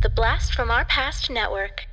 The 0.00 0.10
Blast 0.10 0.54
from 0.54 0.70
Our 0.70 0.84
Past 0.84 1.28
Network. 1.28 1.86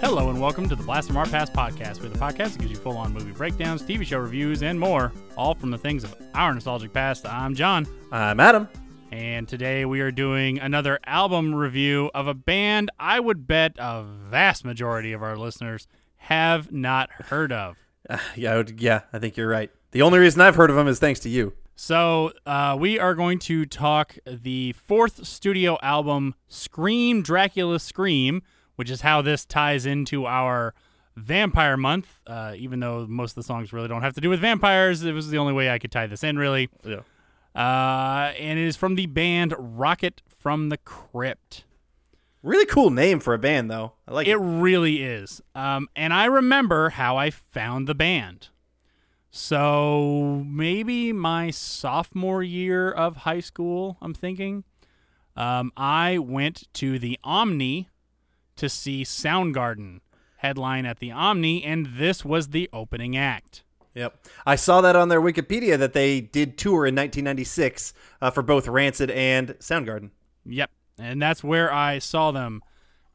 Hello 0.00 0.30
and 0.30 0.40
welcome 0.40 0.68
to 0.68 0.74
the 0.74 0.82
Blast 0.82 1.08
from 1.08 1.16
Our 1.18 1.26
Past 1.26 1.52
podcast, 1.52 2.00
where 2.00 2.08
the 2.08 2.18
podcast 2.18 2.52
that 2.52 2.58
gives 2.60 2.70
you 2.70 2.76
full-on 2.76 3.12
movie 3.12 3.32
breakdowns, 3.32 3.82
TV 3.82 4.04
show 4.06 4.18
reviews, 4.18 4.62
and 4.62 4.80
more, 4.80 5.12
all 5.36 5.54
from 5.54 5.70
the 5.70 5.76
things 5.78 6.04
of 6.04 6.14
our 6.34 6.54
nostalgic 6.54 6.92
past. 6.92 7.26
I'm 7.26 7.54
John, 7.54 7.86
I'm 8.10 8.40
Adam. 8.40 8.68
and 9.10 9.46
today 9.46 9.84
we 9.84 10.00
are 10.00 10.10
doing 10.10 10.58
another 10.58 10.98
album 11.04 11.54
review 11.54 12.10
of 12.14 12.26
a 12.28 12.34
band 12.34 12.90
I 12.98 13.20
would 13.20 13.46
bet 13.46 13.72
a 13.78 14.02
vast 14.02 14.64
majority 14.64 15.12
of 15.12 15.22
our 15.22 15.36
listeners 15.36 15.86
have 16.26 16.72
not 16.72 17.10
heard 17.10 17.52
of. 17.52 17.76
Uh, 18.08 18.18
yeah, 18.36 18.52
I 18.52 18.56
would, 18.58 18.80
yeah, 18.80 19.00
I 19.12 19.18
think 19.18 19.36
you're 19.36 19.48
right. 19.48 19.68
The 19.90 20.02
only 20.02 20.20
reason 20.20 20.40
I've 20.40 20.54
heard 20.54 20.70
of 20.70 20.76
them 20.76 20.86
is 20.86 21.00
thanks 21.00 21.18
to 21.20 21.28
you. 21.28 21.54
So 21.74 22.30
uh, 22.46 22.76
we 22.78 23.00
are 23.00 23.16
going 23.16 23.40
to 23.40 23.66
talk 23.66 24.16
the 24.24 24.74
fourth 24.74 25.26
studio 25.26 25.76
album, 25.82 26.36
Scream 26.46 27.20
Dracula 27.20 27.80
Scream, 27.80 28.44
which 28.76 28.90
is 28.92 29.00
how 29.00 29.22
this 29.22 29.44
ties 29.44 29.86
into 29.86 30.24
our 30.24 30.72
Vampire 31.16 31.76
Month. 31.76 32.20
Uh, 32.28 32.54
even 32.56 32.78
though 32.78 33.08
most 33.08 33.32
of 33.32 33.34
the 33.34 33.42
songs 33.42 33.72
really 33.72 33.88
don't 33.88 34.02
have 34.02 34.14
to 34.14 34.20
do 34.20 34.30
with 34.30 34.38
vampires, 34.38 35.02
it 35.02 35.10
was 35.10 35.30
the 35.30 35.38
only 35.38 35.52
way 35.52 35.68
I 35.68 35.80
could 35.80 35.90
tie 35.90 36.06
this 36.06 36.22
in, 36.22 36.38
really. 36.38 36.68
Yeah. 36.84 37.00
Uh, 37.56 38.34
and 38.38 38.56
it 38.56 38.66
is 38.68 38.76
from 38.76 38.94
the 38.94 39.06
band 39.06 39.52
Rocket 39.58 40.22
from 40.28 40.68
the 40.68 40.76
Crypt. 40.76 41.64
Really 42.46 42.66
cool 42.66 42.90
name 42.90 43.18
for 43.18 43.34
a 43.34 43.38
band, 43.38 43.68
though. 43.70 43.94
I 44.06 44.12
like 44.14 44.28
It 44.28 44.32
it. 44.32 44.36
really 44.36 45.02
is. 45.02 45.42
Um, 45.56 45.88
and 45.96 46.14
I 46.14 46.26
remember 46.26 46.90
how 46.90 47.16
I 47.16 47.28
found 47.30 47.88
the 47.88 47.94
band. 47.94 48.50
So 49.32 50.44
maybe 50.46 51.12
my 51.12 51.50
sophomore 51.50 52.44
year 52.44 52.88
of 52.90 53.16
high 53.18 53.40
school, 53.40 53.98
I'm 54.00 54.14
thinking. 54.14 54.62
Um, 55.34 55.72
I 55.76 56.18
went 56.18 56.72
to 56.74 57.00
the 57.00 57.18
Omni 57.24 57.88
to 58.54 58.68
see 58.68 59.02
Soundgarden 59.02 59.98
headline 60.36 60.86
at 60.86 61.00
the 61.00 61.10
Omni, 61.10 61.64
and 61.64 61.86
this 61.96 62.24
was 62.24 62.50
the 62.50 62.70
opening 62.72 63.16
act. 63.16 63.64
Yep. 63.94 64.24
I 64.46 64.54
saw 64.54 64.80
that 64.82 64.94
on 64.94 65.08
their 65.08 65.20
Wikipedia 65.20 65.76
that 65.78 65.94
they 65.94 66.20
did 66.20 66.56
tour 66.56 66.86
in 66.86 66.94
1996 66.94 67.92
uh, 68.22 68.30
for 68.30 68.42
both 68.42 68.68
Rancid 68.68 69.10
and 69.10 69.48
Soundgarden. 69.58 70.10
Yep. 70.44 70.70
And 70.98 71.20
that's 71.20 71.44
where 71.44 71.72
I 71.72 71.98
saw 71.98 72.30
them. 72.30 72.62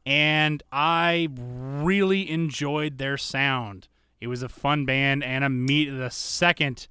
And 0.04 0.62
I 0.72 1.28
really 1.36 2.30
enjoyed 2.30 2.98
their 2.98 3.16
sound. 3.16 3.88
It 4.20 4.26
was 4.28 4.42
a 4.42 4.48
fun 4.48 4.84
band. 4.84 5.24
And 5.24 5.44
immediately, 5.44 6.00
the 6.00 6.10
second 6.10 6.88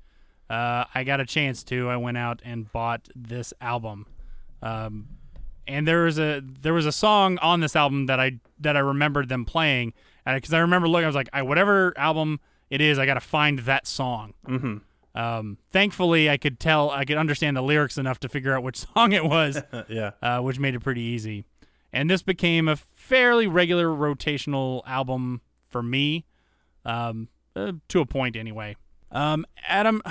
uh, 0.50 0.84
I 0.94 1.06
got 1.06 1.22
a 1.22 1.25
chance 1.25 1.64
to, 1.66 1.89
I 1.89 1.95
went 1.95 2.17
out 2.17 2.42
and 2.44 2.69
bought 2.73 3.08
this 3.16 3.53
album. 3.62 4.06
Um, 4.62 5.08
and 5.66 5.88
there 5.88 6.03
was 6.03 6.19
a 6.19 6.42
there 6.44 6.73
was 6.73 6.86
a 6.86 6.92
song 6.92 7.38
on 7.38 7.62
this 7.62 7.75
album 7.75 8.08
that 8.08 8.19
I 8.19 8.39
that 8.59 8.75
I 8.75 8.81
remembered 8.81 9.30
them 9.30 9.45
playing 9.45 9.94
because 10.25 10.53
I 10.53 10.59
remember 10.59 10.89
looking. 10.89 11.06
I 11.06 11.08
was 11.08 11.16
like, 11.16 11.30
I, 11.31 11.42
whatever 11.42 11.94
album 11.97 12.42
it 12.69 12.81
is, 12.81 13.00
I 13.00 13.06
got 13.06 13.14
to 13.14 13.22
find 13.22 13.59
that 13.59 13.88
song. 13.88 14.34
Mm-hmm. 14.47 14.78
Um, 15.14 15.58
thankfully, 15.72 16.30
I 16.30 16.38
could 16.38 16.59
tell 16.59 16.90
I 16.90 17.06
could 17.06 17.17
understand 17.17 17.58
the 17.58 17.62
lyrics 17.62 17.98
enough 17.98 18.20
to 18.22 18.30
figure 18.30 18.56
out 18.56 18.64
which 18.64 18.78
song 18.95 19.12
it 19.12 19.26
was 19.26 19.62
yeah. 19.90 20.12
uh, 20.22 20.40
which 20.40 20.59
made 20.59 20.76
it 20.76 20.80
pretty 20.80 21.02
easy. 21.02 21.45
And 21.94 22.09
this 22.09 22.22
became 22.22 22.68
a 22.68 22.76
fairly 22.76 23.48
regular 23.48 23.88
rotational 23.88 24.81
album 24.86 25.42
for 25.70 25.84
me, 25.84 26.26
um, 26.86 27.28
uh, 27.56 27.73
to 27.90 28.00
a 28.00 28.06
point 28.06 28.38
anyway. 28.38 28.78
Um, 29.12 29.45
Adam, 29.68 30.02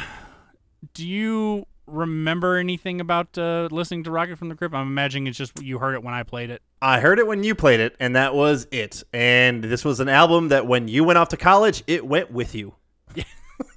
do 0.92 1.06
you 1.06 1.66
remember 1.86 2.56
anything 2.56 3.00
about 3.00 3.36
uh, 3.38 3.68
listening 3.70 4.04
to 4.04 4.10
Rocket 4.10 4.36
from 4.38 4.50
the 4.50 4.54
Crypt? 4.54 4.74
I'm 4.74 4.86
imagining 4.86 5.26
it's 5.26 5.38
just 5.38 5.60
you 5.62 5.78
heard 5.78 5.94
it 5.94 6.02
when 6.02 6.14
I 6.14 6.22
played 6.22 6.50
it. 6.50 6.62
I 6.82 7.00
heard 7.00 7.18
it 7.18 7.26
when 7.26 7.42
you 7.42 7.54
played 7.54 7.80
it, 7.80 7.96
and 8.00 8.16
that 8.16 8.34
was 8.34 8.66
it. 8.70 9.02
And 9.12 9.64
this 9.64 9.84
was 9.84 10.00
an 10.00 10.08
album 10.08 10.48
that 10.48 10.66
when 10.66 10.88
you 10.88 11.04
went 11.04 11.18
off 11.18 11.28
to 11.30 11.36
college, 11.36 11.82
it 11.86 12.06
went 12.06 12.30
with 12.30 12.54
you. 12.54 12.74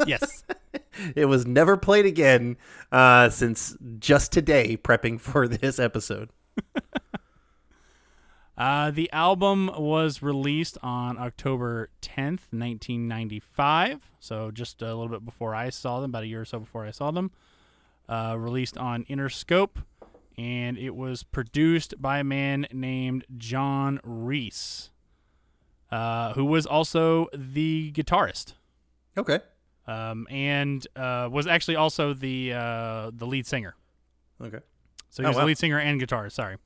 Yes. 0.05 0.43
It 1.15 1.25
was 1.25 1.47
never 1.47 1.75
played 1.75 2.05
again 2.05 2.55
uh, 2.91 3.29
since 3.29 3.75
just 3.97 4.31
today, 4.31 4.77
prepping 4.77 5.19
for 5.19 5.47
this 5.47 5.79
episode. 5.79 6.29
Uh, 8.55 8.91
the 8.91 9.11
album 9.11 9.71
was 9.75 10.21
released 10.21 10.77
on 10.83 11.17
October 11.17 11.89
10th, 12.03 12.51
1995. 12.51 14.11
So 14.19 14.51
just 14.51 14.81
a 14.83 14.85
little 14.93 15.09
bit 15.09 15.25
before 15.25 15.55
I 15.55 15.69
saw 15.71 15.99
them, 16.01 16.11
about 16.11 16.23
a 16.23 16.27
year 16.27 16.41
or 16.41 16.45
so 16.45 16.59
before 16.59 16.85
I 16.85 16.91
saw 16.91 17.09
them. 17.09 17.31
Uh, 18.07 18.35
released 18.37 18.77
on 18.77 19.05
Interscope, 19.05 19.83
and 20.37 20.77
it 20.77 20.95
was 20.95 21.23
produced 21.23 21.99
by 21.99 22.19
a 22.19 22.23
man 22.23 22.67
named 22.71 23.25
John 23.37 23.99
Reis, 24.03 24.91
uh, 25.89 26.33
who 26.33 26.45
was 26.45 26.65
also 26.67 27.27
the 27.33 27.91
guitarist, 27.95 28.53
Okay. 29.17 29.39
Um, 29.87 30.27
and 30.29 30.85
uh, 30.95 31.29
was 31.31 31.47
actually 31.47 31.75
also 31.75 32.13
the 32.13 32.53
uh, 32.53 33.11
the 33.13 33.25
lead 33.25 33.45
singer. 33.47 33.75
Okay. 34.41 34.59
So 35.09 35.23
he 35.23 35.27
Oh, 35.27 35.29
was 35.29 35.35
wow. 35.35 35.41
the 35.41 35.47
lead 35.47 35.57
singer 35.57 35.79
and 35.79 36.01
guitarist. 36.01 36.33
Sorry. 36.33 36.57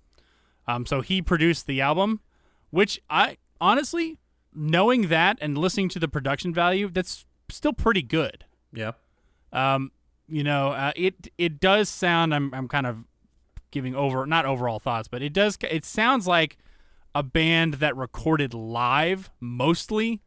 Um, 0.67 0.85
so 0.85 1.01
he 1.01 1.21
produced 1.21 1.65
the 1.67 1.81
album, 1.81 2.21
which 2.69 3.01
I 3.09 3.37
honestly, 3.61 4.17
knowing 4.53 5.07
that 5.09 5.37
and 5.41 5.57
listening 5.57 5.89
to 5.89 5.99
the 5.99 6.07
production 6.07 6.53
value, 6.53 6.89
that's 6.89 7.25
still 7.49 7.73
pretty 7.73 8.01
good. 8.03 8.45
Yeah. 8.73 8.91
Um, 9.53 9.91
you 10.27 10.43
know, 10.43 10.69
uh, 10.69 10.91
it 10.95 11.29
it 11.37 11.59
does 11.59 11.87
sound. 11.89 12.33
I'm 12.35 12.53
I'm 12.53 12.67
kind 12.67 12.85
of 12.85 13.05
giving 13.71 13.95
over 13.95 14.25
not 14.25 14.45
overall 14.45 14.79
thoughts, 14.79 15.07
but 15.07 15.21
it 15.21 15.33
does. 15.33 15.57
It 15.69 15.85
sounds 15.85 16.27
like 16.27 16.57
a 17.15 17.23
band 17.23 17.75
that 17.75 17.95
recorded 17.95 18.53
live 18.53 19.29
mostly, 19.39 20.21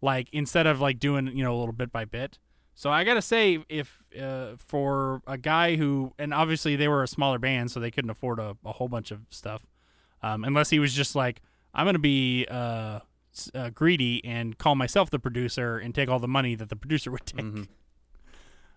like 0.00 0.28
instead 0.32 0.66
of 0.66 0.80
like 0.80 0.98
doing 0.98 1.28
you 1.36 1.42
know 1.44 1.54
a 1.56 1.58
little 1.58 1.72
bit 1.72 1.92
by 1.92 2.04
bit. 2.04 2.38
So 2.74 2.90
I 2.90 3.04
gotta 3.04 3.22
say, 3.22 3.64
if 3.68 4.02
uh, 4.20 4.56
for 4.58 5.22
a 5.26 5.38
guy 5.38 5.76
who 5.76 6.12
and 6.18 6.34
obviously 6.34 6.76
they 6.76 6.88
were 6.88 7.02
a 7.02 7.08
smaller 7.08 7.38
band, 7.38 7.70
so 7.70 7.80
they 7.80 7.90
couldn't 7.90 8.10
afford 8.10 8.38
a, 8.38 8.56
a 8.64 8.72
whole 8.72 8.88
bunch 8.88 9.10
of 9.10 9.20
stuff, 9.30 9.64
um, 10.22 10.44
unless 10.44 10.70
he 10.70 10.78
was 10.78 10.92
just 10.92 11.14
like, 11.14 11.40
I'm 11.74 11.86
gonna 11.86 11.98
be 11.98 12.46
uh, 12.50 13.00
uh, 13.54 13.70
greedy 13.70 14.22
and 14.24 14.58
call 14.58 14.74
myself 14.74 15.08
the 15.08 15.18
producer 15.18 15.78
and 15.78 15.94
take 15.94 16.08
all 16.10 16.18
the 16.18 16.28
money 16.28 16.54
that 16.54 16.68
the 16.68 16.76
producer 16.76 17.10
would 17.10 17.24
take. 17.26 17.68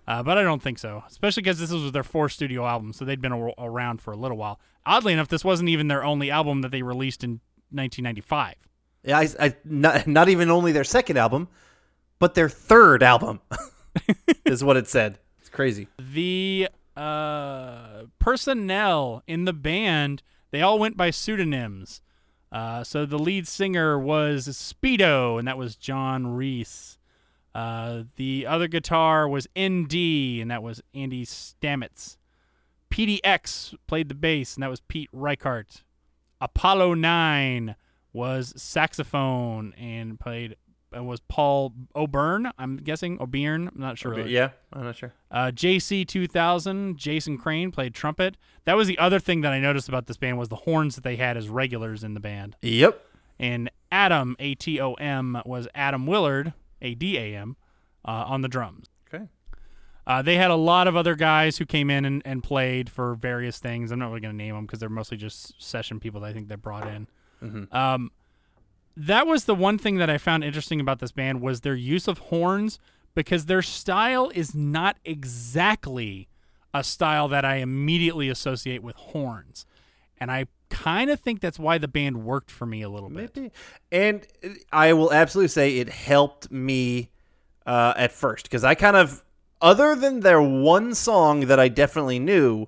Uh, 0.08 0.24
but 0.24 0.40
I 0.40 0.42
don't 0.42 0.64
think 0.64 0.80
so, 0.80 1.04
especially 1.08 1.44
because 1.44 1.60
this 1.60 1.70
was 1.72 1.92
their 1.92 2.02
fourth 2.02 2.32
studio 2.32 2.66
album, 2.66 2.94
so 2.94 3.06
they'd 3.06 3.22
been 3.22 3.32
a- 3.32 3.54
around 3.60 4.02
for 4.02 4.12
a 4.12 4.18
little 4.18 4.38
while. 4.38 4.60
Oddly 4.84 5.14
enough, 5.14 5.28
this 5.28 5.46
wasn't 5.46 5.70
even 5.70 5.88
their 5.88 6.04
only 6.04 6.32
album 6.32 6.62
that 6.62 6.72
they 6.72 6.82
released 6.82 7.24
in 7.24 7.42
1995. 7.70 8.56
Yeah, 9.04 9.20
I, 9.20 9.30
I 9.40 9.56
not, 9.64 10.08
not 10.08 10.30
even 10.30 10.50
only 10.50 10.72
their 10.72 10.84
second 10.84 11.18
album, 11.18 11.48
but 12.20 12.36
their 12.36 12.50
third 12.50 13.02
album 13.02 13.40
is 14.46 14.64
what 14.64 14.78
it 14.78 14.88
said. 14.88 15.20
It's 15.40 15.50
crazy. 15.50 15.88
The 15.98 16.70
uh, 16.96 18.04
personnel 18.20 19.24
in 19.26 19.46
the 19.46 19.54
band, 19.54 20.22
they 20.52 20.62
all 20.62 20.78
went 20.80 20.98
by 20.98 21.12
pseudonyms. 21.12 22.02
Uh, 22.52 22.84
so 22.84 23.06
the 23.06 23.20
lead 23.20 23.48
singer 23.48 23.98
was 23.98 24.48
Speedo, 24.48 25.38
and 25.38 25.48
that 25.48 25.58
was 25.58 25.76
John 25.76 26.28
Reis. 26.28 26.98
Uh, 27.54 28.04
the 28.16 28.46
other 28.46 28.68
guitar 28.68 29.28
was 29.28 29.48
ND, 29.58 29.94
and 30.42 30.52
that 30.52 30.64
was 30.64 30.82
Andy 30.94 31.26
Stamets. 31.26 32.18
PDX 32.92 33.76
played 33.88 34.10
the 34.10 34.16
bass, 34.16 34.56
and 34.56 34.64
that 34.64 34.70
was 34.70 34.82
Pete 34.82 35.10
Reichert. 35.12 35.84
Apollo 36.42 36.96
9 36.96 37.76
was 38.14 38.54
saxophone 38.56 39.74
and 39.74 40.20
played 40.20 40.56
and 40.92 41.08
was 41.08 41.20
Paul 41.22 41.74
O'Beirne, 41.96 42.52
I'm 42.58 42.78
guessing. 42.78 43.22
O'Beirne, 43.22 43.68
I'm 43.68 43.80
not 43.80 43.98
sure. 43.98 44.14
really. 44.14 44.32
Yeah, 44.32 44.50
I'm 44.74 44.84
not 44.84 44.96
sure. 44.96 45.14
Uh, 45.30 45.52
JC 45.54 46.08
2000, 46.08 46.98
Jason 46.98 47.38
Crane 47.38 47.72
played 47.72 47.94
trumpet. 47.94 48.38
That 48.66 48.76
was 48.76 48.88
the 48.88 48.98
other 48.98 49.20
thing 49.20 49.42
that 49.42 49.54
I 49.54 49.60
noticed 49.60 49.88
about 49.88 50.08
this 50.08 50.18
band 50.18 50.38
was 50.38 50.50
the 50.50 50.56
horns 50.56 50.96
that 50.96 51.04
they 51.04 51.16
had 51.16 51.38
as 51.38 51.50
regulars 51.50 52.04
in 52.04 52.14
the 52.14 52.20
band. 52.20 52.56
Yep. 52.62 53.06
And 53.40 53.70
Adam, 53.92 54.36
A 54.40 54.56
T 54.56 54.80
O 54.82 54.94
M, 54.96 55.42
was 55.46 55.68
Adam 55.74 56.06
Willard, 56.06 56.54
A 56.82 56.96
D 56.96 57.18
A 57.18 57.36
M, 57.36 57.56
uh, 58.06 58.26
on 58.28 58.42
the 58.42 58.48
drums. 58.48 58.88
Okay. 59.14 59.28
Uh, 60.06 60.22
they 60.22 60.36
had 60.36 60.52
a 60.52 60.56
lot 60.56 60.88
of 60.88 60.96
other 60.96 61.16
guys 61.16 61.58
who 61.58 61.66
came 61.66 61.90
in 61.90 62.04
and, 62.04 62.22
and 62.26 62.44
played 62.44 62.90
for 62.90 63.16
various 63.16 63.60
things. 63.60 63.92
I'm 63.92 64.00
not 64.00 64.08
really 64.08 64.22
going 64.22 64.34
to 64.34 64.38
name 64.38 64.56
them 64.56 64.66
because 64.66 64.80
they're 64.80 64.90
mostly 64.90 65.18
just 65.18 65.62
session 65.62 66.00
people 66.00 66.22
that 66.22 66.28
I 66.28 66.34
think 66.34 66.48
they 66.48 66.56
brought 66.56 66.88
in. 66.88 67.08
Um, 67.72 68.12
that 68.98 69.26
was 69.28 69.46
the 69.46 69.56
one 69.56 69.78
thing 69.78 69.98
that 69.98 70.10
I 70.10 70.18
found 70.18 70.44
interesting 70.44 70.80
about 70.80 71.00
this 71.00 71.12
band 71.12 71.42
was 71.42 71.62
their 71.62 71.76
use 71.76 72.08
of 72.08 72.18
horns 72.18 72.80
because 73.16 73.46
their 73.46 73.62
style 73.62 74.32
is 74.36 74.54
not 74.54 74.98
exactly 75.06 76.28
a 76.74 76.84
style 76.84 77.28
that 77.30 77.46
I 77.46 77.56
immediately 77.56 78.30
associate 78.30 78.84
with 78.84 78.96
horns. 78.96 79.66
And 80.20 80.32
I 80.32 80.48
kind 80.70 81.10
of 81.10 81.20
think 81.20 81.40
that's 81.40 81.58
why 81.58 81.78
the 81.78 81.88
band 81.88 82.24
worked 82.24 82.52
for 82.52 82.66
me 82.66 82.82
a 82.82 82.90
little 82.90 83.10
bit. 83.10 83.36
Maybe. 83.36 83.52
And 83.92 84.28
I 84.72 84.94
will 84.94 85.12
absolutely 85.12 85.48
say 85.48 85.78
it 85.78 85.90
helped 85.90 86.52
me 86.52 87.10
uh, 87.66 87.94
at 87.96 88.12
first 88.12 88.44
because 88.44 88.64
I 88.64 88.76
kind 88.76 88.96
of, 88.96 89.24
other 89.62 89.96
than 89.96 90.20
their 90.20 90.42
one 90.42 90.94
song 90.94 91.42
that 91.48 91.60
I 91.60 91.70
definitely 91.70 92.20
knew, 92.20 92.68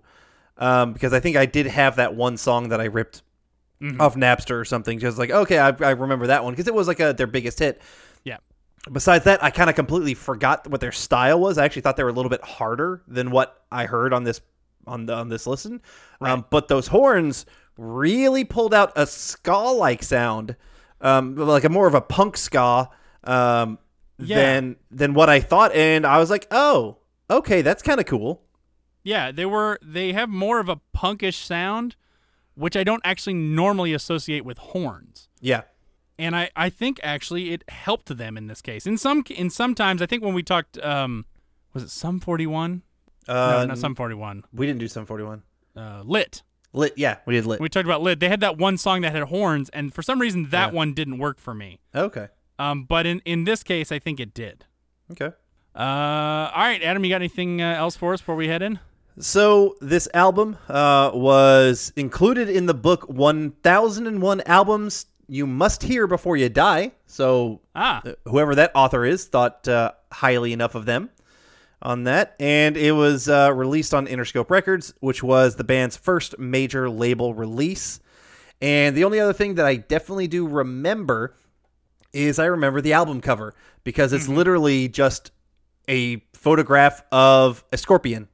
um, 0.58 0.94
because 0.94 1.14
I 1.14 1.20
think 1.20 1.38
I 1.38 1.46
did 1.46 1.68
have 1.68 1.96
that 1.98 2.16
one 2.16 2.38
song 2.38 2.70
that 2.70 2.82
I 2.82 2.86
ripped 2.86 3.22
off 4.00 4.16
Napster 4.16 4.60
or 4.60 4.66
something. 4.66 5.00
Just 5.00 5.18
like, 5.18 5.32
okay, 5.32 5.58
I, 5.60 5.70
I 5.70 5.92
remember 5.92 6.28
that 6.28 6.44
one 6.44 6.54
because 6.54 6.68
it 6.68 6.74
was 6.74 6.88
like 6.88 7.00
a, 7.00 7.14
their 7.14 7.28
biggest 7.28 7.60
hit. 7.60 7.82
Yeah. 8.24 8.38
Besides 8.92 9.26
that, 9.26 9.44
I 9.44 9.50
kind 9.50 9.70
of 9.70 9.76
completely 9.76 10.14
forgot 10.14 10.68
what 10.68 10.82
their 10.82 10.92
style 10.92 11.40
was. 11.40 11.58
I 11.58 11.66
actually 11.66 11.84
thought 11.84 11.98
they 11.98 12.04
were 12.04 12.10
a 12.10 12.14
little 12.14 12.30
bit 12.30 12.44
harder 12.44 13.02
than 13.08 13.32
what 13.32 13.64
I 13.72 13.86
heard 13.86 14.14
on 14.14 14.24
this 14.24 14.42
on 14.88 15.06
the, 15.06 15.14
on 15.14 15.30
this 15.30 15.46
listen. 15.46 15.82
Um, 16.22 16.46
but 16.50 16.68
those 16.68 16.88
horns 16.88 17.46
really 17.78 18.44
pulled 18.44 18.74
out 18.74 18.92
a 18.96 19.06
ska-like 19.06 20.02
sound, 20.04 20.56
um, 21.02 21.36
like 21.36 21.64
a 21.64 21.70
more 21.70 21.88
of 21.88 21.94
a 21.94 22.02
punk 22.02 22.36
ska 22.38 22.90
um, 23.24 23.78
Yeah. 24.18 24.36
than 24.38 24.76
than 24.90 25.14
what 25.14 25.30
I 25.30 25.40
thought. 25.40 25.74
And 25.74 26.06
I 26.06 26.18
was 26.18 26.30
like, 26.32 26.48
oh, 26.52 26.98
okay, 27.30 27.62
that's 27.62 27.84
kind 27.84 28.00
of 28.00 28.06
cool. 28.08 28.42
Yeah, 29.04 29.32
they 29.32 29.46
were 29.46 29.80
they 29.84 30.14
have 30.14 30.30
more 30.30 30.60
of 30.60 30.70
a 30.70 30.80
punkish 30.96 31.44
sound, 31.44 31.96
which 32.56 32.76
I 32.76 32.84
don't 32.84 33.02
actually 33.04 33.34
normally 33.34 33.94
associate 33.94 34.44
with 34.46 34.58
horns. 34.58 35.30
Yeah, 35.40 35.62
And 36.20 36.36
I, 36.36 36.50
I 36.56 36.70
think 36.70 37.00
actually 37.04 37.52
it 37.54 37.64
helped 37.70 38.16
them 38.18 38.38
in 38.38 38.48
this 38.48 38.62
case. 38.62 38.86
In 38.86 38.98
some 38.98 39.24
in 39.30 39.50
sometimes 39.50 40.02
I 40.02 40.06
think 40.06 40.24
when 40.24 40.34
we 40.34 40.44
talked 40.44 40.78
um 40.80 41.26
was 41.74 41.84
it 41.84 41.90
Sum 41.90 42.20
41? 42.20 42.82
uh, 43.28 43.34
no, 43.34 43.66
not 43.68 43.78
Sum 43.78 43.96
41. 43.96 44.44
we 44.54 44.66
didn't 44.68 44.80
do 44.80 44.88
Sum 44.88 45.06
forty 45.06 45.24
one. 45.24 45.44
Uh, 45.76 46.02
lit. 46.06 46.44
Lit, 46.74 46.94
yeah, 46.98 47.18
we 47.26 47.34
did 47.34 47.46
lit. 47.46 47.60
We 47.60 47.68
talked 47.70 47.86
about 47.86 48.02
lit. 48.02 48.20
They 48.20 48.30
had 48.30 48.40
that 48.42 48.58
one 48.58 48.78
song 48.78 49.02
that 49.02 49.12
had 49.14 49.24
horns 49.24 49.70
and 49.70 49.94
for 49.94 50.02
some 50.02 50.20
reason 50.20 50.50
that 50.50 50.72
Yeah. 50.72 50.78
one 50.78 50.94
didn't 50.94 51.18
work 51.18 51.40
for 51.40 51.54
me. 51.54 51.80
okay, 51.96 52.28
Um 52.60 52.84
but 52.86 53.06
in 53.06 53.22
in 53.26 53.46
this 53.46 53.64
case 53.64 53.92
I 53.92 54.00
think 54.00 54.20
it 54.20 54.34
did. 54.34 54.66
okay. 55.12 55.32
Uh 55.76 56.52
all 56.54 56.64
right, 56.64 56.82
Adam, 56.84 57.04
you 57.06 57.10
got 57.10 57.22
anything 57.22 57.62
uh, 57.62 57.74
else 57.78 57.96
for 57.96 58.14
us 58.14 58.20
before 58.22 58.36
we 58.36 58.48
head 58.50 58.62
in? 58.62 58.80
So 59.22 59.76
this 59.82 60.08
album 60.14 60.58
uh, 60.68 61.12
was 61.14 61.94
included 61.96 62.50
in 62.50 62.66
the 62.66 62.74
book 62.74 63.08
1001 63.08 64.42
albums 64.48 65.06
you 65.28 65.48
must 65.48 65.84
hear 65.84 66.08
before 66.08 66.36
you 66.36 66.50
die. 66.50 66.92
So 67.06 67.62
Ah. 67.74 68.02
uh, 68.06 68.14
whoever 68.26 68.56
that 68.56 68.72
author 68.76 69.06
is 69.06 69.26
thought 69.26 69.68
uh, 69.68 69.92
highly 70.12 70.52
enough 70.52 70.76
of 70.76 70.86
them 70.86 71.10
on 71.82 72.04
that, 72.04 72.36
and 72.40 72.76
it 72.78 72.92
was 72.92 73.30
uh, 73.30 73.52
released 73.56 73.94
on 73.94 74.08
Interscope 74.08 74.50
Records, 74.50 74.94
which 75.00 75.24
was 75.24 75.56
the 75.56 75.64
band's 75.64 75.96
first 75.98 76.38
major 76.38 76.90
label 76.90 77.34
release. 77.34 78.00
And 78.62 78.96
the 78.96 79.04
only 79.04 79.20
other 79.20 79.34
thing 79.34 79.56
that 79.56 79.66
I 79.66 79.78
definitely 79.78 80.28
do 80.28 80.46
remember 80.48 81.36
is 82.14 82.38
I 82.38 82.46
remember 82.46 82.82
the 82.82 82.94
album 82.94 83.22
cover 83.22 83.56
because 83.84 84.14
it's 84.14 84.28
literally 84.28 84.90
just 84.90 85.32
a 85.88 86.18
photograph 86.34 87.04
of 87.12 87.64
a 87.72 87.78
scorpion. 87.78 88.28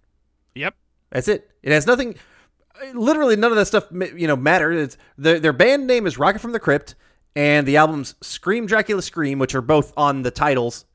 That's 1.10 1.28
it. 1.28 1.50
It 1.64 1.72
has 1.72 1.88
nothing. 1.88 2.16
Literally, 2.94 3.36
none 3.36 3.52
of 3.52 3.58
that 3.58 3.66
stuff 3.66 3.86
you 3.92 4.28
know 4.28 4.36
matters. 4.36 4.82
It's 4.84 4.98
their 5.18 5.40
their 5.40 5.54
band 5.54 5.88
name 5.88 6.06
is 6.06 6.18
Rocket 6.18 6.40
from 6.40 6.52
the 6.52 6.60
Crypt, 6.60 6.96
and 7.36 7.68
the 7.68 7.78
album's 7.78 8.16
Scream 8.22 8.66
Dracula 8.68 9.02
Scream, 9.02 9.40
which 9.40 9.56
are 9.56 9.62
both 9.62 9.94
on 9.98 10.22
the 10.22 10.32
titles. 10.32 10.86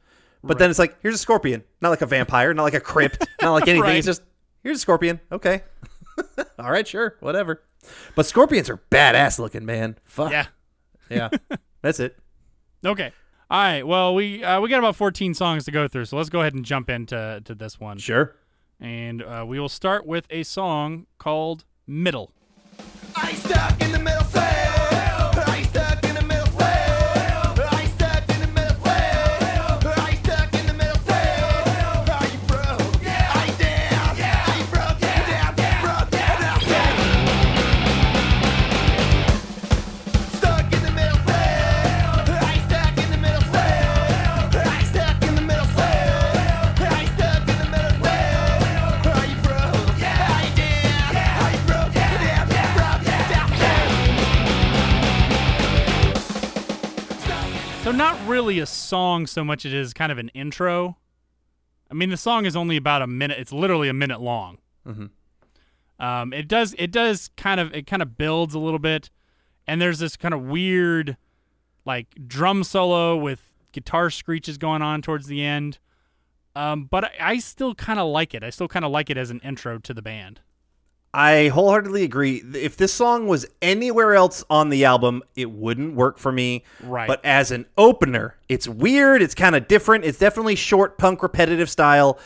But 0.44 0.58
then 0.58 0.70
it's 0.70 0.78
like 0.78 0.96
here's 1.02 1.14
a 1.14 1.18
scorpion, 1.18 1.62
not 1.80 1.90
like 1.90 2.02
a 2.02 2.06
vampire, 2.06 2.52
not 2.52 2.64
like 2.64 2.74
a 2.74 2.80
crypt, 2.80 3.26
not 3.42 3.52
like 3.52 3.68
anything. 3.68 3.82
Right. 3.82 3.96
It's 3.96 4.06
just 4.06 4.22
here's 4.64 4.78
a 4.78 4.80
scorpion. 4.80 5.20
Okay, 5.30 5.62
all 6.58 6.70
right, 6.70 6.86
sure, 6.86 7.16
whatever. 7.20 7.62
But 8.14 8.26
scorpions 8.26 8.68
are 8.70 8.80
badass 8.90 9.38
looking, 9.38 9.64
man. 9.64 9.98
Fuck 10.04 10.32
Yeah. 10.32 10.46
yeah. 11.10 11.28
That's 11.82 12.00
it. 12.00 12.16
Okay. 12.84 13.12
All 13.50 13.58
right. 13.60 13.86
Well, 13.86 14.14
we 14.14 14.42
uh, 14.42 14.60
we 14.60 14.68
got 14.68 14.78
about 14.78 14.96
14 14.96 15.34
songs 15.34 15.64
to 15.66 15.70
go 15.70 15.86
through, 15.88 16.06
so 16.06 16.16
let's 16.16 16.28
go 16.28 16.40
ahead 16.40 16.54
and 16.54 16.64
jump 16.64 16.88
into 16.90 17.40
to 17.44 17.54
this 17.54 17.78
one. 17.78 17.98
Sure. 17.98 18.34
And 18.82 19.23
uh, 19.23 19.44
we 19.46 19.61
will 19.61 19.69
start 19.69 20.05
with 20.05 20.26
a 20.29 20.43
song 20.43 21.06
called 21.19 21.64
"Middle." 21.87 22.32
I 23.14 23.32
stuck 23.34 23.81
in 23.81 23.93
the 23.93 23.99
middle. 24.00 24.12
So 57.92 57.98
not 57.98 58.26
really 58.26 58.58
a 58.58 58.64
song 58.64 59.26
so 59.26 59.44
much 59.44 59.66
it 59.66 59.74
is 59.74 59.92
kind 59.92 60.10
of 60.10 60.16
an 60.16 60.30
intro. 60.30 60.96
I 61.90 61.94
mean, 61.94 62.08
the 62.08 62.16
song 62.16 62.46
is 62.46 62.56
only 62.56 62.78
about 62.78 63.02
a 63.02 63.06
minute. 63.06 63.38
It's 63.38 63.52
literally 63.52 63.90
a 63.90 63.92
minute 63.92 64.18
long. 64.18 64.56
Mm-hmm. 64.88 66.02
Um, 66.02 66.32
it 66.32 66.48
does 66.48 66.74
it 66.78 66.90
does 66.90 67.28
kind 67.36 67.60
of 67.60 67.74
it 67.74 67.86
kind 67.86 68.00
of 68.00 68.16
builds 68.16 68.54
a 68.54 68.58
little 68.58 68.78
bit, 68.78 69.10
and 69.66 69.78
there's 69.78 69.98
this 69.98 70.16
kind 70.16 70.32
of 70.32 70.40
weird, 70.40 71.18
like 71.84 72.06
drum 72.26 72.64
solo 72.64 73.14
with 73.14 73.54
guitar 73.72 74.08
screeches 74.08 74.56
going 74.56 74.80
on 74.80 75.02
towards 75.02 75.26
the 75.26 75.44
end. 75.44 75.78
Um, 76.56 76.84
but 76.84 77.04
I, 77.04 77.10
I 77.20 77.38
still 77.40 77.74
kind 77.74 77.98
of 77.98 78.06
like 78.06 78.32
it. 78.32 78.42
I 78.42 78.48
still 78.48 78.68
kind 78.68 78.86
of 78.86 78.90
like 78.90 79.10
it 79.10 79.18
as 79.18 79.28
an 79.28 79.40
intro 79.44 79.76
to 79.76 79.92
the 79.92 80.00
band. 80.00 80.40
I 81.14 81.48
wholeheartedly 81.48 82.04
agree. 82.04 82.42
If 82.54 82.76
this 82.76 82.92
song 82.92 83.26
was 83.26 83.46
anywhere 83.60 84.14
else 84.14 84.42
on 84.48 84.70
the 84.70 84.86
album, 84.86 85.22
it 85.36 85.50
wouldn't 85.50 85.94
work 85.94 86.18
for 86.18 86.32
me. 86.32 86.64
Right. 86.82 87.06
But 87.06 87.22
as 87.24 87.50
an 87.50 87.66
opener, 87.76 88.36
it's 88.48 88.66
weird. 88.66 89.20
It's 89.20 89.34
kind 89.34 89.54
of 89.54 89.68
different. 89.68 90.04
It's 90.04 90.18
definitely 90.18 90.56
short 90.56 90.96
punk 90.96 91.22
repetitive 91.22 91.68
style. 91.68 92.18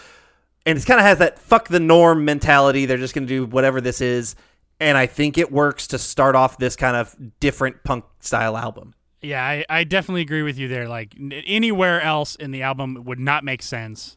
And 0.65 0.79
it 0.79 0.87
kind 0.87 1.01
of 1.01 1.07
has 1.07 1.19
that 1.19 1.39
fuck 1.39 1.69
the 1.69 1.81
norm 1.81 2.25
mentality. 2.25 2.87
They're 2.87 2.97
just 2.97 3.15
going 3.15 3.27
to 3.27 3.29
do 3.29 3.45
whatever 3.47 3.81
this 3.81 4.01
is. 4.01 4.37
And 4.79 4.97
I 4.97 5.07
think 5.07 5.37
it 5.39 5.51
works 5.51 5.89
to 5.89 5.99
start 5.99 6.37
off 6.37 6.59
this 6.59 6.77
kind 6.77 6.97
of 6.97 7.17
different 7.41 7.83
punk 7.83 8.05
style 8.21 8.57
album. 8.57 8.95
Yeah, 9.23 9.45
I, 9.45 9.65
I 9.69 9.85
definitely 9.85 10.21
agree 10.21 10.43
with 10.43 10.59
you 10.59 10.69
there. 10.69 10.87
Like 10.87 11.15
n- 11.19 11.33
anywhere 11.33 12.01
else 12.01 12.37
in 12.37 12.51
the 12.53 12.63
album 12.63 13.03
would 13.05 13.19
not 13.19 13.43
make 13.43 13.63
sense, 13.63 14.17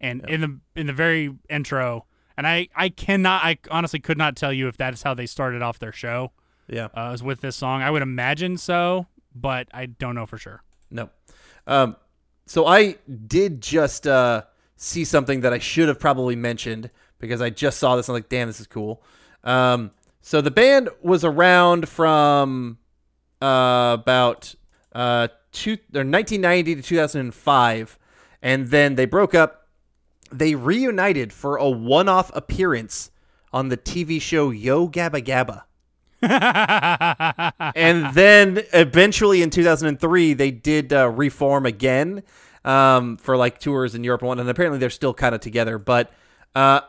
and 0.00 0.24
in 0.28 0.40
the 0.42 0.60
in 0.76 0.86
the 0.86 0.92
very 0.92 1.34
intro, 1.48 2.04
and 2.36 2.46
I 2.46 2.68
I 2.74 2.88
cannot 2.88 3.44
I 3.44 3.58
honestly 3.70 4.00
could 4.00 4.18
not 4.18 4.36
tell 4.36 4.52
you 4.52 4.68
if 4.68 4.76
that 4.78 4.94
is 4.94 5.02
how 5.02 5.14
they 5.14 5.26
started 5.26 5.62
off 5.62 5.78
their 5.78 5.92
show. 5.92 6.32
Yeah. 6.68 6.86
Uh, 6.86 7.08
was 7.12 7.22
with 7.22 7.40
this 7.40 7.56
song. 7.56 7.82
I 7.82 7.90
would 7.90 8.02
imagine 8.02 8.56
so, 8.56 9.06
but 9.34 9.68
I 9.72 9.86
don't 9.86 10.14
know 10.14 10.26
for 10.26 10.38
sure. 10.38 10.62
No. 10.90 11.10
Um, 11.66 11.96
so 12.46 12.66
I 12.66 12.96
did 13.26 13.60
just 13.60 14.06
uh, 14.06 14.44
see 14.76 15.04
something 15.04 15.40
that 15.40 15.52
I 15.52 15.58
should 15.58 15.88
have 15.88 15.98
probably 15.98 16.36
mentioned 16.36 16.90
because 17.18 17.40
I 17.40 17.50
just 17.50 17.78
saw 17.78 17.96
this 17.96 18.08
and 18.08 18.14
I'm 18.14 18.20
like, 18.22 18.28
damn, 18.28 18.48
this 18.48 18.60
is 18.60 18.66
cool. 18.66 19.02
Um, 19.42 19.90
so 20.20 20.40
the 20.40 20.50
band 20.50 20.88
was 21.02 21.24
around 21.24 21.88
from 21.88 22.78
uh, 23.42 23.96
about 24.00 24.54
uh, 24.94 25.28
two, 25.52 25.72
or 25.94 26.04
1990 26.04 26.76
to 26.76 26.82
2005, 26.82 27.98
and 28.42 28.68
then 28.68 28.94
they 28.94 29.04
broke 29.04 29.34
up. 29.34 29.63
They 30.38 30.54
reunited 30.54 31.32
for 31.32 31.56
a 31.56 31.68
one-off 31.68 32.30
appearance 32.34 33.10
on 33.52 33.68
the 33.68 33.76
TV 33.76 34.20
show 34.20 34.50
Yo 34.50 34.88
Gabba 34.88 35.22
Gabba 35.24 35.62
and 37.74 38.14
then 38.14 38.62
eventually 38.72 39.42
in 39.42 39.50
2003 39.50 40.32
they 40.32 40.50
did 40.50 40.92
uh, 40.92 41.08
reform 41.10 41.66
again 41.66 42.22
um, 42.64 43.16
for 43.18 43.36
like 43.36 43.58
tours 43.58 43.94
in 43.94 44.04
Europe 44.04 44.22
and 44.22 44.28
whatnot. 44.28 44.42
And 44.42 44.50
apparently 44.50 44.78
they're 44.78 44.90
still 44.90 45.12
kind 45.12 45.34
of 45.34 45.40
together, 45.42 45.78
but 45.78 46.10
uh, 46.54 46.80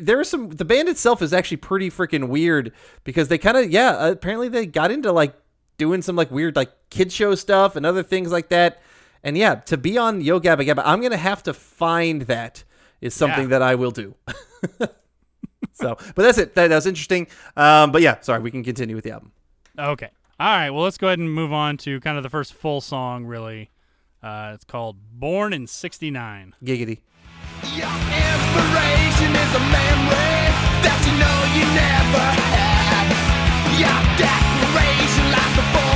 there 0.00 0.20
is 0.20 0.28
some. 0.28 0.50
The 0.50 0.64
band 0.64 0.88
itself 0.88 1.22
is 1.22 1.32
actually 1.32 1.58
pretty 1.58 1.90
freaking 1.90 2.28
weird 2.28 2.72
because 3.04 3.28
they 3.28 3.38
kind 3.38 3.56
of 3.56 3.70
yeah. 3.70 4.08
Apparently 4.08 4.48
they 4.48 4.66
got 4.66 4.90
into 4.90 5.12
like 5.12 5.34
doing 5.78 6.02
some 6.02 6.16
like 6.16 6.30
weird 6.30 6.56
like 6.56 6.70
kid 6.90 7.12
show 7.12 7.34
stuff 7.34 7.76
and 7.76 7.84
other 7.84 8.02
things 8.02 8.32
like 8.32 8.48
that. 8.48 8.82
And 9.24 9.36
yeah, 9.38 9.54
to 9.56 9.76
be 9.76 9.96
on 9.98 10.20
Yo 10.20 10.40
Gabba 10.40 10.66
Gabba, 10.66 10.82
I'm 10.84 11.00
gonna 11.00 11.16
have 11.16 11.42
to 11.44 11.54
find 11.54 12.22
that 12.22 12.64
is 13.00 13.14
something 13.14 13.44
Yeah. 13.44 13.58
that 13.58 13.62
I 13.62 13.74
will 13.76 13.90
do. 13.92 14.14
so, 15.72 15.96
but 16.14 16.16
that's 16.16 16.38
it. 16.38 16.54
That, 16.54 16.68
that 16.68 16.74
was 16.76 16.86
interesting. 16.86 17.26
Um, 17.56 17.92
but 17.92 18.02
yeah, 18.02 18.20
sorry, 18.20 18.40
we 18.40 18.50
can 18.50 18.62
continue 18.64 18.94
with 18.94 19.04
the 19.04 19.12
album. 19.12 19.32
Okay. 19.78 20.10
All 20.40 20.46
right. 20.56 20.70
Well, 20.70 20.82
let's 20.84 20.98
go 20.98 21.06
ahead 21.08 21.18
and 21.18 21.32
move 21.32 21.52
on 21.52 21.76
to 21.78 22.00
kind 22.00 22.16
of 22.16 22.22
the 22.22 22.30
first 22.30 22.52
full 22.54 22.80
song. 22.80 23.24
Really, 23.26 23.70
uh, 24.22 24.52
it's 24.54 24.64
called 24.64 24.96
"Born 25.12 25.52
in 25.52 25.66
'69." 25.66 26.54
Giggity. 26.64 27.00
Your 27.74 27.86
inspiration 27.86 29.30
is 29.38 29.50
a 29.54 29.62
memory 29.70 30.50
that 30.82 30.98
you 31.06 31.14
know 31.14 31.38
you 31.54 31.64
never 31.78 32.26
had. 32.42 33.06
Got 33.78 34.02
declaration 34.18 35.24
lies 35.30 35.54
before 35.56 35.91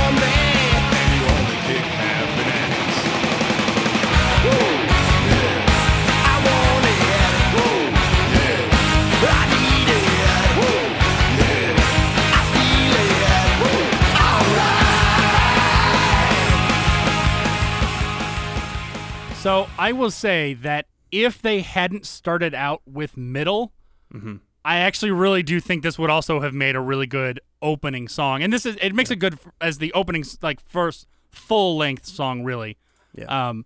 So 19.47 19.69
I 19.79 19.93
will 19.93 20.11
say 20.11 20.55
that 20.55 20.87
if 21.09 21.41
they 21.41 21.61
hadn't 21.61 22.05
started 22.05 22.53
out 22.53 22.81
with 22.85 23.15
middle, 23.15 23.71
I 24.65 24.79
actually 24.79 25.11
really 25.11 25.41
do 25.41 25.61
think 25.61 25.83
this 25.83 25.97
would 25.97 26.09
also 26.09 26.41
have 26.41 26.53
made 26.53 26.75
a 26.75 26.81
really 26.81 27.07
good 27.07 27.39
opening 27.61 28.09
song. 28.09 28.43
And 28.43 28.51
this 28.51 28.65
is 28.65 28.75
it 28.81 28.93
makes 28.93 29.09
it 29.09 29.19
good 29.19 29.39
as 29.61 29.77
the 29.77 29.93
opening 29.93 30.25
like 30.41 30.59
first 30.59 31.07
full 31.31 31.77
length 31.77 32.07
song 32.07 32.43
really. 32.43 32.77
Yeah. 33.15 33.47
Um, 33.47 33.63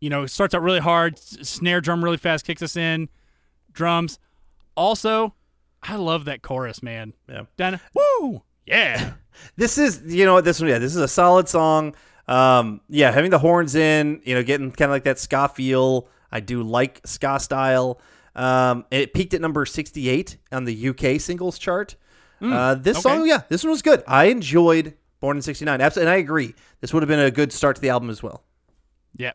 you 0.00 0.10
know, 0.10 0.24
it 0.24 0.30
starts 0.30 0.52
out 0.52 0.62
really 0.62 0.80
hard, 0.80 1.16
snare 1.16 1.80
drum 1.80 2.02
really 2.02 2.16
fast, 2.16 2.44
kicks 2.44 2.60
us 2.60 2.74
in, 2.74 3.08
drums. 3.72 4.18
Also, 4.76 5.32
I 5.80 5.94
love 5.94 6.24
that 6.24 6.42
chorus, 6.42 6.82
man. 6.82 7.12
Yeah. 7.28 7.42
Done. 7.56 7.78
Woo! 7.94 8.42
Yeah. 8.66 9.12
This 9.56 9.78
is, 9.78 10.00
you 10.06 10.24
know 10.24 10.40
this 10.40 10.60
one, 10.60 10.70
yeah, 10.70 10.78
this 10.78 10.94
is 10.94 11.02
a 11.02 11.08
solid 11.08 11.48
song. 11.48 11.96
Um, 12.26 12.80
yeah, 12.88 13.10
having 13.10 13.30
the 13.30 13.38
horns 13.38 13.74
in, 13.74 14.20
you 14.24 14.34
know, 14.34 14.42
getting 14.42 14.70
kind 14.70 14.90
of 14.90 14.94
like 14.94 15.04
that 15.04 15.18
ska 15.18 15.48
feel. 15.48 16.08
I 16.32 16.40
do 16.40 16.62
like 16.62 17.00
ska 17.04 17.38
style. 17.38 18.00
Um, 18.34 18.84
it 18.90 19.14
peaked 19.14 19.34
at 19.34 19.40
number 19.40 19.64
68 19.64 20.38
on 20.50 20.64
the 20.64 20.88
UK 20.88 21.20
singles 21.20 21.58
chart. 21.58 21.96
uh, 22.40 22.74
this 22.74 22.96
okay. 22.96 23.02
song, 23.02 23.26
yeah, 23.26 23.42
this 23.48 23.62
one 23.62 23.70
was 23.70 23.82
good. 23.82 24.02
I 24.06 24.24
enjoyed 24.26 24.94
Born 25.24 25.38
in 25.38 25.42
69. 25.42 25.80
Absolutely. 25.80 26.06
And 26.06 26.14
I 26.14 26.18
agree. 26.18 26.54
This 26.82 26.92
would 26.92 27.02
have 27.02 27.08
been 27.08 27.18
a 27.18 27.30
good 27.30 27.50
start 27.50 27.76
to 27.76 27.80
the 27.80 27.88
album 27.88 28.10
as 28.10 28.22
well. 28.22 28.42
yeah. 29.16 29.32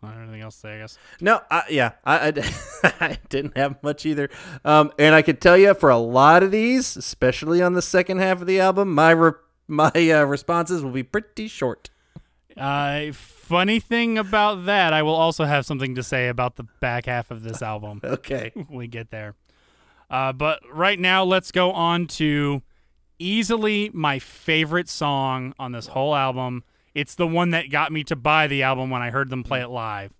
I 0.00 0.06
don't 0.06 0.16
have 0.16 0.22
anything 0.28 0.42
else 0.42 0.54
to 0.56 0.60
say, 0.60 0.74
I 0.76 0.78
guess. 0.78 0.98
No, 1.20 1.40
I, 1.50 1.62
yeah, 1.70 1.92
I, 2.04 2.28
I, 2.28 2.94
I 3.00 3.18
didn't 3.30 3.56
have 3.56 3.82
much 3.82 4.06
either. 4.06 4.30
Um, 4.64 4.92
and 4.96 5.12
I 5.12 5.22
could 5.22 5.40
tell 5.40 5.56
you 5.56 5.74
for 5.74 5.90
a 5.90 5.96
lot 5.96 6.44
of 6.44 6.52
these, 6.52 6.96
especially 6.96 7.60
on 7.62 7.72
the 7.72 7.82
second 7.82 8.18
half 8.18 8.40
of 8.40 8.46
the 8.46 8.60
album, 8.60 8.94
my 8.94 9.10
re- 9.10 9.32
my 9.66 9.90
uh, 9.90 10.22
responses 10.24 10.84
will 10.84 10.92
be 10.92 11.02
pretty 11.02 11.48
short. 11.48 11.90
Uh, 12.56 13.12
funny 13.12 13.80
thing 13.80 14.16
about 14.16 14.64
that, 14.66 14.92
I 14.92 15.02
will 15.02 15.14
also 15.14 15.44
have 15.44 15.66
something 15.66 15.94
to 15.96 16.02
say 16.02 16.28
about 16.28 16.56
the 16.56 16.64
back 16.80 17.06
half 17.06 17.30
of 17.30 17.42
this 17.42 17.62
album. 17.62 18.00
Okay. 18.04 18.52
we 18.70 18.86
get 18.86 19.10
there. 19.10 19.34
Uh, 20.08 20.32
but 20.32 20.60
right 20.72 20.98
now, 20.98 21.24
let's 21.24 21.50
go 21.50 21.72
on 21.72 22.06
to 22.06 22.62
easily 23.18 23.90
my 23.92 24.18
favorite 24.18 24.88
song 24.88 25.54
on 25.58 25.72
this 25.72 25.88
whole 25.88 26.14
album. 26.14 26.62
It's 26.94 27.16
the 27.16 27.26
one 27.26 27.50
that 27.50 27.70
got 27.70 27.90
me 27.90 28.04
to 28.04 28.16
buy 28.16 28.46
the 28.46 28.62
album 28.62 28.90
when 28.90 29.02
I 29.02 29.10
heard 29.10 29.30
them 29.30 29.42
play 29.42 29.60
it 29.62 29.68
live. 29.68 30.12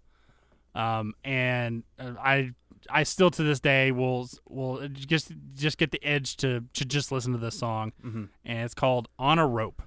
Um, 0.74 1.14
and 1.22 1.84
uh, 2.00 2.14
I, 2.18 2.50
I 2.90 3.04
still 3.04 3.30
to 3.30 3.42
this 3.44 3.60
day 3.60 3.92
will 3.92 4.28
will 4.48 4.88
just 4.88 5.32
just 5.54 5.78
get 5.78 5.92
the 5.92 6.02
edge 6.04 6.36
to 6.38 6.64
to 6.72 6.84
just 6.84 7.12
listen 7.12 7.32
to 7.32 7.38
this 7.38 7.56
song, 7.58 7.92
and 8.02 8.28
it's 8.44 8.74
called 8.74 9.08
"On 9.18 9.38
a 9.38 9.46
Rope." 9.46 9.82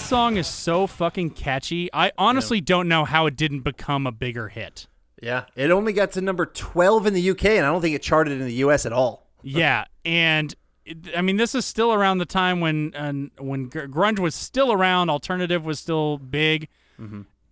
This 0.00 0.08
song 0.08 0.38
is 0.38 0.46
so 0.46 0.86
fucking 0.86 1.30
catchy. 1.32 1.90
I 1.92 2.10
honestly 2.16 2.62
don't 2.62 2.88
know 2.88 3.04
how 3.04 3.26
it 3.26 3.36
didn't 3.36 3.60
become 3.60 4.06
a 4.06 4.10
bigger 4.12 4.48
hit. 4.48 4.86
Yeah. 5.22 5.44
It 5.54 5.70
only 5.70 5.92
got 5.92 6.12
to 6.12 6.22
number 6.22 6.46
12 6.46 7.06
in 7.06 7.12
the 7.14 7.30
UK, 7.30 7.44
and 7.44 7.66
I 7.66 7.70
don't 7.70 7.82
think 7.82 7.94
it 7.94 8.02
charted 8.02 8.32
in 8.40 8.46
the 8.46 8.54
US 8.54 8.86
at 8.86 8.92
all. 8.94 9.28
Yeah, 9.42 9.84
and 10.06 10.54
it- 10.86 11.14
I 11.16 11.20
mean, 11.20 11.36
this 11.36 11.54
is 11.54 11.66
still 11.66 11.92
around 11.92 12.16
the 12.18 12.24
time 12.26 12.60
when 12.60 12.94
uh, 12.94 13.12
when 13.44 13.68
grunge 13.70 14.18
was 14.18 14.34
still 14.34 14.72
around, 14.72 15.10
alternative 15.10 15.64
was 15.66 15.78
still 15.78 16.16
big, 16.16 16.68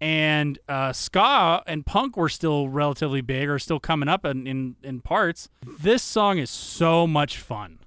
and 0.00 0.58
uh, 0.68 0.92
ska 0.94 1.62
and 1.66 1.84
punk 1.86 2.16
were 2.16 2.28
still 2.30 2.68
relatively 2.70 3.20
big 3.20 3.48
or 3.50 3.58
still 3.58 3.78
coming 3.78 4.08
up 4.08 4.24
in, 4.24 4.46
in 4.46 4.76
in 4.82 5.00
parts. 5.00 5.48
This 5.80 6.02
song 6.02 6.38
is 6.38 6.50
so 6.50 7.06
much 7.06 7.36
fun. 7.36 7.78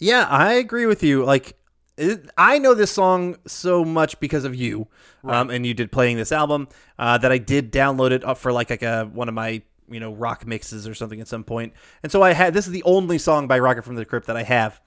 Yeah, 0.00 0.26
I 0.28 0.54
agree 0.54 0.86
with 0.86 1.02
you. 1.02 1.24
Like, 1.24 1.56
it, 1.98 2.30
I 2.38 2.58
know 2.58 2.74
this 2.74 2.92
song 2.92 3.36
so 3.46 3.84
much 3.84 4.18
because 4.20 4.44
of 4.44 4.54
you, 4.54 4.86
um, 5.24 5.50
and 5.50 5.66
you 5.66 5.74
did 5.74 5.90
playing 5.90 6.16
this 6.16 6.32
album 6.32 6.68
uh, 6.98 7.18
that 7.18 7.32
I 7.32 7.38
did 7.38 7.72
download 7.72 8.12
it 8.12 8.24
up 8.24 8.38
for 8.38 8.52
like 8.52 8.70
like 8.70 8.82
a 8.82 9.04
one 9.04 9.28
of 9.28 9.34
my 9.34 9.62
you 9.90 10.00
know 10.00 10.12
rock 10.12 10.46
mixes 10.46 10.86
or 10.86 10.94
something 10.94 11.20
at 11.20 11.28
some 11.28 11.44
point. 11.44 11.72
And 12.02 12.12
so 12.12 12.22
I 12.22 12.32
had 12.32 12.54
this 12.54 12.66
is 12.66 12.72
the 12.72 12.84
only 12.84 13.18
song 13.18 13.48
by 13.48 13.58
Rocket 13.58 13.84
from 13.84 13.96
the 13.96 14.04
Crypt 14.04 14.26
that 14.28 14.36
I 14.36 14.44
have. 14.44 14.80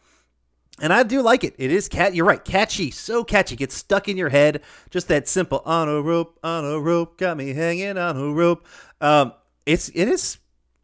And 0.80 0.92
I 0.92 1.04
do 1.04 1.22
like 1.22 1.44
it. 1.44 1.54
It 1.58 1.70
is 1.70 1.88
cat. 1.88 2.16
You're 2.16 2.26
right, 2.26 2.44
catchy, 2.44 2.90
so 2.92 3.24
catchy. 3.24 3.56
Gets 3.56 3.76
stuck 3.76 4.08
in 4.08 4.18
your 4.18 4.30
head. 4.30 4.62
Just 4.90 5.10
that 5.10 5.28
simple 5.28 5.62
on 5.66 5.90
a 5.90 6.02
rope, 6.02 6.40
on 6.44 6.66
a 6.66 6.80
rope, 6.80 7.18
got 7.18 7.38
me 7.38 7.54
hanging 7.54 7.98
on 7.98 8.18
a 8.18 8.34
rope. 8.34 8.66
Um, 9.00 9.34
it's 9.66 9.90
it 9.90 10.08
is 10.08 10.40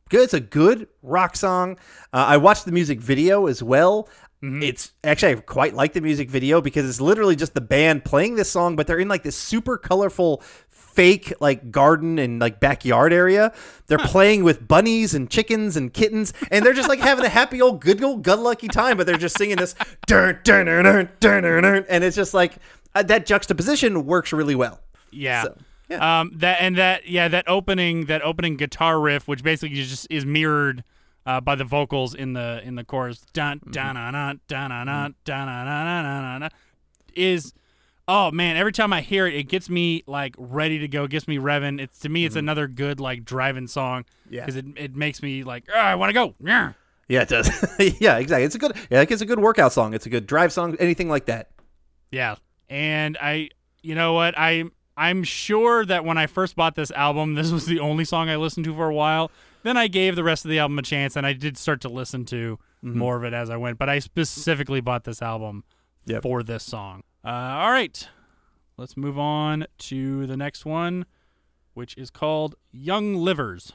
good. 0.09 0.23
It's 0.23 0.33
a 0.33 0.39
good 0.39 0.87
rock 1.01 1.35
song. 1.35 1.77
Uh, 2.13 2.25
I 2.27 2.37
watched 2.37 2.65
the 2.65 2.71
music 2.71 2.99
video 2.99 3.47
as 3.47 3.63
well. 3.63 4.09
It's 4.61 4.91
actually 5.03 5.31
I 5.33 5.35
quite 5.35 5.73
like 5.73 5.93
the 5.93 6.01
music 6.01 6.29
video 6.29 6.61
because 6.61 6.87
it's 6.87 7.01
literally 7.01 7.35
just 7.35 7.55
the 7.55 7.61
band 7.61 8.05
playing 8.05 8.35
this 8.35 8.49
song, 8.51 8.75
but 8.75 8.85
they're 8.85 8.99
in 8.99 9.07
like 9.07 9.23
this 9.23 9.35
super 9.35 9.77
colorful 9.77 10.43
fake 10.69 11.33
like 11.39 11.71
garden 11.71 12.19
and 12.19 12.39
like 12.39 12.59
backyard 12.59 13.13
area. 13.13 13.51
They're 13.87 13.97
playing 13.97 14.43
with 14.43 14.67
bunnies 14.67 15.15
and 15.15 15.29
chickens 15.29 15.75
and 15.75 15.91
kittens, 15.91 16.33
and 16.51 16.63
they're 16.63 16.73
just 16.73 16.89
like 16.89 16.99
having 16.99 17.25
a 17.25 17.29
happy 17.29 17.61
old 17.61 17.81
good 17.81 18.03
old 18.03 18.23
good 18.23 18.39
lucky 18.39 18.67
time. 18.67 18.97
But 18.97 19.07
they're 19.07 19.17
just 19.17 19.37
singing 19.37 19.57
this 19.57 19.73
dun 20.05 20.39
dun 20.43 20.65
dun 20.67 20.83
dun 20.83 21.09
dun 21.19 21.43
dun, 21.43 21.63
dun, 21.63 21.85
and 21.89 22.03
it's 22.03 22.15
just 22.15 22.33
like 22.33 22.53
uh, 22.93 23.03
that 23.03 23.25
juxtaposition 23.25 24.05
works 24.05 24.33
really 24.33 24.55
well. 24.55 24.79
Yeah. 25.11 25.43
So, 25.43 25.57
yeah. 25.89 26.19
Um, 26.19 26.31
that 26.35 26.61
and 26.61 26.75
that 26.77 27.07
yeah 27.07 27.27
that 27.27 27.47
opening 27.47 28.05
that 28.05 28.21
opening 28.21 28.55
guitar 28.57 28.99
riff, 28.99 29.27
which 29.27 29.41
basically 29.41 29.77
just 29.77 30.07
is 30.09 30.25
mirrored 30.25 30.83
uh, 31.27 31.41
by 31.41 31.55
the 31.55 31.65
vocals 31.65 32.15
in 32.15 32.33
the 32.33 32.61
in 32.63 32.75
the 32.75 32.83
chorus. 32.83 33.23
Is 37.15 37.53
oh 38.07 38.31
man, 38.31 38.55
every 38.55 38.71
time 38.71 38.93
I 38.93 39.01
hear 39.01 39.27
it, 39.27 39.35
it 39.35 39.43
gets 39.43 39.69
me 39.69 40.03
like 40.07 40.35
ready 40.37 40.79
to 40.79 40.87
go, 40.87 41.05
gets 41.05 41.27
me 41.27 41.37
revving. 41.37 41.81
It's 41.81 41.99
to 41.99 42.09
me, 42.09 42.25
it's 42.25 42.33
mm-hmm. 42.33 42.39
another 42.39 42.67
good 42.67 42.99
like 42.99 43.25
driving 43.25 43.67
song. 43.67 44.05
Yeah, 44.29 44.45
because 44.45 44.55
it 44.55 44.65
it 44.77 44.95
makes 44.95 45.21
me 45.21 45.43
like 45.43 45.65
ah, 45.73 45.77
I 45.77 45.95
want 45.95 46.09
to 46.09 46.13
go. 46.13 46.33
Yeah. 46.39 46.73
Yeah, 47.09 47.21
it 47.21 47.29
does. 47.29 47.49
yeah, 48.01 48.17
exactly. 48.17 48.43
It's 48.43 48.55
a 48.55 48.59
good. 48.59 48.75
Yeah, 48.89 49.05
it's 49.07 49.21
a 49.21 49.25
good 49.25 49.39
workout 49.39 49.71
song. 49.71 49.93
It's 49.93 50.05
a 50.05 50.09
good 50.09 50.27
drive 50.27 50.51
song. 50.51 50.75
Anything 50.77 51.07
like 51.07 51.25
that. 51.27 51.51
Yeah, 52.11 52.35
and 52.69 53.17
I, 53.21 53.49
you 53.81 53.95
know 53.95 54.13
what, 54.13 54.33
I 54.37 54.65
I'm 54.97 55.23
sure 55.23 55.85
that 55.85 56.03
when 56.03 56.17
I 56.17 56.27
first 56.27 56.55
bought 56.55 56.75
this 56.75 56.91
album, 56.91 57.35
this 57.35 57.51
was 57.51 57.65
the 57.65 57.79
only 57.79 58.03
song 58.03 58.29
I 58.29 58.35
listened 58.35 58.65
to 58.65 58.73
for 58.73 58.89
a 58.89 58.93
while. 58.93 59.31
Then 59.67 59.75
I 59.75 59.89
gave 59.89 60.15
the 60.15 60.23
rest 60.23 60.45
of 60.45 60.49
the 60.49 60.59
album 60.59 60.79
a 60.79 60.81
chance 60.81 61.17
and 61.17 61.27
I 61.27 61.33
did 61.33 61.57
start 61.57 61.81
to 61.81 61.89
listen 61.89 62.23
to 62.27 62.57
more 62.81 63.17
of 63.17 63.25
it 63.25 63.33
as 63.33 63.49
I 63.49 63.57
went, 63.57 63.77
but 63.77 63.89
I 63.89 63.99
specifically 63.99 64.79
bought 64.79 65.03
this 65.03 65.21
album 65.21 65.65
Yep. 66.05 66.23
for 66.23 66.41
this 66.41 66.63
song. 66.63 67.03
Uh, 67.21 67.27
all 67.27 67.71
right. 67.71 68.07
Let's 68.77 68.95
move 68.95 69.19
on 69.19 69.65
to 69.79 70.25
the 70.25 70.37
next 70.37 70.65
one, 70.65 71.05
which 71.73 71.97
is 71.97 72.09
called 72.09 72.55
Young 72.71 73.15
Livers. 73.15 73.73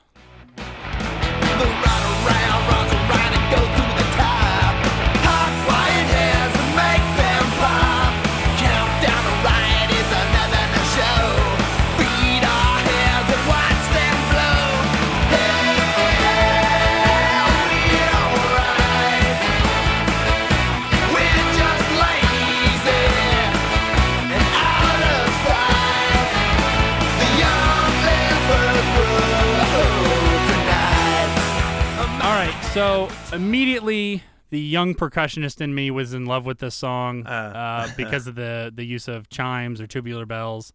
So 32.72 33.10
immediately, 33.34 34.22
the 34.48 34.58
young 34.58 34.94
percussionist 34.94 35.60
in 35.60 35.74
me 35.74 35.90
was 35.90 36.14
in 36.14 36.24
love 36.24 36.46
with 36.46 36.58
this 36.58 36.74
song 36.74 37.26
uh, 37.26 37.92
because 37.98 38.26
of 38.26 38.34
the 38.34 38.72
the 38.74 38.82
use 38.82 39.08
of 39.08 39.28
chimes 39.28 39.78
or 39.78 39.86
tubular 39.86 40.24
bells 40.24 40.72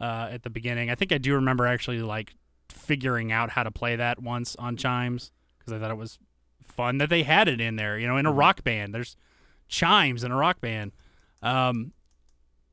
uh, 0.00 0.28
at 0.30 0.42
the 0.42 0.48
beginning. 0.48 0.88
I 0.88 0.94
think 0.94 1.12
I 1.12 1.18
do 1.18 1.34
remember 1.34 1.66
actually 1.66 2.00
like 2.00 2.34
figuring 2.70 3.30
out 3.30 3.50
how 3.50 3.62
to 3.62 3.70
play 3.70 3.94
that 3.94 4.22
once 4.22 4.56
on 4.56 4.78
chimes 4.78 5.32
because 5.58 5.74
I 5.74 5.78
thought 5.78 5.90
it 5.90 5.98
was 5.98 6.18
fun 6.62 6.96
that 6.96 7.10
they 7.10 7.24
had 7.24 7.46
it 7.46 7.60
in 7.60 7.76
there. 7.76 7.98
You 7.98 8.06
know, 8.06 8.16
in 8.16 8.24
a 8.24 8.32
rock 8.32 8.64
band, 8.64 8.94
there's 8.94 9.14
chimes 9.68 10.24
in 10.24 10.32
a 10.32 10.36
rock 10.36 10.62
band. 10.62 10.92
Um, 11.42 11.92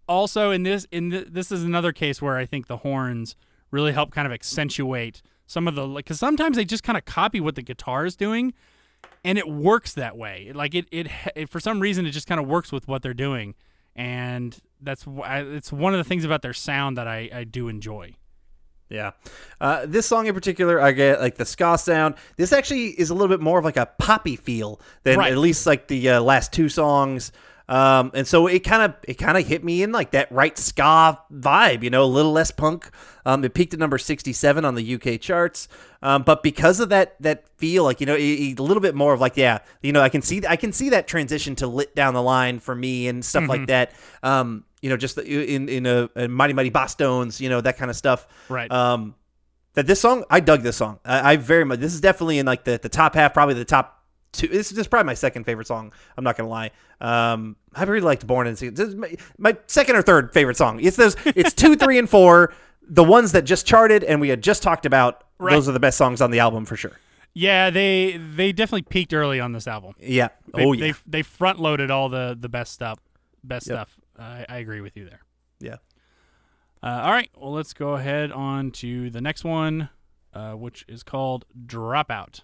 also, 0.07 0.49
in 0.51 0.63
this, 0.63 0.87
in 0.91 1.11
th- 1.11 1.27
this 1.29 1.51
is 1.51 1.65
another 1.65 1.91
case 1.91 2.21
where 2.21 2.37
I 2.37 2.45
think 2.45 2.67
the 2.67 2.77
horns 2.77 3.35
really 3.69 3.91
help 3.91 4.11
kind 4.11 4.25
of 4.25 4.31
accentuate 4.31 5.21
some 5.51 5.67
of 5.67 5.75
the 5.75 5.85
like 5.85 6.05
because 6.05 6.19
sometimes 6.19 6.55
they 6.55 6.63
just 6.65 6.83
kind 6.83 6.97
of 6.97 7.03
copy 7.05 7.39
what 7.41 7.55
the 7.55 7.61
guitar 7.61 8.05
is 8.05 8.15
doing, 8.15 8.53
and 9.23 9.37
it 9.37 9.47
works 9.49 9.93
that 9.93 10.17
way. 10.17 10.51
Like 10.55 10.73
it, 10.73 10.85
it, 10.91 11.07
it 11.35 11.49
for 11.49 11.59
some 11.59 11.79
reason, 11.81 12.05
it 12.05 12.11
just 12.11 12.27
kind 12.27 12.39
of 12.39 12.47
works 12.47 12.71
with 12.71 12.87
what 12.87 13.01
they're 13.01 13.13
doing, 13.13 13.55
and 13.95 14.57
that's 14.81 15.05
why 15.05 15.39
it's 15.41 15.71
one 15.71 15.93
of 15.93 15.97
the 15.97 16.03
things 16.03 16.23
about 16.23 16.41
their 16.41 16.53
sound 16.53 16.97
that 16.97 17.07
I, 17.07 17.29
I 17.33 17.43
do 17.43 17.67
enjoy. 17.67 18.15
Yeah. 18.89 19.11
Uh, 19.61 19.85
this 19.85 20.05
song 20.05 20.27
in 20.27 20.33
particular, 20.33 20.81
I 20.81 20.91
get 20.91 21.21
like 21.21 21.35
the 21.35 21.45
ska 21.45 21.77
sound. 21.77 22.15
This 22.35 22.51
actually 22.51 22.87
is 22.87 23.09
a 23.09 23.13
little 23.13 23.29
bit 23.29 23.39
more 23.39 23.57
of 23.59 23.63
like 23.65 23.77
a 23.77 23.85
poppy 23.99 24.35
feel 24.35 24.81
than 25.03 25.17
Right. 25.17 25.31
at 25.31 25.37
least 25.37 25.65
like 25.65 25.87
the 25.87 26.09
uh, 26.09 26.21
last 26.21 26.51
two 26.51 26.67
songs. 26.67 27.31
Um, 27.71 28.11
and 28.13 28.27
so 28.27 28.47
it 28.47 28.65
kind 28.65 28.83
of 28.83 28.95
it 29.07 29.13
kind 29.13 29.37
of 29.37 29.47
hit 29.47 29.63
me 29.63 29.81
in 29.81 29.93
like 29.93 30.11
that 30.11 30.29
right 30.29 30.57
ska 30.57 31.17
vibe, 31.33 31.83
you 31.83 31.89
know, 31.89 32.03
a 32.03 32.05
little 32.05 32.33
less 32.33 32.51
punk. 32.51 32.89
Um, 33.25 33.45
it 33.45 33.53
peaked 33.53 33.73
at 33.73 33.79
number 33.79 33.97
sixty 33.97 34.33
seven 34.33 34.65
on 34.65 34.75
the 34.75 34.95
UK 34.95 35.21
charts, 35.21 35.69
um, 36.01 36.23
but 36.23 36.43
because 36.43 36.81
of 36.81 36.89
that 36.89 37.15
that 37.21 37.47
feel, 37.57 37.85
like 37.85 38.01
you 38.01 38.05
know, 38.05 38.15
a, 38.15 38.55
a 38.57 38.61
little 38.61 38.81
bit 38.81 38.93
more 38.93 39.13
of 39.13 39.21
like 39.21 39.37
yeah, 39.37 39.59
you 39.81 39.93
know, 39.93 40.01
I 40.01 40.09
can 40.09 40.21
see 40.21 40.41
I 40.45 40.57
can 40.57 40.73
see 40.73 40.89
that 40.89 41.07
transition 41.07 41.55
to 41.55 41.67
lit 41.67 41.95
down 41.95 42.13
the 42.13 42.21
line 42.21 42.59
for 42.59 42.75
me 42.75 43.07
and 43.07 43.23
stuff 43.23 43.47
like 43.47 43.67
that. 43.67 43.93
Um, 44.21 44.65
you 44.81 44.89
know, 44.89 44.97
just 44.97 45.17
in 45.17 45.69
in 45.69 45.85
a, 45.85 46.09
a 46.17 46.27
mighty 46.27 46.51
mighty 46.51 46.71
Bosstones, 46.71 47.39
you 47.39 47.47
know, 47.47 47.61
that 47.61 47.77
kind 47.77 47.89
of 47.89 47.95
stuff. 47.95 48.27
Right. 48.49 48.69
Um, 48.69 49.15
that 49.75 49.87
this 49.87 50.01
song, 50.01 50.25
I 50.29 50.41
dug 50.41 50.63
this 50.63 50.75
song. 50.75 50.99
I, 51.05 51.33
I 51.33 51.35
very 51.37 51.63
much. 51.63 51.79
This 51.79 51.93
is 51.93 52.01
definitely 52.01 52.39
in 52.39 52.45
like 52.45 52.65
the, 52.65 52.77
the 52.81 52.89
top 52.89 53.15
half, 53.15 53.33
probably 53.33 53.55
the 53.55 53.63
top 53.63 54.00
two. 54.31 54.47
This 54.47 54.71
is 54.71 54.87
probably 54.87 55.05
my 55.07 55.13
second 55.13 55.45
favorite 55.45 55.67
song. 55.67 55.91
I'm 56.17 56.23
not 56.23 56.37
gonna 56.37 56.49
lie. 56.49 56.71
Um, 56.99 57.55
I 57.75 57.83
really 57.83 58.01
liked 58.01 58.25
"Born 58.27 58.47
in." 58.47 58.53
This 58.55 58.79
is 58.79 58.95
my, 58.95 59.15
my 59.37 59.57
second 59.67 59.95
or 59.95 60.01
third 60.01 60.33
favorite 60.33 60.57
song. 60.57 60.79
It's 60.81 60.97
those. 60.97 61.15
It's 61.25 61.53
two, 61.53 61.75
three, 61.75 61.97
and 61.97 62.09
four. 62.09 62.53
The 62.87 63.03
ones 63.03 63.31
that 63.33 63.43
just 63.43 63.65
charted 63.65 64.03
and 64.03 64.19
we 64.19 64.29
had 64.29 64.41
just 64.43 64.61
talked 64.63 64.85
about. 64.85 65.23
Right. 65.39 65.51
Those 65.53 65.67
are 65.69 65.71
the 65.71 65.79
best 65.79 65.97
songs 65.97 66.21
on 66.21 66.29
the 66.31 66.39
album 66.39 66.65
for 66.65 66.75
sure. 66.75 66.91
Yeah, 67.33 67.69
they 67.69 68.17
they 68.35 68.51
definitely 68.51 68.81
peaked 68.83 69.13
early 69.13 69.39
on 69.39 69.53
this 69.53 69.65
album. 69.67 69.93
Yeah. 69.99 70.29
They, 70.53 70.65
oh 70.65 70.73
yeah. 70.73 70.91
They 70.91 70.99
they 71.07 71.21
front 71.21 71.59
loaded 71.59 71.89
all 71.89 72.09
the 72.09 72.37
the 72.39 72.49
best 72.49 72.73
stuff. 72.73 72.99
Best 73.43 73.67
Yep. 73.67 73.75
stuff. 73.75 73.97
I, 74.19 74.45
I 74.49 74.57
agree 74.57 74.81
with 74.81 74.97
you 74.97 75.05
there. 75.05 75.21
yeah. 75.59 75.77
Uh, 76.83 77.01
all 77.05 77.11
right, 77.11 77.29
well 77.37 77.51
let's 77.53 77.73
go 77.73 77.93
ahead 77.93 78.31
on 78.31 78.71
to 78.71 79.09
the 79.11 79.21
next 79.21 79.43
one, 79.43 79.89
uh, 80.33 80.53
which 80.53 80.83
is 80.87 81.03
called 81.03 81.45
Dropout. 81.65 82.41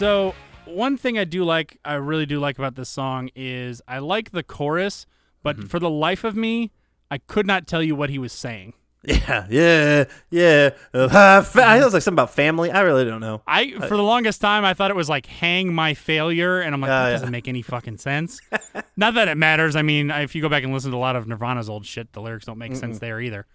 So 0.00 0.34
one 0.64 0.96
thing 0.96 1.18
I 1.18 1.24
do 1.24 1.44
like, 1.44 1.76
I 1.84 1.92
really 1.94 2.24
do 2.24 2.40
like 2.40 2.58
about 2.58 2.74
this 2.74 2.88
song 2.88 3.28
is 3.36 3.82
I 3.86 3.98
like 3.98 4.30
the 4.30 4.42
chorus, 4.42 5.04
but 5.42 5.56
Mm-hmm. 5.58 5.66
for 5.66 5.78
the 5.78 5.90
life 5.90 6.24
of 6.24 6.34
me, 6.34 6.70
I 7.10 7.18
could 7.18 7.46
not 7.46 7.66
tell 7.66 7.82
you 7.82 7.94
what 7.94 8.08
he 8.08 8.18
was 8.18 8.32
saying. 8.32 8.72
Yeah. 9.04 9.46
Yeah. 9.50 10.04
Yeah. 10.30 10.70
Uh, 10.94 11.08
I 11.12 11.40
thought 11.42 11.78
it 11.80 11.84
was 11.84 11.92
like 11.94 12.02
something 12.02 12.14
about 12.16 12.30
family. 12.30 12.70
I 12.70 12.80
really 12.80 13.04
don't 13.04 13.20
know. 13.20 13.40
I 13.46 13.72
for 13.88 13.96
the 13.96 14.02
longest 14.02 14.40
time 14.42 14.64
I 14.64 14.72
thought 14.74 14.90
it 14.90 14.96
was 14.96 15.08
like 15.10 15.24
hang 15.26 15.72
my 15.74 15.92
failure, 15.94 16.60
and 16.60 16.74
I'm 16.74 16.80
like 16.82 16.90
Uh, 16.90 17.02
that 17.04 17.06
yeah. 17.08 17.12
doesn't 17.12 17.30
make 17.30 17.46
any 17.48 17.60
fucking 17.62 17.96
sense. 17.98 18.40
Not 18.96 19.12
that 19.14 19.28
it 19.28 19.36
matters. 19.38 19.74
I 19.76 19.82
mean, 19.82 20.10
if 20.10 20.34
you 20.34 20.40
go 20.42 20.48
back 20.50 20.64
and 20.64 20.72
listen 20.72 20.90
to 20.92 20.96
a 20.96 20.98
lot 20.98 21.14
of 21.16 21.26
Nirvana's 21.26 21.68
old 21.70 21.84
shit, 21.86 22.12
the 22.12 22.20
lyrics 22.22 22.44
don't 22.46 22.58
make 22.58 22.74
sense 22.76 22.98
there 23.00 23.20
either. 23.20 23.46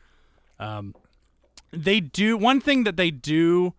Um, 0.59 0.93
they 1.71 1.99
do 2.01 2.37
one 2.37 2.59
thing 2.61 2.83
that 2.85 2.97
they 2.97 3.09
do. 3.11 3.73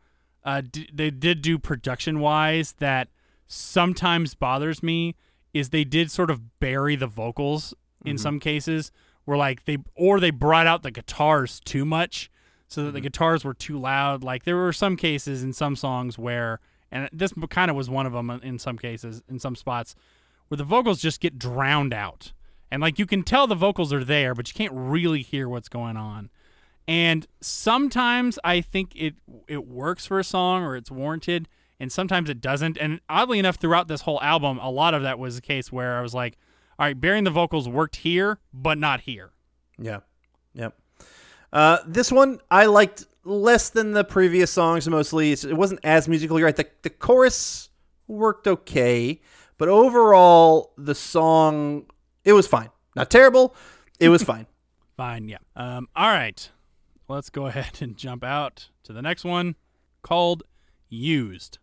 Uh, 0.46 0.62
d- 0.62 0.88
they 0.92 1.10
did 1.10 1.42
do 1.42 1.58
production 1.58 2.20
wise 2.20 2.76
that 2.78 3.08
sometimes 3.48 4.34
bothers 4.34 4.82
me 4.82 5.16
is 5.52 5.70
they 5.70 5.84
did 5.84 6.10
sort 6.10 6.30
of 6.30 6.60
bury 6.60 6.96
the 6.96 7.06
vocals 7.06 7.74
in 8.04 8.16
some 8.18 8.38
cases 8.38 8.92
where 9.24 9.36
like 9.36 9.64
they 9.64 9.78
or 9.96 10.20
they 10.20 10.30
brought 10.30 10.66
out 10.66 10.82
the 10.82 10.90
guitars 10.92 11.60
too 11.60 11.84
much 11.84 12.30
so 12.68 12.84
that 12.84 12.92
the 12.92 13.00
guitars 13.00 13.44
were 13.44 13.54
too 13.54 13.78
loud. 13.78 14.22
Like 14.22 14.44
there 14.44 14.56
were 14.56 14.72
some 14.72 14.96
cases 14.96 15.42
in 15.42 15.52
some 15.52 15.76
songs 15.76 16.18
where 16.18 16.60
and 16.90 17.08
this 17.12 17.32
kind 17.50 17.70
of 17.70 17.76
was 17.76 17.90
one 17.90 18.06
of 18.06 18.12
them 18.12 18.30
in 18.42 18.58
some 18.58 18.78
cases 18.78 19.22
in 19.28 19.40
some 19.40 19.56
spots 19.56 19.96
where 20.48 20.56
the 20.56 20.64
vocals 20.64 21.00
just 21.00 21.20
get 21.20 21.38
drowned 21.38 21.92
out. 21.92 22.32
And 22.70 22.80
like 22.80 22.98
you 22.98 23.06
can 23.06 23.22
tell 23.22 23.46
the 23.46 23.54
vocals 23.56 23.92
are 23.92 24.04
there 24.04 24.34
but 24.34 24.48
you 24.48 24.54
can't 24.54 24.72
really 24.72 25.22
hear 25.22 25.48
what's 25.48 25.68
going 25.68 25.96
on 25.96 26.30
and 26.88 27.26
sometimes 27.40 28.38
I 28.44 28.60
think 28.60 28.92
it 28.94 29.14
it 29.48 29.66
works 29.66 30.06
for 30.06 30.18
a 30.18 30.24
song 30.24 30.62
or 30.62 30.76
it's 30.76 30.90
warranted, 30.90 31.48
and 31.80 31.90
sometimes 31.90 32.30
it 32.30 32.40
doesn't. 32.40 32.78
And 32.78 33.00
oddly 33.08 33.38
enough, 33.38 33.56
throughout 33.56 33.88
this 33.88 34.02
whole 34.02 34.20
album, 34.22 34.58
a 34.58 34.70
lot 34.70 34.94
of 34.94 35.02
that 35.02 35.18
was 35.18 35.36
the 35.36 35.42
case 35.42 35.72
where 35.72 35.98
I 35.98 36.02
was 36.02 36.14
like, 36.14 36.36
"All 36.78 36.86
right, 36.86 36.98
burying 36.98 37.24
the 37.24 37.30
vocals 37.30 37.68
worked 37.68 37.96
here, 37.96 38.38
but 38.52 38.78
not 38.78 39.02
here." 39.02 39.32
Yeah. 39.78 40.00
Yep. 40.54 40.74
Uh, 41.52 41.78
this 41.86 42.12
one 42.12 42.40
I 42.50 42.66
liked 42.66 43.06
less 43.24 43.70
than 43.70 43.92
the 43.92 44.04
previous 44.04 44.50
songs. 44.50 44.88
Mostly, 44.88 45.32
it 45.32 45.56
wasn't 45.56 45.80
as 45.84 46.08
musically 46.08 46.42
right. 46.42 46.56
The 46.56 46.68
the 46.82 46.90
chorus 46.90 47.70
worked 48.06 48.46
okay, 48.46 49.20
but 49.58 49.68
overall, 49.68 50.72
the 50.78 50.94
song 50.94 51.86
it 52.24 52.32
was 52.32 52.46
fine. 52.46 52.70
Not 52.94 53.10
terrible. 53.10 53.54
It 53.98 54.08
was 54.08 54.22
fine. 54.24 54.46
Fine, 54.96 55.28
yeah. 55.28 55.38
Um, 55.54 55.88
all 55.94 56.08
right, 56.08 56.50
let's 57.08 57.30
go 57.30 57.46
ahead 57.46 57.78
and 57.80 57.96
jump 57.96 58.24
out 58.24 58.70
to 58.84 58.92
the 58.92 59.02
next 59.02 59.24
one 59.24 59.56
called 60.02 60.42
"Used." 60.88 61.58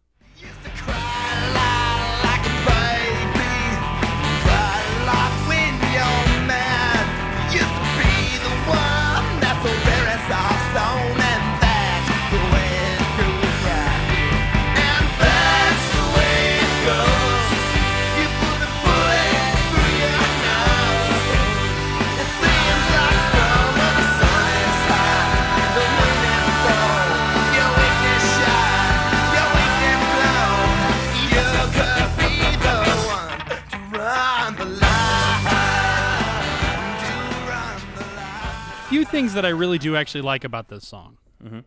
Things 39.23 39.33
that 39.35 39.45
I 39.45 39.49
really 39.49 39.77
do 39.77 39.95
actually 39.95 40.21
like 40.21 40.43
about 40.43 40.67
this 40.67 40.87
song. 40.87 41.17
Mm-hmm. 41.43 41.59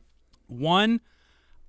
One, 0.49 1.01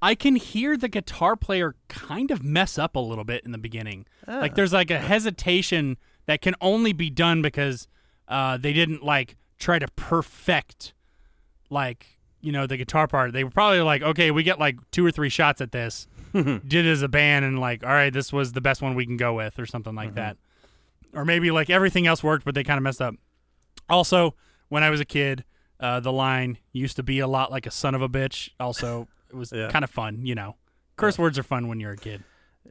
I 0.01 0.15
can 0.15 0.35
hear 0.35 0.75
the 0.75 0.89
guitar 0.89 1.35
player 1.35 1.75
kind 1.87 2.29
of 2.29 2.43
mess 2.43 2.77
up 2.77 2.95
a 2.95 2.99
little 2.99 3.23
bit 3.23 3.45
in 3.45 3.51
the 3.51 3.57
beginning. 3.57 4.05
Ah. 4.27 4.39
Like 4.39 4.55
there's 4.55 4.73
like 4.73 4.91
a 4.91 4.99
hesitation 4.99 5.97
that 6.25 6.41
can 6.41 6.55
only 6.59 6.91
be 6.91 7.09
done 7.09 7.41
because 7.41 7.87
uh, 8.27 8.57
they 8.57 8.73
didn't 8.73 9.01
like 9.01 9.37
try 9.59 9.79
to 9.79 9.87
perfect 9.95 10.93
like 11.69 12.19
you 12.41 12.51
know 12.51 12.67
the 12.67 12.77
guitar 12.77 13.07
part. 13.07 13.31
They 13.31 13.43
were 13.45 13.49
probably 13.49 13.81
like, 13.81 14.01
okay, 14.01 14.29
we 14.29 14.43
get 14.43 14.59
like 14.59 14.77
two 14.91 15.05
or 15.05 15.11
three 15.11 15.29
shots 15.29 15.61
at 15.61 15.71
this, 15.71 16.07
did 16.33 16.73
it 16.73 16.85
as 16.85 17.01
a 17.01 17.07
band, 17.07 17.45
and 17.45 17.59
like, 17.59 17.83
all 17.83 17.89
right, 17.89 18.11
this 18.11 18.33
was 18.33 18.53
the 18.53 18.61
best 18.61 18.81
one 18.81 18.93
we 18.93 19.05
can 19.05 19.17
go 19.17 19.33
with, 19.33 19.57
or 19.57 19.65
something 19.65 19.95
like 19.95 20.09
mm-hmm. 20.09 20.15
that 20.15 20.37
or 21.13 21.25
maybe 21.25 21.49
like 21.49 21.69
everything 21.69 22.05
else 22.05 22.23
worked, 22.23 22.45
but 22.45 22.53
they 22.53 22.63
kind 22.63 22.77
of 22.77 22.83
messed 22.83 23.01
up. 23.01 23.15
Also, 23.89 24.35
when 24.69 24.83
I 24.83 24.89
was 24.89 24.99
a 24.99 25.05
kid, 25.05 25.43
uh, 25.79 25.99
the 25.99 26.11
line 26.11 26.57
used 26.73 26.95
to 26.97 27.03
be 27.03 27.19
a 27.19 27.27
lot 27.27 27.51
like 27.51 27.65
a 27.65 27.71
son 27.71 27.95
of 27.95 28.01
a 28.01 28.09
bitch. 28.09 28.49
Also, 28.59 29.07
it 29.29 29.35
was 29.35 29.51
Yeah. 29.51 29.69
kind 29.69 29.83
of 29.83 29.89
fun, 29.91 30.25
you 30.25 30.35
know. 30.35 30.55
Curse 30.95 31.17
words 31.19 31.37
are 31.37 31.43
fun 31.43 31.67
when 31.67 31.79
you're 31.79 31.91
a 31.93 31.97
kid. 31.97 32.23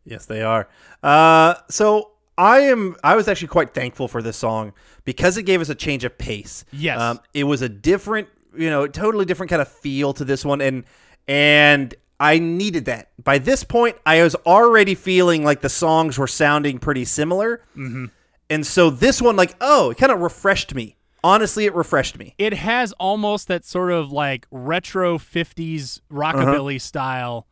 Yes, 0.05 0.27
they 0.27 0.42
are. 0.42 0.69
Uh, 1.03 1.55
so 1.71 2.11
I 2.38 2.61
am. 2.61 2.97
I 3.03 3.16
was 3.16 3.29
actually 3.29 3.49
quite 3.49 3.73
thankful 3.75 4.09
for 4.09 4.21
this 4.23 4.37
song 4.37 4.73
because 5.05 5.37
it 5.37 5.45
gave 5.45 5.61
us 5.61 5.69
a 5.69 5.75
change 5.75 6.05
of 6.05 6.16
pace. 6.19 6.64
Yes. 6.73 7.01
um, 7.01 7.21
it 7.35 7.45
was 7.45 7.62
a 7.62 7.69
different, 7.69 8.29
you 8.57 8.69
know, 8.69 8.87
totally 8.87 9.25
different 9.25 9.51
kind 9.51 9.62
of 9.62 9.69
feel 9.69 10.12
to 10.14 10.25
this 10.25 10.45
one, 10.45 10.61
and 10.61 10.85
and 11.29 11.95
I 12.21 12.38
needed 12.38 12.87
that. 12.87 13.11
By 13.23 13.38
this 13.38 13.62
point, 13.64 13.97
I 14.05 14.23
was 14.23 14.35
already 14.47 14.95
feeling 14.95 15.45
like 15.45 15.61
the 15.61 15.69
songs 15.69 16.19
were 16.19 16.27
sounding 16.27 16.79
pretty 16.79 17.05
similar, 17.05 17.62
mm-hmm. 17.77 18.07
and 18.51 18.66
so 18.66 18.90
this 18.90 19.23
one, 19.23 19.37
like, 19.37 19.55
oh, 19.61 19.90
it 19.90 19.99
kind 19.99 20.12
of 20.12 20.21
refreshed 20.21 20.75
me. 20.75 20.95
Honestly, 21.27 21.65
it 21.65 21.75
refreshed 21.75 22.17
me. 22.17 22.37
It 22.39 22.53
has 22.53 22.93
almost 23.01 23.49
that 23.49 23.65
sort 23.65 23.91
of 23.91 24.12
like 24.12 24.47
retro 24.53 25.19
50s 25.19 26.01
rockabilly 26.09 26.81
style. 26.81 27.49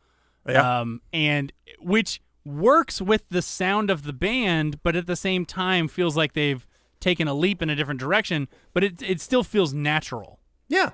Yeah. 0.47 0.79
Um, 0.79 1.01
and 1.11 1.51
which 1.81 2.21
works 2.45 3.01
with 3.01 3.27
the 3.27 3.41
sound 3.41 3.89
of 3.89 4.03
the 4.03 4.13
band, 4.13 4.81
but 4.81 4.95
at 4.95 5.07
the 5.07 5.17
same 5.17 5.45
time 5.45 5.89
feels 5.89 6.15
like 6.15 6.31
they've 6.31 6.65
taken 7.01 7.27
a 7.27 7.33
leap 7.33 7.61
in 7.61 7.69
a 7.69 7.75
different 7.75 7.99
direction, 7.99 8.47
but 8.73 8.81
it, 8.81 9.01
it 9.01 9.19
still 9.19 9.43
feels 9.43 9.73
natural. 9.73 10.39
Yeah. 10.69 10.91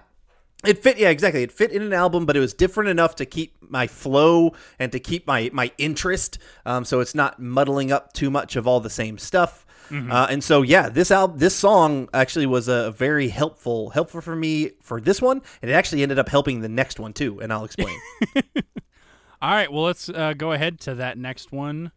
It 0.65 0.81
fit, 0.81 0.97
yeah, 0.97 1.09
exactly. 1.09 1.43
It 1.43 1.51
fit 1.51 1.71
in 1.71 1.83
an 1.83 1.93
album, 1.93 2.25
but 2.25 2.35
it 2.35 2.39
was 2.39 2.55
different 2.55 2.89
enough 2.89 3.13
to 3.17 3.27
keep 3.27 3.57
my 3.61 3.85
flow 3.85 4.53
and 4.79 4.91
to 4.91 4.99
keep 4.99 5.27
my 5.27 5.51
my 5.53 5.71
interest. 5.77 6.39
Um, 6.65 6.83
so 6.83 6.99
it's 6.99 7.13
not 7.13 7.39
muddling 7.39 7.91
up 7.91 8.13
too 8.13 8.31
much 8.31 8.55
of 8.55 8.65
all 8.65 8.79
the 8.79 8.89
same 8.89 9.19
stuff. 9.19 9.67
Uh, 9.91 10.27
and 10.29 10.43
so, 10.43 10.61
yeah, 10.61 10.89
this 10.89 11.11
album, 11.11 11.37
this 11.37 11.55
song 11.55 12.07
actually 12.13 12.45
was 12.45 12.67
a 12.67 12.91
very 12.91 13.27
helpful, 13.27 13.89
helpful 13.89 14.21
for 14.21 14.35
me 14.35 14.71
for 14.81 15.01
this 15.01 15.21
one, 15.21 15.41
and 15.61 15.69
it 15.69 15.73
actually 15.73 16.01
ended 16.01 16.17
up 16.17 16.29
helping 16.29 16.61
the 16.61 16.69
next 16.69 16.99
one 16.99 17.13
too. 17.13 17.39
And 17.41 17.51
I'll 17.51 17.65
explain. 17.65 17.99
All 19.41 19.51
right, 19.51 19.71
well, 19.71 19.83
let's 19.83 20.07
uh, 20.07 20.33
go 20.37 20.51
ahead 20.51 20.79
to 20.81 20.95
that 20.95 21.17
next 21.17 21.51
one 21.51 21.91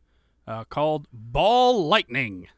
uh, 0.46 0.64
called 0.64 1.06
Ball 1.12 1.86
Lightning. 1.86 2.48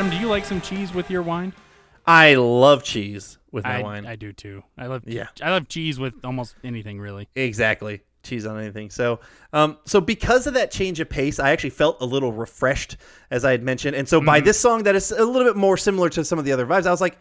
Adam, 0.00 0.10
do 0.10 0.16
you 0.16 0.28
like 0.28 0.46
some 0.46 0.62
cheese 0.62 0.94
with 0.94 1.10
your 1.10 1.20
wine? 1.20 1.52
I 2.06 2.34
love 2.34 2.82
cheese 2.82 3.36
with 3.52 3.64
my 3.64 3.80
I, 3.80 3.82
wine. 3.82 4.06
I 4.06 4.16
do 4.16 4.32
too. 4.32 4.64
I 4.78 4.86
love 4.86 5.02
Yeah. 5.06 5.26
I 5.42 5.50
love 5.50 5.68
cheese 5.68 5.98
with 5.98 6.14
almost 6.24 6.54
anything 6.64 6.98
really. 6.98 7.28
Exactly. 7.34 8.00
Cheese 8.22 8.46
on 8.46 8.58
anything. 8.58 8.88
So, 8.88 9.20
um, 9.52 9.76
so 9.84 10.00
because 10.00 10.46
of 10.46 10.54
that 10.54 10.70
change 10.70 11.00
of 11.00 11.10
pace, 11.10 11.38
I 11.38 11.50
actually 11.50 11.68
felt 11.68 12.00
a 12.00 12.06
little 12.06 12.32
refreshed, 12.32 12.96
as 13.30 13.44
I 13.44 13.50
had 13.50 13.62
mentioned. 13.62 13.94
And 13.94 14.08
so, 14.08 14.22
by 14.22 14.40
this 14.40 14.58
song 14.58 14.84
that 14.84 14.96
is 14.96 15.10
a 15.12 15.22
little 15.22 15.46
bit 15.46 15.58
more 15.58 15.76
similar 15.76 16.08
to 16.08 16.24
some 16.24 16.38
of 16.38 16.46
the 16.46 16.52
other 16.52 16.64
vibes, 16.64 16.86
I 16.86 16.90
was 16.92 17.02
like, 17.02 17.18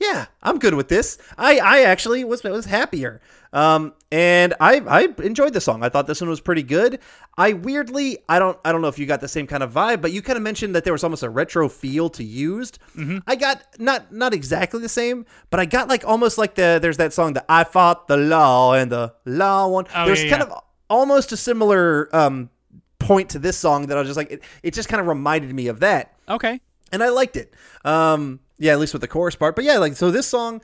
"Yeah, 0.00 0.24
I'm 0.42 0.58
good 0.58 0.72
with 0.72 0.88
this." 0.88 1.18
I, 1.36 1.58
I 1.58 1.82
actually 1.82 2.24
was 2.24 2.42
was 2.42 2.64
happier. 2.64 3.20
Um, 3.56 3.94
and 4.12 4.52
I, 4.60 4.82
I 4.86 5.08
enjoyed 5.22 5.54
the 5.54 5.62
song. 5.62 5.82
I 5.82 5.88
thought 5.88 6.06
this 6.06 6.20
one 6.20 6.28
was 6.28 6.42
pretty 6.42 6.62
good. 6.62 7.00
I 7.38 7.54
weirdly, 7.54 8.18
I 8.28 8.38
don't, 8.38 8.58
I 8.66 8.70
don't 8.70 8.82
know 8.82 8.88
if 8.88 8.98
you 8.98 9.06
got 9.06 9.22
the 9.22 9.28
same 9.28 9.46
kind 9.46 9.62
of 9.62 9.72
vibe, 9.72 10.02
but 10.02 10.12
you 10.12 10.20
kind 10.20 10.36
of 10.36 10.42
mentioned 10.42 10.74
that 10.74 10.84
there 10.84 10.92
was 10.92 11.02
almost 11.02 11.22
a 11.22 11.30
retro 11.30 11.66
feel 11.70 12.10
to 12.10 12.22
used. 12.22 12.78
I 13.26 13.34
got 13.34 13.62
not, 13.78 14.12
not 14.12 14.34
exactly 14.34 14.80
the 14.82 14.90
same, 14.90 15.24
but 15.48 15.58
I 15.58 15.64
got 15.64 15.88
like 15.88 16.04
almost 16.06 16.36
like 16.36 16.54
the 16.54 16.78
there's 16.82 16.98
that 16.98 17.14
song, 17.14 17.32
the 17.32 17.44
I 17.48 17.64
fought 17.64 18.08
the 18.08 18.18
law 18.18 18.74
and 18.74 18.92
the 18.92 19.14
law 19.24 19.68
one. 19.68 19.86
Oh, 19.94 20.04
there's 20.04 20.22
yeah, 20.22 20.36
kind 20.36 20.42
yeah. 20.46 20.54
of 20.54 20.62
almost 20.90 21.32
a 21.32 21.36
similar 21.38 22.14
um 22.14 22.50
point 22.98 23.30
to 23.30 23.38
this 23.38 23.56
song 23.56 23.86
that 23.86 23.96
I 23.96 24.00
was 24.00 24.08
just 24.08 24.18
like, 24.18 24.32
it, 24.32 24.42
it 24.62 24.74
just 24.74 24.90
kind 24.90 25.00
of 25.00 25.06
reminded 25.06 25.54
me 25.54 25.68
of 25.68 25.80
that 25.80 26.14
Okay. 26.28 26.60
and 26.92 27.02
I 27.02 27.08
liked 27.08 27.36
it. 27.36 27.54
Um, 27.84 28.40
yeah, 28.58 28.72
at 28.72 28.80
least 28.80 28.92
with 28.92 29.00
the 29.02 29.08
chorus 29.08 29.34
part. 29.34 29.56
But 29.56 29.64
yeah, 29.64 29.78
like 29.78 29.94
so, 29.96 30.10
this 30.10 30.26
song 30.26 30.60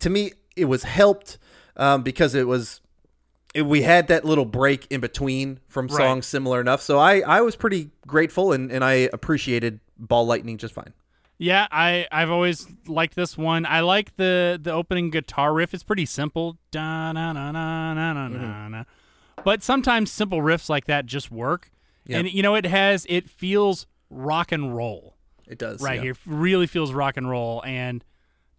to 0.00 0.10
me 0.10 0.32
it 0.56 0.64
was 0.64 0.82
helped 0.82 1.38
um, 1.76 2.02
because 2.02 2.34
it 2.34 2.46
was 2.46 2.80
it, 3.54 3.62
we 3.62 3.82
had 3.82 4.08
that 4.08 4.24
little 4.24 4.44
break 4.46 4.86
in 4.90 5.00
between 5.00 5.60
from 5.68 5.86
Right. 5.88 5.96
songs 5.96 6.26
similar 6.26 6.60
enough. 6.60 6.80
So 6.82 6.98
I 6.98 7.20
I 7.20 7.40
was 7.42 7.56
pretty 7.56 7.90
grateful 8.06 8.52
and 8.52 8.70
and 8.72 8.82
I 8.84 9.08
appreciated 9.12 9.80
Ball 9.98 10.26
Lightning 10.26 10.56
just 10.58 10.74
fine. 10.74 10.92
Yeah, 11.38 11.66
I 11.72 12.06
I've 12.12 12.30
always 12.30 12.66
liked 12.86 13.14
this 13.16 13.36
one. 13.36 13.66
I 13.66 13.80
like 13.80 14.16
the 14.16 14.58
the 14.62 14.70
opening 14.72 15.10
guitar 15.10 15.52
riff. 15.52 15.74
It's 15.74 15.82
pretty 15.82 16.06
simple. 16.06 16.56
Da 16.70 17.12
na 17.12 17.32
na 17.32 17.50
na 17.52 17.94
na 17.94 18.12
na 18.12 18.28
na 18.28 18.68
na. 18.68 18.84
But 19.44 19.62
sometimes 19.62 20.12
simple 20.12 20.40
riffs 20.40 20.68
like 20.68 20.84
that 20.86 21.04
just 21.06 21.30
work. 21.32 21.70
Yeah. 22.06 22.18
And 22.18 22.32
you 22.32 22.42
know 22.42 22.54
it 22.54 22.66
has 22.66 23.06
it 23.08 23.28
feels 23.28 23.86
rock 24.08 24.52
and 24.52 24.74
roll 24.76 25.16
It 25.48 25.58
does 25.58 25.80
right 25.82 25.96
yeah. 25.96 26.02
here. 26.02 26.16
Really 26.26 26.66
feels 26.66 26.92
rock 26.92 27.16
and 27.16 27.28
roll 27.28 27.62
and 27.66 28.04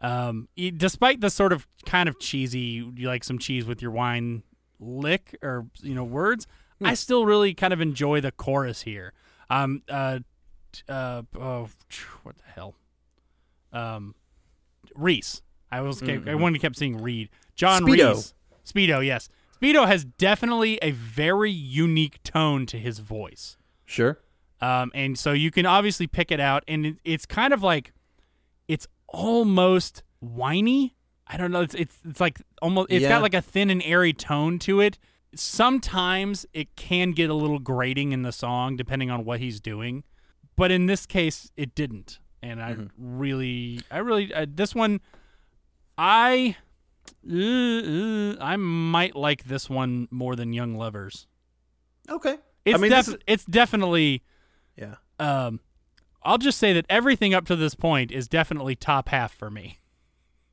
um 0.04 0.48
despite 0.78 1.22
the 1.22 1.30
sort 1.32 1.52
of 1.52 1.66
kind 1.86 2.08
of 2.08 2.20
cheesy 2.20 2.86
you 2.96 3.08
like 3.08 3.24
some 3.24 3.40
cheese 3.40 3.66
with 3.66 3.82
your 3.82 3.92
wine 3.92 4.44
lick 4.80 5.36
or 5.42 5.66
you 5.82 5.96
know 5.96 6.04
words, 6.04 6.46
I 6.84 6.94
still 6.94 7.26
really 7.26 7.54
kind 7.56 7.74
of 7.74 7.82
enjoy 7.82 8.22
the 8.22 8.32
chorus 8.32 8.84
here. 8.84 9.14
Um 9.50 9.82
uh 9.90 10.20
uh 10.88 11.24
oh 11.40 11.70
what 12.24 12.38
the 12.38 12.44
hell? 12.54 12.76
um, 13.74 14.16
Reis. 14.96 15.42
I 15.72 15.82
was 15.82 16.00
kept, 16.02 16.28
I 16.28 16.36
wanted 16.36 16.60
to 16.60 16.60
kept 16.60 16.76
seeing 16.78 17.02
Reed. 17.02 17.30
John 17.56 17.84
Speedo. 17.84 18.14
Reis. 18.14 18.34
Speedo, 18.64 19.04
yes. 19.06 19.28
Speedo 19.60 19.88
has 19.88 20.06
definitely 20.06 20.78
a 20.82 20.92
very 20.92 21.52
unique 21.52 22.22
tone 22.24 22.66
to 22.68 22.78
his 22.78 23.00
voice. 23.00 23.58
Sure. 23.86 24.20
Um, 24.62 24.92
and 24.94 25.18
so 25.18 25.32
you 25.32 25.50
can 25.52 25.66
obviously 25.66 26.06
pick 26.06 26.32
it 26.32 26.40
out, 26.40 26.64
and 26.68 26.86
it, 26.86 26.98
it's 27.04 27.26
kind 27.26 27.54
of 27.54 27.64
like 27.64 27.92
it's 28.68 28.88
almost 29.14 30.04
whiny. 30.20 30.96
I 31.28 31.38
don't 31.38 31.52
know. 31.52 31.62
It's 31.62 31.74
it's, 31.76 31.98
it's 32.04 32.20
like 32.20 32.42
almost. 32.62 32.92
It's 32.92 33.04
Yeah. 33.04 33.10
got 33.10 33.22
like 33.22 33.34
a 33.34 33.42
thin 33.42 33.70
and 33.70 33.82
airy 33.84 34.12
tone 34.12 34.60
to 34.60 34.82
it. 34.82 35.00
Sometimes 35.36 36.46
it 36.54 36.76
can 36.76 37.12
get 37.12 37.30
a 37.30 37.34
little 37.34 37.60
grating 37.60 38.12
in 38.12 38.22
the 38.24 38.32
song, 38.32 38.76
depending 38.76 39.10
on 39.10 39.24
what 39.26 39.40
he's 39.40 39.60
doing. 39.62 40.04
But 40.56 40.70
in 40.72 40.86
this 40.86 41.06
case, 41.08 41.52
it 41.58 41.74
didn't, 41.74 42.20
and 42.44 42.62
I 42.62 42.76
really, 42.98 43.80
I 43.90 43.98
really, 43.98 44.32
uh, 44.32 44.46
this 44.48 44.76
one, 44.76 45.02
I, 45.98 46.56
uh, 47.28 47.36
uh, 47.36 48.36
I 48.40 48.56
might 48.58 49.16
like 49.16 49.46
this 49.46 49.68
one 49.70 50.08
more 50.12 50.36
than 50.36 50.54
Young 50.54 50.76
Lovers. 50.76 51.26
Okay. 52.08 52.38
It's 52.66 52.78
I 52.78 52.82
mean, 52.82 52.92
def- 52.92 53.08
is- 53.08 53.18
it's 53.26 53.46
definitely 53.46 54.22
yeah. 54.78 54.96
um 55.20 55.60
I'll 56.26 56.38
just 56.38 56.58
say 56.58 56.74
that 56.74 56.86
everything 56.90 57.34
up 57.34 57.46
to 57.48 57.56
this 57.56 57.76
point 57.76 58.12
is 58.12 58.28
definitely 58.28 58.76
top 58.76 59.10
half 59.10 59.34
for 59.34 59.50
me. 59.50 59.80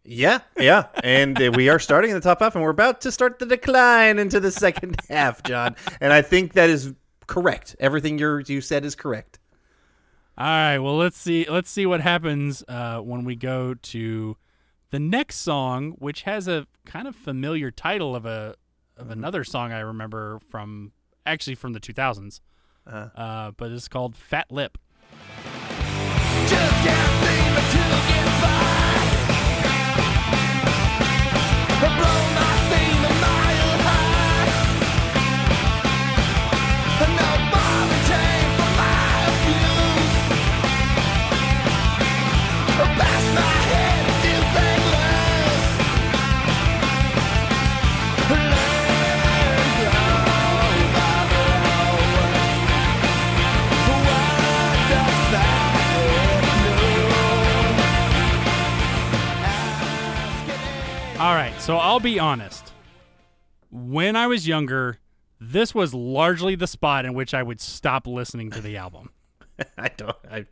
Yeah, 0.03 0.41
yeah, 0.59 0.87
and 1.05 1.41
uh, 1.41 1.53
we 1.55 1.69
are 1.69 1.79
starting 1.79 2.11
in 2.11 2.17
the 2.17 2.23
top 2.23 2.41
half, 2.41 2.55
and 2.55 2.65
we're 2.65 2.71
about 2.71 3.03
to 3.03 3.13
start 3.13 3.39
the 3.39 3.47
decline 3.47 4.19
into 4.19 4.41
the 4.41 4.51
second 4.51 4.97
half, 5.09 5.43
John. 5.43 5.77
And 6.01 6.13
I 6.13 6.23
think 6.23 6.55
that 6.55 6.71
is 6.71 6.95
correct. 7.27 7.77
Everything 7.79 8.19
you 8.19 8.43
you 8.47 8.61
said 8.61 8.85
is 8.85 8.95
correct. 8.95 9.39
All 10.39 10.47
right, 10.47 10.79
well 10.79 10.97
let's 10.97 11.19
see 11.19 11.45
let's 11.49 11.71
see 11.71 11.85
what 11.85 12.01
happens 12.01 12.65
uh, 12.67 12.99
when 13.01 13.25
we 13.25 13.37
go 13.37 13.75
to 13.75 14.37
the 14.91 14.99
next 14.99 15.37
song, 15.37 15.93
which 15.99 16.23
has 16.23 16.49
a 16.49 16.67
kind 16.87 17.07
of 17.07 17.15
familiar 17.15 17.71
title 17.71 18.17
of 18.17 18.25
a 18.25 18.55
of 18.97 19.11
another 19.11 19.45
song 19.45 19.73
I 19.73 19.81
remember 19.81 20.41
from 20.49 20.93
actually 21.27 21.57
from 21.57 21.75
the 21.75 21.81
2000s. 21.81 22.41
Uh-huh. 22.87 23.09
Uh, 23.15 23.51
but 23.53 23.71
it's 23.71 23.89
called 23.89 24.17
Fat 24.17 24.51
Lip. 24.51 24.79
Just 26.51 26.83
can't 26.83 27.20
I'll 61.77 62.01
be 62.01 62.19
honest. 62.19 62.73
When 63.71 64.17
I 64.17 64.27
was 64.27 64.49
younger, 64.49 64.99
this 65.39 65.75
was 65.75 65.93
largely 65.93 66.55
the 66.55 66.67
spot 66.67 67.05
in 67.05 67.13
which 67.13 67.35
I 67.35 67.43
would 67.43 67.61
stop 67.61 68.07
listening 68.07 68.51
to 68.53 68.63
the 68.63 68.79
album. 68.79 69.11
I 69.79 69.89
don't. 69.89 70.17
I 70.31 70.47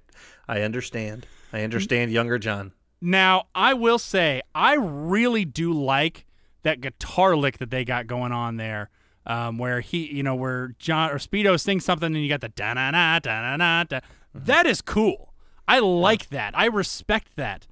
I 0.46 0.60
understand. 0.62 1.26
I 1.52 1.62
understand, 1.62 2.12
younger 2.12 2.38
John. 2.38 2.72
Now, 3.00 3.46
I 3.54 3.72
will 3.72 3.98
say, 3.98 4.42
I 4.54 4.74
really 4.74 5.46
do 5.46 5.72
like 5.72 6.26
that 6.62 6.82
guitar 6.82 7.36
lick 7.36 7.56
that 7.58 7.70
they 7.70 7.86
got 7.86 8.06
going 8.06 8.32
on 8.32 8.58
there, 8.58 8.90
um, 9.24 9.56
where 9.56 9.80
he, 9.80 10.12
you 10.12 10.22
know, 10.22 10.34
where 10.34 10.74
John 10.78 11.10
or 11.10 11.16
Speedo 11.18 11.58
sings 11.58 11.86
something 11.86 12.14
and 12.14 12.22
you 12.22 12.28
got 12.28 12.42
the 12.42 12.50
da 12.50 12.74
na 12.74 12.90
na 12.90 13.18
da 13.18 13.40
na 13.42 13.56
na 13.56 13.84
da. 13.84 14.00
That 14.34 14.66
is 14.66 14.82
cool. 14.82 15.32
I 15.66 15.78
like 15.78 16.28
that. 16.28 16.56
I 16.56 16.66
respect 16.66 17.36
that. 17.36 17.66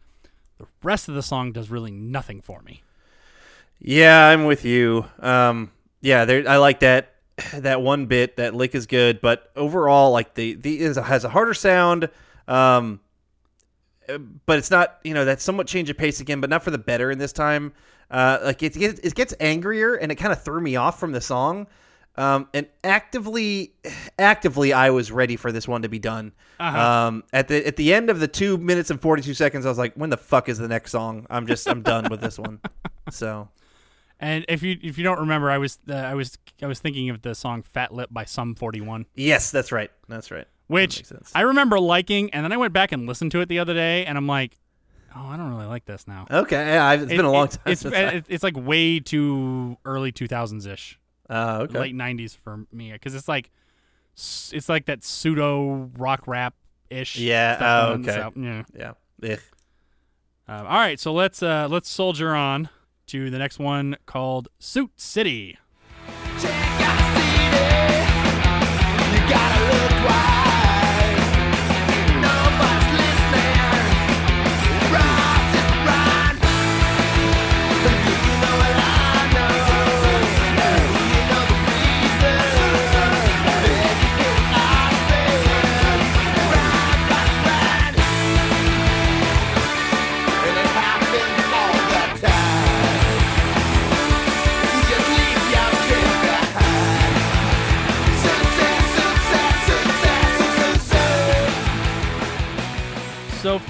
The 0.58 0.66
rest 0.82 1.08
of 1.08 1.14
the 1.14 1.22
song 1.22 1.52
does 1.52 1.68
really 1.70 1.90
nothing 1.90 2.40
for 2.40 2.62
me. 2.62 2.82
Yeah, 3.78 4.26
I'm 4.26 4.44
with 4.44 4.64
you. 4.64 5.04
Um, 5.20 5.70
yeah, 6.00 6.24
there. 6.24 6.48
I 6.48 6.56
like 6.56 6.80
that. 6.80 7.12
That 7.52 7.82
one 7.82 8.06
bit, 8.06 8.36
that 8.36 8.54
lick 8.54 8.74
is 8.74 8.86
good, 8.86 9.20
but 9.20 9.50
overall, 9.56 10.10
like 10.10 10.34
the 10.34 10.54
the 10.54 10.80
is 10.80 10.96
has 10.96 11.24
a 11.24 11.28
harder 11.28 11.52
sound. 11.52 12.08
Um, 12.48 13.00
but 14.46 14.58
it's 14.58 14.70
not. 14.70 14.98
You 15.04 15.12
know, 15.12 15.24
that's 15.24 15.44
somewhat 15.44 15.66
change 15.66 15.90
of 15.90 15.98
pace 15.98 16.20
again, 16.20 16.40
but 16.40 16.48
not 16.48 16.62
for 16.62 16.70
the 16.70 16.78
better 16.78 17.10
in 17.10 17.18
this 17.18 17.32
time. 17.32 17.74
Uh, 18.10 18.38
like 18.42 18.62
it 18.62 18.72
gets 18.72 19.00
it 19.00 19.14
gets 19.14 19.34
angrier, 19.38 19.94
and 19.94 20.10
it 20.10 20.14
kind 20.14 20.32
of 20.32 20.42
threw 20.42 20.60
me 20.60 20.76
off 20.76 20.98
from 20.98 21.12
the 21.12 21.20
song. 21.20 21.66
Um, 22.18 22.48
and 22.54 22.66
actively, 22.82 23.74
actively, 24.18 24.72
I 24.72 24.88
was 24.90 25.12
ready 25.12 25.36
for 25.36 25.52
this 25.52 25.68
one 25.68 25.82
to 25.82 25.88
be 25.88 25.98
done. 25.98 26.32
Uh-huh. 26.58 26.78
Um, 26.78 27.24
at 27.32 27.48
the 27.48 27.66
at 27.66 27.76
the 27.76 27.92
end 27.92 28.08
of 28.08 28.20
the 28.20 28.28
two 28.28 28.56
minutes 28.56 28.90
and 28.90 29.00
forty 29.00 29.22
two 29.22 29.34
seconds, 29.34 29.66
I 29.66 29.68
was 29.68 29.78
like, 29.78 29.94
"When 29.94 30.08
the 30.08 30.16
fuck 30.16 30.48
is 30.48 30.56
the 30.56 30.68
next 30.68 30.92
song?" 30.92 31.26
I'm 31.28 31.46
just 31.46 31.68
I'm 31.68 31.82
done 31.82 32.08
with 32.10 32.20
this 32.20 32.38
one. 32.38 32.60
So 33.08 33.48
And 34.18 34.44
if 34.48 34.62
you 34.62 34.78
if 34.82 34.96
you 34.96 35.04
don't 35.04 35.18
remember, 35.20 35.50
I 35.50 35.58
was 35.58 35.78
uh, 35.88 35.94
I 35.94 36.14
was 36.14 36.38
I 36.62 36.66
was 36.66 36.78
thinking 36.80 37.10
of 37.10 37.22
the 37.22 37.34
song 37.34 37.62
"Fat 37.62 37.92
Lip" 37.92 38.08
by 38.10 38.24
Sum 38.24 38.54
Forty 38.54 38.80
One. 38.80 39.06
yes, 39.14 39.50
that's 39.50 39.72
right. 39.72 39.90
That's 40.08 40.30
right. 40.30 40.46
Which 40.68 41.04
sense. 41.04 41.30
I 41.34 41.42
remember 41.42 41.78
liking, 41.78 42.32
and 42.32 42.42
then 42.44 42.52
I 42.52 42.56
went 42.56 42.72
back 42.72 42.92
and 42.92 43.06
listened 43.06 43.30
to 43.32 43.40
it 43.40 43.48
the 43.48 43.58
other 43.58 43.74
day, 43.74 44.04
and 44.04 44.18
I'm 44.18 44.26
like, 44.26 44.58
oh, 45.14 45.26
I 45.26 45.36
don't 45.36 45.50
really 45.50 45.66
like 45.66 45.84
this 45.84 46.08
now. 46.08 46.26
Okay, 46.30 46.56
yeah, 46.56 46.84
I've, 46.84 47.02
it's 47.02 47.12
been 47.12 47.24
a 47.24 47.30
long 47.30 47.46
it- 47.46 47.50
time. 47.52 47.72
It's 47.72 47.82
since 47.82 47.94
I- 47.94 48.22
it's 48.28 48.42
like 48.42 48.56
way 48.56 48.98
too 48.98 49.76
early 49.84 50.10
2000s 50.12 50.66
ish, 50.66 50.98
uh, 51.30 51.60
okay. 51.64 51.78
late 51.78 51.94
90s 51.94 52.36
for 52.36 52.64
me, 52.72 52.90
because 52.92 53.14
it's 53.14 53.28
like 53.28 53.50
it's 54.14 54.68
like 54.68 54.86
that 54.86 55.04
pseudo 55.04 55.90
rock 55.98 56.26
rap 56.26 56.54
ish. 56.90 57.16
Yeah, 57.18 57.58
oh, 57.60 57.92
okay. 58.00 58.28
yeah. 58.34 58.62
yeah. 59.22 59.36
Um, 60.48 60.66
all 60.66 60.78
right, 60.78 60.98
so 60.98 61.12
let's 61.12 61.42
uh, 61.42 61.68
let's 61.70 61.88
soldier 61.88 62.34
on 62.34 62.70
to 63.06 63.30
the 63.30 63.38
next 63.38 63.58
one 63.58 63.96
called 64.06 64.48
Suit 64.58 64.92
City. 64.96 65.58
Check 66.40 66.85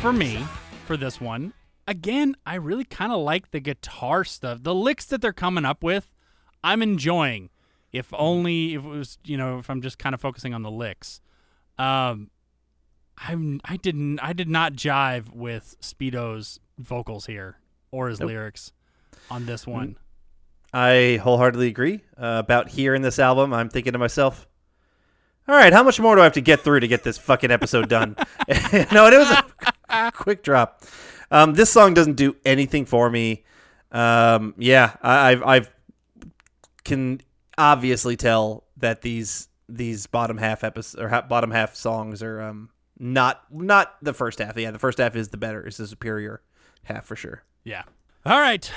for 0.07 0.13
me, 0.13 0.39
for 0.85 0.97
this 0.97 1.21
one, 1.21 1.53
again, 1.89 2.37
I 2.47 2.55
really 2.55 2.85
kind 2.85 3.11
of 3.11 3.19
like 3.19 3.51
the 3.51 3.59
guitar 3.59 4.23
stuff. 4.23 4.63
The 4.63 4.73
licks 4.73 5.05
that 5.07 5.21
they're 5.21 5.33
coming 5.33 5.65
up 5.65 5.83
with, 5.83 6.15
I'm 6.63 6.81
enjoying. 6.81 7.51
If 7.91 8.15
only 8.15 8.75
if 8.75 8.85
it 8.85 8.89
was, 8.89 9.19
you 9.25 9.37
know, 9.37 9.59
if 9.59 9.69
I'm 9.69 9.83
just 9.83 9.99
kind 9.99 10.15
of 10.15 10.21
focusing 10.21 10.55
on 10.55 10.63
the 10.63 10.71
licks. 10.71 11.21
Um 11.77 12.31
I'm 13.19 13.61
I 13.65 13.79
didn't 13.79 14.21
I 14.21 14.33
did 14.33 14.49
not 14.49 14.75
jive 14.75 15.35
with 15.35 15.75
Speedo's 15.81 16.61
vocals 16.79 17.27
here 17.27 17.59
or 17.91 18.09
his 18.09 18.21
Nope. 18.21 18.29
lyrics 18.29 18.73
on 19.29 19.47
this 19.47 19.67
one. 19.67 19.99
I 20.73 21.19
wholeheartedly 21.21 21.67
agree. 21.67 22.03
Uh, 22.17 22.41
about 22.45 22.69
here 22.69 22.95
in 22.95 23.03
this 23.03 23.19
album, 23.19 23.53
I'm 23.53 23.69
thinking 23.69 23.93
to 23.93 23.99
myself, 23.99 24.47
all 25.49 25.57
right, 25.57 25.73
how 25.73 25.83
much 25.83 25.99
more 25.99 26.15
do 26.15 26.21
I 26.21 26.25
have 26.25 26.33
to 26.35 26.41
get 26.41 26.61
through 26.61 26.81
to 26.81 26.89
get 26.89 27.03
this 27.03 27.19
fucking 27.19 27.51
episode 27.51 27.89
done? 27.89 28.15
no, 28.93 29.07
and 29.07 29.15
it 29.15 29.19
was 29.19 29.31
a 29.31 29.45
quick 30.15 30.43
drop. 30.43 30.83
Um, 31.31 31.55
this 31.55 31.71
song 31.71 31.95
doesn't 31.95 32.15
do 32.15 32.37
anything 32.45 32.85
for 32.87 33.11
me. 33.11 33.45
Um, 33.93 34.55
yeah, 34.59 34.97
I, 35.03 35.31
I've, 35.33 35.43
I've 35.43 35.71
can 36.85 37.21
obviously 37.59 38.17
tell 38.17 38.65
that 38.77 39.03
these 39.03 39.49
these 39.69 40.07
bottom 40.07 40.37
half 40.39 40.63
episodes 40.63 41.03
or 41.03 41.09
ha- 41.09 41.23
bottom 41.23 41.51
half 41.51 41.75
songs 41.75 42.23
are 42.23 42.41
um, 42.41 42.71
not 42.99 43.43
not 43.51 43.97
the 44.03 44.13
first 44.15 44.39
half. 44.39 44.57
Yeah, 44.57 44.71
the 44.71 44.79
first 44.79 44.99
half 44.99 45.17
is 45.17 45.29
the 45.29 45.37
better, 45.37 45.67
is 45.67 45.77
the 45.77 45.87
superior 45.87 46.43
half 46.85 47.05
for 47.07 47.17
sure. 47.17 47.43
Yeah. 47.65 47.83
All 48.25 48.39
right. 48.41 48.71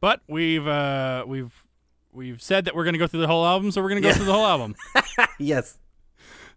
But 0.00 0.20
we've 0.28 0.66
uh 0.66 1.24
we've 1.26 1.52
we've 2.12 2.42
said 2.42 2.66
that 2.66 2.74
we're 2.74 2.84
going 2.84 2.92
to 2.94 2.98
go 2.98 3.06
through 3.06 3.20
the 3.22 3.26
whole 3.26 3.46
album, 3.46 3.70
so 3.70 3.80
we're 3.82 3.88
going 3.88 4.02
to 4.02 4.06
go 4.06 4.08
Yeah. 4.08 4.14
through 4.16 4.26
the 4.26 4.32
whole 4.34 4.46
album. 4.46 4.74
yes. 5.38 5.78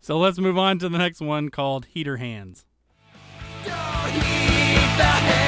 So 0.01 0.17
let's 0.19 0.37
move 0.37 0.57
on 0.57 0.79
to 0.79 0.89
the 0.89 0.97
next 0.97 1.21
one 1.21 1.49
called 1.49 1.85
Heater 1.85 2.17
Hands 2.17 2.65
beneath 4.67 4.97
the 4.97 5.03
head. 5.03 5.46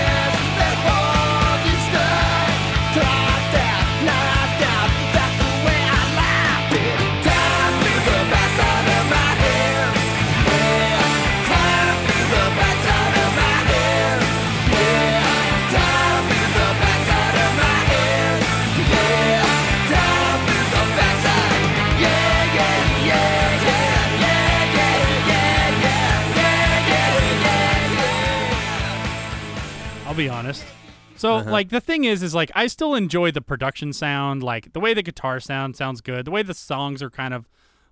So 31.19 31.35
uh-huh. 31.35 31.51
like 31.51 31.67
the 31.67 31.81
thing 31.81 32.05
is 32.05 32.23
is 32.23 32.33
like 32.33 32.49
I 32.55 32.67
still 32.67 32.95
enjoy 32.95 33.31
the 33.31 33.41
production 33.41 33.91
sound, 33.91 34.41
like 34.41 34.71
the 34.71 34.79
way 34.79 34.93
the 34.93 35.03
guitar 35.03 35.41
sound 35.41 35.75
sounds 35.75 35.99
good, 35.99 36.23
the 36.23 36.31
way 36.31 36.43
the 36.43 36.53
songs 36.53 37.03
are 37.03 37.09
kind 37.09 37.33
of 37.33 37.45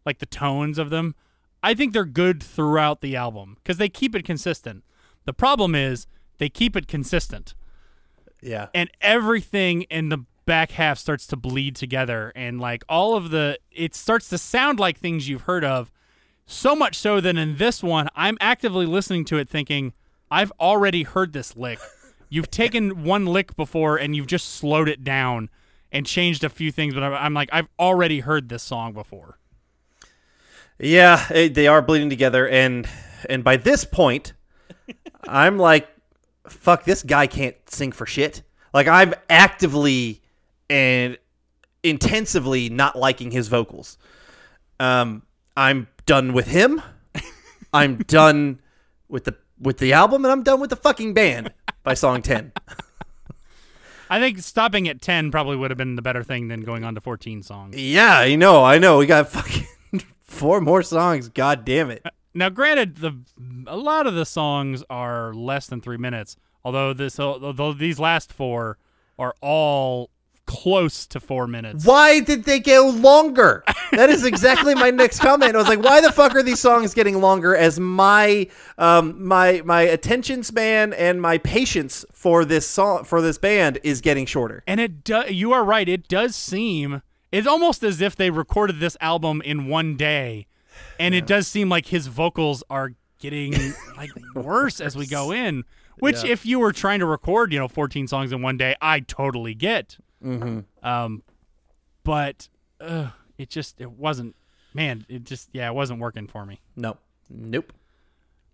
like 0.06 0.20
the 0.20 0.26
tones 0.26 0.78
of 0.80 0.90
them. 0.92 1.14
I 1.62 1.74
think 1.74 1.92
they're 1.92 2.06
good 2.06 2.42
throughout 2.42 3.02
the 3.02 3.18
album 3.18 3.58
cuz 3.66 3.76
they 3.76 3.90
keep 3.90 4.16
it 4.16 4.24
consistent. 4.24 4.86
The 5.26 5.34
problem 5.34 5.76
is 5.76 6.08
they 6.38 6.48
keep 6.48 6.78
it 6.78 6.88
consistent 6.88 7.54
Yeah. 8.42 8.68
and 8.74 8.90
everything 9.02 9.82
in 9.84 10.08
the 10.08 10.20
back 10.46 10.72
half 10.72 10.98
starts 10.98 11.28
to 11.28 11.36
bleed 11.36 11.76
together 11.76 12.32
and 12.34 12.62
like 12.62 12.86
all 12.88 13.16
of 13.16 13.32
the 13.32 13.60
it 13.70 13.94
starts 13.94 14.30
to 14.30 14.38
sound 14.38 14.80
like 14.80 14.98
things 14.98 15.28
you've 15.28 15.42
heard 15.42 15.66
of 15.66 15.92
so 16.46 16.74
much 16.74 16.96
so 16.96 17.20
that 17.20 17.36
in 17.36 17.58
this 17.58 17.84
one 17.84 18.08
I'm 18.16 18.38
actively 18.40 18.86
listening 18.86 19.26
to 19.26 19.38
it 19.38 19.50
thinking 19.50 19.92
I've 20.32 20.54
already 20.60 21.04
heard 21.04 21.34
this 21.34 21.56
lick. 21.58 21.80
You've 22.30 22.52
taken 22.52 23.04
one 23.04 23.26
lick 23.26 23.56
before 23.56 23.98
and 23.98 24.16
you've 24.16 24.28
just 24.28 24.50
slowed 24.56 24.90
it 24.90 25.04
down 25.04 25.50
and 25.92 26.06
changed 26.06 26.44
a 26.44 26.50
few 26.50 26.72
things 26.72 26.94
but 26.94 27.04
I'm- 27.04 27.14
I'm 27.14 27.34
like 27.34 27.50
I've 27.54 27.70
already 27.80 28.20
heard 28.20 28.50
this 28.50 28.64
song 28.64 28.94
before. 28.94 29.38
Yeah, 30.80 31.26
it, 31.34 31.54
they 31.56 31.66
are 31.68 31.82
bleeding 31.82 32.10
together, 32.10 32.48
and 32.48 32.88
and 33.28 33.44
by 33.44 33.58
this 33.58 33.84
point, 33.84 34.34
I'm 35.28 35.58
like, 35.58 35.88
fuck, 36.48 36.84
this 36.84 37.02
guy 37.02 37.26
can't 37.26 37.56
sing 37.68 37.92
for 37.92 38.06
shit. 38.06 38.44
Like 38.76 38.88
I'm 38.88 39.16
actively 39.28 40.22
and 40.70 41.18
intensively 41.82 42.70
not 42.70 42.96
liking 42.96 43.32
his 43.32 43.48
vocals. 43.48 43.98
Um, 44.80 45.24
I'm 45.56 45.88
done 46.06 46.34
with 46.34 46.46
him. 46.48 46.80
I'm 47.74 47.98
done 47.98 48.60
with 49.08 49.24
the 49.24 49.36
with 49.60 49.80
the 49.80 49.94
album, 49.94 50.26
and 50.26 50.32
I'm 50.32 50.44
done 50.44 50.60
with 50.60 50.70
the 50.70 50.76
fucking 50.76 51.16
band 51.16 51.52
by 51.88 51.94
song 51.94 52.22
ten. 52.22 52.52
I 54.10 54.20
think 54.20 54.40
stopping 54.40 54.90
at 54.90 55.02
10 55.02 55.32
probably 55.32 55.56
would 55.56 55.72
have 55.72 55.78
been 55.78 55.96
the 55.96 56.02
better 56.02 56.22
thing 56.22 56.50
than 56.50 56.62
going 56.62 56.84
on 56.84 56.96
to 56.96 57.02
14 57.02 57.44
songs. 57.44 57.78
Yeah, 57.78 58.20
I 58.20 58.36
know, 58.36 58.64
I 58.64 58.78
know. 58.78 58.98
We 58.98 59.06
got 59.06 59.30
fucking 59.30 59.68
four 60.24 60.60
more 60.60 60.84
songs. 60.84 61.30
God 61.30 61.64
damn 61.64 61.90
it. 61.90 62.02
Uh, 62.04 62.10
now, 62.34 62.50
granted, 62.50 62.98
the 62.98 63.18
a 63.68 63.78
lot 63.78 64.06
of 64.06 64.16
the 64.16 64.26
songs 64.26 64.84
are 64.90 65.34
less 65.34 65.68
than 65.68 65.80
three 65.80 65.98
minutes. 65.98 66.36
Although 66.66 66.94
this, 66.94 67.20
although 67.22 67.72
these 67.72 68.00
last 68.00 68.34
four 68.34 68.78
are 69.18 69.36
all 69.42 70.10
close 70.48 71.06
to 71.08 71.20
four 71.20 71.46
minutes. 71.46 71.86
Why 71.86 72.20
did 72.22 72.46
they 72.46 72.60
go 72.60 72.90
longer? 72.90 73.64
That 73.92 74.10
is 74.10 74.26
exactly 74.26 74.74
my 74.74 74.90
next 74.90 75.20
comment. 75.20 75.54
I 75.54 75.58
was 75.60 75.68
like, 75.68 75.84
why 75.84 76.02
the 76.02 76.12
fuck 76.12 76.34
are 76.36 76.42
these 76.42 76.60
songs 76.60 76.94
getting 76.96 77.22
longer 77.22 77.56
as 77.56 77.80
my 77.80 78.48
um 78.80 79.24
my 79.24 79.62
my 79.66 79.82
attention 79.82 80.42
span 80.44 80.94
and 80.94 81.22
my 81.22 81.38
patience 81.38 82.04
for 82.12 82.44
this 82.46 82.68
song 82.68 83.04
for 83.04 83.22
this 83.22 83.38
band 83.38 83.78
is 83.84 84.02
getting 84.02 84.26
shorter. 84.26 84.64
And 84.66 84.80
it 84.80 85.04
does. 85.04 85.30
you 85.32 85.54
are 85.54 85.64
right. 85.64 85.88
It 85.88 86.08
does 86.08 86.36
seem 86.36 87.02
it's 87.32 87.46
almost 87.48 87.84
as 87.84 88.02
if 88.02 88.16
they 88.16 88.30
recorded 88.30 88.80
this 88.80 88.96
album 89.02 89.42
in 89.44 89.68
one 89.68 89.96
day, 89.98 90.48
and 91.00 91.14
it 91.14 91.28
does 91.28 91.46
seem 91.48 91.68
like 91.70 91.88
his 91.88 92.08
vocals 92.08 92.64
are 92.70 92.94
getting 93.20 93.54
like 93.98 94.12
worse 94.34 94.80
as 94.80 94.96
we 94.96 95.06
go 95.06 95.32
in. 95.32 95.64
Which, 96.00 96.24
Yeah. 96.24 96.32
if 96.32 96.46
you 96.46 96.60
were 96.60 96.72
trying 96.72 97.00
to 97.00 97.06
record, 97.08 97.52
you 97.52 97.58
know, 97.58 97.68
14 97.68 98.08
songs 98.08 98.32
in 98.32 98.44
one 98.44 98.56
day, 98.56 98.76
I 98.82 99.00
totally 99.00 99.56
get. 99.56 99.98
Mm-hmm. 100.24 100.60
Um, 100.88 101.24
but 102.04 102.50
uh, 102.80 103.10
it 103.38 103.50
just 103.50 103.80
it 103.80 103.92
wasn't. 103.92 104.36
Man, 104.74 105.06
it 105.10 105.24
just 105.24 105.50
yeah, 105.54 105.68
it 105.68 105.74
wasn't 105.74 106.00
working 106.00 106.28
for 106.28 106.46
me. 106.46 106.60
No. 106.76 106.98
Nope. 107.30 107.74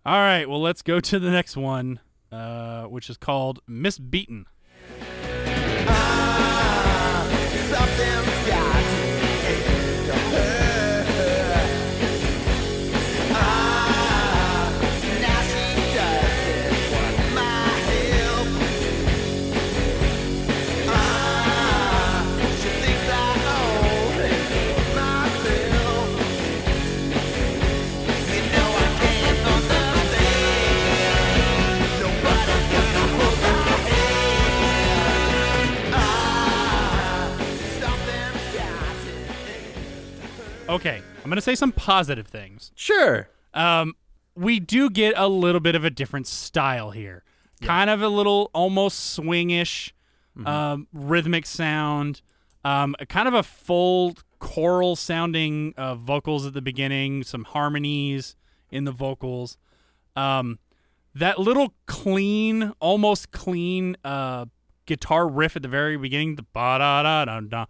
All 0.06 0.18
right, 0.18 0.48
well, 0.48 0.60
let's 0.60 0.82
go 0.82 1.00
to 1.00 1.18
the 1.18 1.30
next 1.30 1.56
one, 1.56 1.98
uh, 2.30 2.84
which 2.84 3.08
is 3.08 3.16
called 3.16 3.60
Misbeaten. 3.66 4.44
I'm 41.24 41.30
gonna 41.30 41.40
say 41.40 41.54
some 41.54 41.72
positive 41.72 42.26
things. 42.26 42.70
Sure. 42.76 43.28
Um, 43.54 43.94
we 44.36 44.60
do 44.60 44.90
get 44.90 45.14
a 45.16 45.26
little 45.26 45.60
bit 45.60 45.74
of 45.74 45.84
a 45.84 45.90
different 45.90 46.26
style 46.26 46.90
here. 46.90 47.24
Kind 47.62 47.88
of 47.88 48.02
a 48.02 48.08
little 48.08 48.50
almost 48.52 49.16
swingish, 49.18 49.92
um, 50.44 50.86
rhythmic 50.92 51.46
sound. 51.46 52.20
Um, 52.64 52.94
kind 53.08 53.26
of 53.28 53.34
a 53.34 53.42
full 53.42 54.14
choral 54.38 54.96
sounding 54.96 55.72
uh, 55.76 55.94
vocals 55.94 56.44
at 56.46 56.52
the 56.52 56.60
beginning, 56.62 57.22
some 57.22 57.44
harmonies 57.44 58.36
in 58.70 58.84
the 58.84 58.92
vocals. 58.92 59.56
Um, 60.16 60.58
that 61.14 61.38
little 61.38 61.74
clean, 61.86 62.72
almost 62.80 63.30
clean 63.32 63.96
uh, 64.04 64.46
guitar 64.86 65.28
riff 65.28 65.56
at 65.56 65.62
the 65.62 65.68
very 65.68 65.96
beginning, 65.96 66.34
the 66.36 66.42
ba 66.42 66.76
da 66.78 67.02
da 67.02 67.24
da 67.24 67.40
da. 67.40 67.66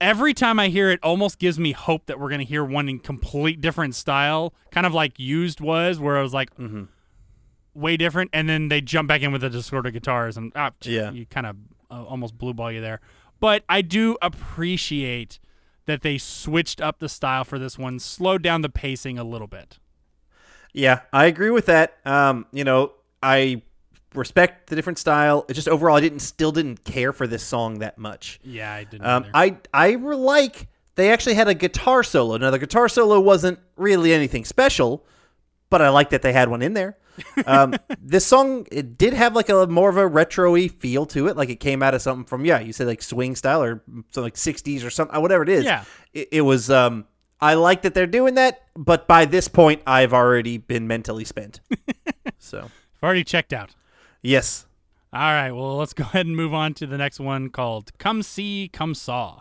Every 0.00 0.32
time 0.32 0.60
I 0.60 0.68
hear 0.68 0.90
it, 0.90 1.00
almost 1.02 1.38
gives 1.38 1.58
me 1.58 1.72
hope 1.72 2.06
that 2.06 2.20
we're 2.20 2.30
gonna 2.30 2.44
hear 2.44 2.64
one 2.64 2.88
in 2.88 2.98
complete 3.00 3.60
different 3.60 3.94
style, 3.94 4.54
kind 4.70 4.86
of 4.86 4.94
like 4.94 5.18
used 5.18 5.60
was, 5.60 5.98
where 5.98 6.16
I 6.16 6.22
was 6.22 6.32
like, 6.32 6.54
mm-hmm. 6.56 6.84
way 7.74 7.96
different, 7.96 8.30
and 8.32 8.48
then 8.48 8.68
they 8.68 8.80
jump 8.80 9.08
back 9.08 9.22
in 9.22 9.32
with 9.32 9.40
the 9.40 9.50
distorted 9.50 9.92
guitars, 9.92 10.36
and 10.36 10.52
ah, 10.54 10.70
Yeah. 10.82 11.10
you 11.10 11.26
kind 11.26 11.46
of 11.46 11.56
uh, 11.90 12.04
almost 12.04 12.38
blue 12.38 12.54
ball 12.54 12.70
you 12.70 12.80
there. 12.80 13.00
But 13.40 13.64
I 13.68 13.82
do 13.82 14.16
appreciate 14.22 15.40
that 15.86 16.02
they 16.02 16.18
switched 16.18 16.80
up 16.80 16.98
the 16.98 17.08
style 17.08 17.44
for 17.44 17.58
this 17.58 17.78
one, 17.78 17.98
slowed 17.98 18.42
down 18.42 18.60
the 18.62 18.68
pacing 18.68 19.18
a 19.18 19.24
little 19.24 19.46
bit. 19.46 19.78
Yeah, 20.74 21.00
I 21.12 21.24
agree 21.26 21.50
with 21.50 21.66
that. 21.66 21.96
Um, 22.04 22.46
you 22.52 22.62
know, 22.62 22.92
I 23.22 23.62
respect 24.14 24.68
the 24.68 24.76
different 24.76 24.98
style. 24.98 25.44
It 25.48 25.54
just 25.54 25.68
overall 25.68 25.96
I 25.96 26.00
didn't 26.00 26.20
still 26.20 26.52
didn't 26.52 26.84
care 26.84 27.12
for 27.12 27.26
this 27.26 27.42
song 27.42 27.80
that 27.80 27.98
much. 27.98 28.40
Yeah, 28.42 28.72
I 28.72 28.84
didn't. 28.84 29.06
Um. 29.06 29.26
I 29.34 29.56
I 29.72 29.94
like 29.94 30.68
they 30.94 31.12
actually 31.12 31.34
had 31.34 31.48
a 31.48 31.54
guitar 31.54 32.02
solo. 32.02 32.36
Now 32.36 32.50
the 32.50 32.58
guitar 32.58 32.88
solo 32.88 33.20
wasn't 33.20 33.58
really 33.76 34.12
anything 34.12 34.44
special, 34.44 35.04
but 35.70 35.82
I 35.82 35.88
like 35.90 36.10
that 36.10 36.22
they 36.22 36.32
had 36.32 36.48
one 36.48 36.62
in 36.62 36.74
there. 36.74 36.96
Um, 37.46 37.74
this 38.00 38.24
song 38.24 38.66
it 38.70 38.96
did 38.96 39.12
have 39.12 39.34
like 39.34 39.48
a 39.48 39.66
more 39.66 39.88
of 39.88 39.96
a 39.96 40.06
retro-y 40.06 40.68
feel 40.68 41.04
to 41.06 41.26
it, 41.26 41.36
like 41.36 41.48
it 41.48 41.58
came 41.58 41.82
out 41.82 41.92
of 41.92 42.00
something 42.00 42.24
from 42.24 42.44
yeah, 42.44 42.60
you 42.60 42.72
said 42.72 42.86
like 42.86 43.02
swing 43.02 43.34
style 43.34 43.60
or 43.60 43.82
something 44.10 44.22
like 44.22 44.34
'60s 44.34 44.84
or 44.84 44.90
something, 44.90 45.20
whatever 45.20 45.42
it 45.42 45.48
is. 45.48 45.64
Yeah. 45.64 45.84
it, 46.12 46.28
it 46.30 46.40
was. 46.42 46.70
Um, 46.70 47.06
I 47.40 47.54
like 47.54 47.82
that 47.82 47.94
they're 47.94 48.06
doing 48.06 48.34
that, 48.34 48.62
but 48.76 49.06
by 49.06 49.24
this 49.24 49.48
point, 49.48 49.82
I've 49.86 50.12
already 50.12 50.58
been 50.58 50.86
mentally 50.88 51.24
spent. 51.24 51.60
so 52.38 52.62
I've 52.62 53.02
already 53.02 53.24
checked 53.24 53.52
out. 53.52 53.74
Yes, 54.22 54.66
All 55.12 55.20
right, 55.20 55.52
well, 55.52 55.76
let's 55.76 55.92
go 55.94 56.04
ahead 56.12 56.26
and 56.26 56.36
move 56.36 56.52
on 56.52 56.74
to 56.74 56.86
the 56.86 56.98
next 56.98 57.20
one 57.20 57.48
called 57.50 57.92
"Come 57.98 58.22
See, 58.22 58.68
Come 58.72 58.94
Saw." 58.94 59.40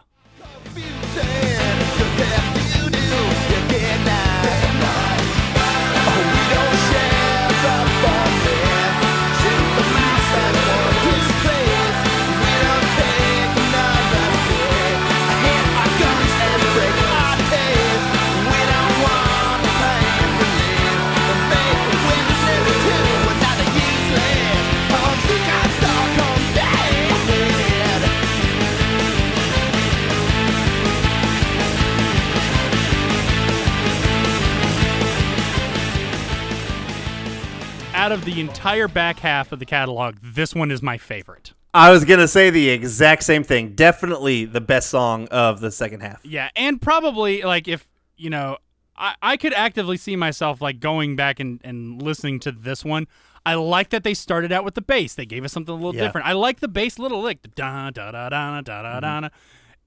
Out 38.08 38.13
of 38.13 38.24
the 38.24 38.39
entire 38.39 38.88
back 38.88 39.20
half 39.20 39.52
of 39.52 39.60
the 39.60 39.65
catalog, 39.65 40.15
this 40.24 40.56
one 40.56 40.72
is 40.72 40.82
my 40.82 40.98
favorite. 40.98 41.52
I 41.74 41.91
was 41.91 42.06
gonna 42.06 42.30
say 42.30 42.50
the 42.50 42.70
exact 42.70 43.22
same 43.22 43.43
thing. 43.43 43.76
Definitely 43.76 44.46
the 44.46 44.62
best 44.62 44.89
song 44.89 45.28
of 45.28 45.60
the 45.60 45.70
second 45.72 46.00
half. 46.00 46.26
Yeah, 46.26 46.48
and 46.56 46.82
probably 46.82 47.41
like 47.41 47.67
if 47.67 47.86
you 48.15 48.30
know, 48.30 48.60
I, 48.96 49.15
I 49.22 49.36
could 49.36 49.54
actively 49.54 49.98
see 49.98 50.15
myself 50.15 50.62
like 50.62 50.80
going 50.80 51.17
back 51.17 51.41
and, 51.41 51.60
and 51.65 52.02
listening 52.02 52.39
to 52.39 52.54
this 52.54 52.86
one. 52.86 53.08
I 53.46 53.56
like 53.56 53.89
that 53.89 54.06
they 54.06 54.13
started 54.13 54.54
out 54.54 54.63
with 54.63 54.76
the 54.76 54.82
bass. 54.82 55.13
They 55.13 55.26
gave 55.26 55.43
us 55.43 55.52
something 55.52 55.74
a 55.74 55.76
little 55.76 55.93
Yeah. 55.93 56.04
different. 56.04 56.28
I 56.28 56.32
like 56.32 56.62
the 56.62 56.70
bass 56.70 56.98
little 56.98 57.22
lick, 57.22 57.39
da 57.56 57.89
da 57.89 58.12
da 58.12 58.30
da 58.30 58.62
da 58.62 58.82
da 58.82 59.00
da. 59.02 59.20
da. 59.20 59.30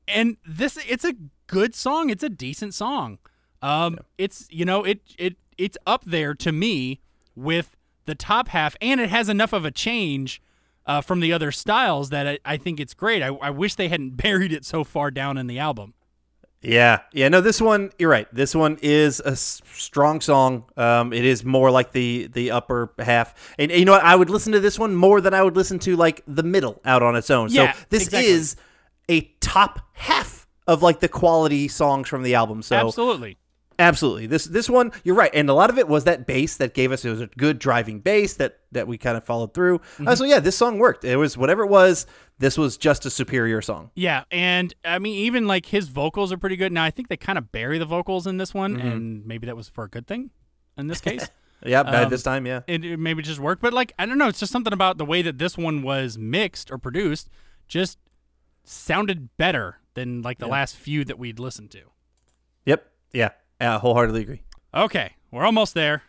And 0.06 0.36
this, 0.46 0.78
it's 0.86 1.06
a 1.06 1.14
good 1.46 1.74
song. 1.74 2.10
It's 2.10 2.22
a 2.22 2.28
decent 2.28 2.74
song. 2.74 3.16
Um, 3.62 3.98
it's 4.18 4.46
you 4.50 4.66
know, 4.66 4.84
it 4.84 5.00
it 5.16 5.38
it's 5.56 5.78
up 5.86 6.04
there 6.04 6.34
to 6.34 6.52
me 6.52 7.00
with 7.34 7.76
the 8.06 8.14
top 8.14 8.48
half, 8.48 8.76
and 8.80 9.00
it 9.00 9.10
has 9.10 9.28
enough 9.28 9.52
of 9.52 9.64
a 9.64 9.70
change. 9.70 10.42
Uh, 10.86 11.00
from 11.00 11.20
the 11.20 11.32
other 11.32 11.52
styles 11.52 12.08
that 12.08 12.26
I, 12.26 12.38
I 12.44 12.56
think 12.56 12.80
it's 12.80 12.94
great. 12.94 13.22
I, 13.22 13.28
I 13.28 13.50
wish 13.50 13.76
they 13.76 13.88
hadn't 13.88 14.16
buried 14.22 14.50
it 14.50 14.64
so 14.64 14.82
far 14.82 15.12
down 15.12 15.36
in 15.36 15.46
the 15.46 15.58
album. 15.58 15.94
Yeah, 16.62 17.00
yeah. 17.12 17.28
No, 17.28 17.40
this 17.40 17.60
one 17.60 17.90
you're 17.98 18.10
right. 18.10 18.26
This 18.34 18.54
one 18.54 18.78
is 18.82 19.20
a 19.20 19.30
s- 19.32 19.62
strong 19.72 20.20
song. 20.20 20.64
Um, 20.76 21.12
it 21.12 21.24
is 21.24 21.44
more 21.44 21.70
like 21.70 21.92
the 21.92 22.28
the 22.32 22.50
upper 22.50 22.92
half, 22.98 23.54
and, 23.58 23.70
and 23.70 23.78
you 23.78 23.86
know 23.86 23.92
what? 23.92 24.02
I 24.02 24.14
would 24.14 24.28
listen 24.28 24.52
to 24.52 24.60
this 24.60 24.78
one 24.78 24.94
more 24.94 25.20
than 25.20 25.32
I 25.32 25.42
would 25.42 25.56
listen 25.56 25.78
to 25.80 25.96
like 25.96 26.22
the 26.26 26.42
middle 26.42 26.80
out 26.84 27.02
on 27.02 27.16
its 27.16 27.30
own. 27.30 27.50
Yeah, 27.50 27.72
so 27.72 27.78
this 27.88 28.06
exactly. 28.06 28.30
is 28.30 28.56
a 29.08 29.22
top 29.40 29.80
half 29.94 30.46
of 30.66 30.82
like 30.82 31.00
the 31.00 31.08
quality 31.08 31.66
songs 31.66 32.08
from 32.08 32.22
the 32.22 32.34
album. 32.34 32.62
So 32.62 32.76
Absolutely. 32.76 33.38
Absolutely. 33.80 34.26
This 34.26 34.44
this 34.44 34.68
one, 34.68 34.92
you're 35.04 35.14
right, 35.14 35.30
and 35.32 35.48
a 35.48 35.54
lot 35.54 35.70
of 35.70 35.78
it 35.78 35.88
was 35.88 36.04
that 36.04 36.26
bass 36.26 36.58
that 36.58 36.74
gave 36.74 36.92
us 36.92 37.02
it 37.04 37.10
was 37.10 37.22
a 37.22 37.26
good 37.26 37.58
driving 37.58 38.00
bass 38.00 38.34
that 38.34 38.60
that 38.72 38.86
we 38.86 38.98
kind 38.98 39.16
of 39.16 39.24
followed 39.24 39.54
through. 39.54 39.78
Mm-hmm. 39.78 40.08
Uh, 40.08 40.16
so 40.16 40.24
yeah, 40.24 40.38
this 40.38 40.56
song 40.56 40.78
worked. 40.78 41.02
It 41.04 41.16
was 41.16 41.38
whatever 41.38 41.64
it 41.64 41.70
was. 41.70 42.06
This 42.38 42.58
was 42.58 42.76
just 42.76 43.06
a 43.06 43.10
superior 43.10 43.62
song. 43.62 43.90
Yeah, 43.94 44.24
and 44.30 44.74
I 44.84 44.98
mean, 44.98 45.14
even 45.14 45.46
like 45.46 45.66
his 45.66 45.88
vocals 45.88 46.30
are 46.30 46.36
pretty 46.36 46.56
good. 46.56 46.72
Now, 46.72 46.84
I 46.84 46.90
think 46.90 47.08
they 47.08 47.16
kind 47.16 47.38
of 47.38 47.50
bury 47.52 47.78
the 47.78 47.86
vocals 47.86 48.26
in 48.26 48.36
this 48.36 48.52
one, 48.52 48.78
and 48.78 49.26
maybe 49.26 49.46
that 49.46 49.56
was 49.56 49.68
for 49.68 49.84
a 49.84 49.88
good 49.88 50.06
thing 50.06 50.30
in 50.76 50.86
this 50.86 51.00
case. 51.00 51.28
Yeah, 51.62 51.82
bad 51.82 52.04
Um, 52.04 52.10
this 52.10 52.22
time, 52.22 52.46
yeah. 52.46 52.62
it, 52.66 52.82
it 52.82 52.96
maybe 52.96 53.22
just 53.22 53.38
worked, 53.38 53.60
but 53.60 53.74
like 53.74 53.92
I 53.98 54.06
don't 54.06 54.16
know, 54.16 54.28
it's 54.28 54.40
just 54.40 54.50
something 54.50 54.72
about 54.72 54.96
the 54.96 55.04
way 55.04 55.20
that 55.20 55.36
this 55.36 55.58
one 55.58 55.82
was 55.82 56.16
mixed 56.16 56.70
or 56.70 56.78
produced, 56.78 57.28
just 57.68 57.98
sounded 58.64 59.36
better 59.36 59.80
than 59.92 60.22
like 60.22 60.38
the 60.38 60.46
last 60.46 60.74
few 60.74 61.04
that 61.04 61.18
we'd 61.18 61.38
listened 61.38 61.70
to. 61.72 61.82
Yep. 62.64 62.90
Yeah. 63.12 63.30
Yeah. 63.60 63.78
Wholeheartedly 63.78 64.22
agree. 64.22 64.42
Okay, 64.74 65.14
we're 65.30 65.44
almost 65.44 65.74
there. 65.74 66.02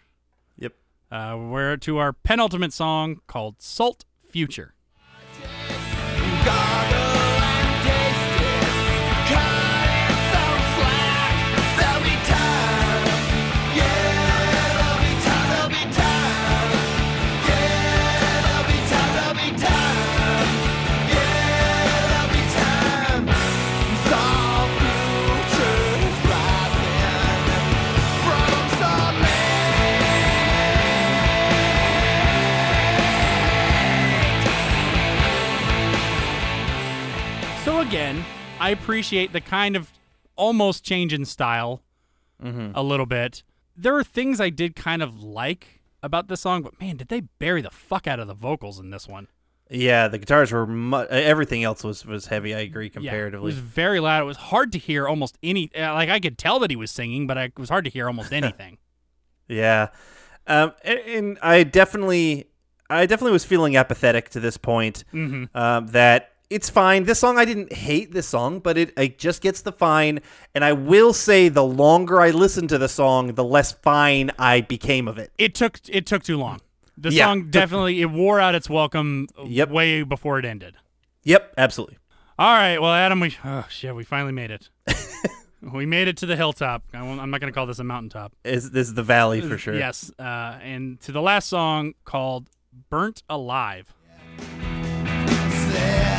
Yep. 0.57 0.73
Uh, 1.11 1.37
we're 1.39 1.77
to 1.77 1.97
our 1.97 2.13
penultimate 2.13 2.73
song 2.73 3.21
called 3.27 3.61
"Salt 3.61 4.05
Future." 4.29 4.73
Gargle 6.45 6.80
appreciate 38.71 39.33
the 39.33 39.41
kind 39.41 39.75
of 39.75 39.91
almost 40.35 40.83
change 40.83 41.13
in 41.13 41.25
style 41.25 41.81
a 42.43 42.81
little 42.81 43.05
bit. 43.05 43.43
There 43.77 43.95
are 43.95 44.03
things 44.03 44.41
I 44.41 44.49
did 44.49 44.75
kind 44.75 45.01
of 45.03 45.21
like 45.21 45.81
about 46.01 46.27
this 46.27 46.41
song, 46.41 46.63
but 46.63 46.79
man, 46.81 46.97
did 46.97 47.07
they 47.09 47.21
bury 47.39 47.61
the 47.61 47.69
fuck 47.69 48.07
out 48.07 48.19
of 48.19 48.27
the 48.27 48.33
vocals 48.33 48.79
in 48.79 48.89
this 48.89 49.07
one? 49.07 49.27
Yeah, 49.69 50.07
the 50.09 50.17
guitars 50.17 50.51
were 50.51 50.65
mu- 50.67 51.05
everything 51.05 51.63
else 51.63 51.83
was 51.83 52.05
was 52.05 52.25
heavy. 52.27 52.53
I 52.55 52.59
agree 52.59 52.89
comparatively. 52.89 53.51
Yeah, 53.51 53.57
it 53.57 53.61
was 53.61 53.63
very 53.63 53.99
loud. 54.01 54.23
It 54.23 54.25
was 54.25 54.37
hard 54.37 54.71
to 54.73 54.77
hear 54.79 55.07
almost 55.07 55.37
any. 55.43 55.69
uh, 55.77 55.93
Like 55.93 56.09
I 56.09 56.19
could 56.19 56.37
tell 56.37 56.59
that 56.59 56.69
he 56.71 56.75
was 56.75 56.91
singing, 56.91 57.25
but 57.27 57.37
I, 57.37 57.43
it 57.45 57.57
was 57.59 57.69
hard 57.69 57.85
to 57.85 57.89
hear 57.91 58.07
almost 58.07 58.33
anything. 58.41 58.79
Yeah, 59.47 59.89
um, 60.47 60.73
and, 60.83 60.99
and 60.99 61.39
I 61.41 61.63
definitely, 61.63 62.47
I 62.89 63.05
definitely 63.05 63.31
was 63.33 63.45
feeling 63.45 63.75
apathetic 63.77 64.29
to 64.29 64.39
this 64.41 64.57
point. 64.57 65.03
Mm-hmm. 65.13 65.55
Um, 65.57 65.87
that 65.87 66.30
it's 66.51 66.69
fine. 66.69 67.05
This 67.05 67.19
song, 67.19 67.37
I 67.37 67.45
didn't 67.45 67.71
hate 67.71 68.11
this 68.11 68.27
song, 68.27 68.59
but 68.59 68.77
it, 68.77 68.93
it 68.97 69.17
just 69.17 69.41
gets 69.41 69.61
the 69.61 69.71
fine. 69.71 70.19
And 70.53 70.63
I 70.65 70.73
will 70.73 71.13
say, 71.13 71.47
the 71.49 71.63
longer 71.63 72.19
I 72.21 72.31
listened 72.31 72.69
to 72.69 72.77
the 72.77 72.89
song, 72.89 73.33
the 73.35 73.43
less 73.43 73.71
fine 73.71 74.31
I 74.37 74.61
became 74.61 75.07
of 75.07 75.17
it. 75.17 75.31
it 75.37 75.55
took 75.55 75.79
it 75.87 76.05
took 76.05 76.23
too 76.23 76.37
long. 76.37 76.59
The 76.97 77.11
Yeah. 77.11 77.25
song 77.27 77.49
definitely 77.49 78.01
it 78.01 78.11
wore 78.11 78.39
out 78.39 78.53
its 78.53 78.69
welcome 78.69 79.27
Yep. 79.43 79.69
way 79.69 80.03
before 80.03 80.37
it 80.39 80.45
ended. 80.45 80.75
Yep, 81.23 81.53
absolutely. 81.57 81.97
All 82.37 82.53
right, 82.53 82.79
well, 82.79 82.91
Adam, 82.93 83.19
we 83.19 83.35
oh 83.45 83.65
shit, 83.69 83.95
we 83.95 84.03
finally 84.03 84.31
made 84.33 84.51
it. 84.51 84.69
we 85.61 85.85
made 85.85 86.07
it 86.07 86.17
to 86.17 86.25
the 86.25 86.35
hilltop. 86.35 86.83
I 86.93 87.01
won't, 87.01 87.19
I'm 87.21 87.29
not 87.29 87.39
going 87.39 87.51
to 87.53 87.55
call 87.55 87.65
this 87.67 87.79
a 87.79 87.83
mountaintop. 87.83 88.33
Is 88.43 88.71
this 88.71 88.87
is 88.87 88.93
the 88.95 89.03
valley 89.03 89.41
for 89.41 89.57
sure? 89.57 89.75
Yes, 89.75 90.11
uh, 90.19 90.57
and 90.61 90.99
to 91.01 91.11
the 91.11 91.21
last 91.21 91.47
song 91.47 91.93
called 92.03 92.49
"Burnt 92.89 93.23
Alive." 93.29 93.93
All 94.39 96.10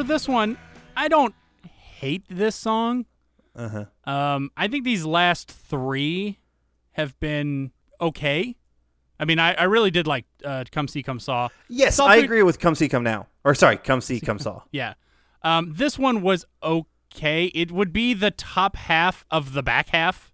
for 0.00 0.04
this 0.04 0.26
one, 0.26 0.56
I 0.96 1.08
don't 1.08 1.34
hate 1.62 2.24
this 2.30 2.56
song. 2.56 3.04
Uh-huh. 3.54 3.84
Um, 4.10 4.50
I 4.56 4.66
think 4.66 4.84
these 4.84 5.04
last 5.04 5.50
three 5.50 6.38
have 6.92 7.18
been 7.20 7.72
okay. 8.00 8.56
I 9.18 9.26
mean, 9.26 9.38
I, 9.38 9.52
I 9.52 9.64
really 9.64 9.90
did 9.90 10.06
like 10.06 10.24
uh, 10.42 10.64
"Come 10.72 10.88
See, 10.88 11.02
Come 11.02 11.20
Saw." 11.20 11.50
Yes, 11.68 11.98
I 12.00 12.04
Something- 12.06 12.24
agree 12.24 12.42
with 12.42 12.58
"Come 12.58 12.74
See, 12.74 12.88
Come 12.88 13.02
Now." 13.02 13.26
Or 13.44 13.54
sorry, 13.54 13.76
"Come 13.76 14.00
See, 14.00 14.20
Come 14.20 14.38
Saw." 14.38 14.62
Yeah. 14.72 14.94
Um, 15.42 15.74
this 15.76 15.98
one 15.98 16.22
was 16.22 16.46
okay. 16.62 17.46
It 17.46 17.70
would 17.70 17.92
be 17.92 18.14
the 18.14 18.30
top 18.30 18.76
half 18.76 19.26
of 19.30 19.52
the 19.52 19.62
back 19.62 19.90
half 19.90 20.32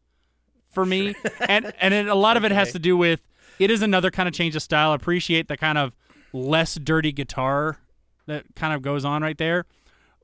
for 0.69 0.87
me, 0.87 1.17
and 1.49 1.73
and 1.81 1.93
it, 1.93 2.07
a 2.07 2.15
lot 2.15 2.37
of 2.37 2.45
it 2.45 2.53
has 2.53 2.71
to 2.71 2.79
do 2.79 2.97
with 2.97 3.27
it 3.59 3.73
is 3.73 3.83
another 3.83 4.13
kind 4.13 4.29
of 4.29 4.33
change 4.35 4.55
of 4.55 4.63
style. 4.63 4.93
Appreciate 4.93 5.49
the 5.49 5.57
kind 5.57 5.77
of 5.77 5.97
less 6.33 6.77
dirty 6.77 7.11
guitar 7.11 7.81
that 8.27 8.45
kind 8.55 8.73
of 8.75 8.83
goes 8.83 9.05
on 9.05 9.23
right 9.23 9.39
there, 9.39 9.65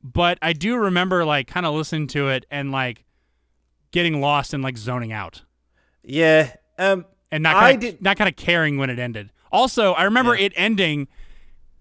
but 0.03 0.39
I 0.43 0.53
do 0.53 0.77
remember 0.77 1.25
like 1.25 1.47
kind 1.47 1.65
of 1.67 1.75
listening 1.75 2.07
to 2.09 2.29
it 2.29 2.45
and 2.51 2.71
like 2.73 3.05
getting 3.93 4.21
lost 4.21 4.53
and 4.55 4.63
like 4.63 4.77
zoning 4.79 5.13
out 5.13 5.43
Yeah. 6.03 6.53
Um. 6.79 7.05
and 7.31 7.43
not 7.43 7.55
kind 7.57 7.75
of, 7.77 7.81
did- 7.81 8.03
not 8.03 8.17
kind 8.17 8.29
of 8.29 8.37
caring 8.37 8.79
when 8.79 8.91
it 8.91 8.99
ended. 8.99 9.31
Also, 9.53 9.93
I 9.93 10.05
remember 10.05 10.35
Yeah. 10.35 10.47
it 10.47 10.53
ending, 10.57 11.09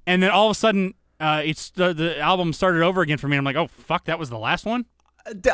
and 0.05 0.21
then 0.21 0.29
all 0.29 0.47
of 0.47 0.51
a 0.51 0.59
sudden, 0.59 0.93
uh, 1.19 1.41
it's 1.45 1.69
the 1.71 1.93
the 1.93 2.19
album 2.19 2.51
started 2.53 2.81
over 2.81 3.01
again 3.01 3.17
for 3.17 3.27
me. 3.27 3.37
I'm 3.37 3.43
like, 3.45 3.55
oh 3.55 3.67
fuck, 3.67 4.05
that 4.05 4.19
was 4.19 4.29
the 4.29 4.37
last 4.39 4.65
one. 4.65 4.85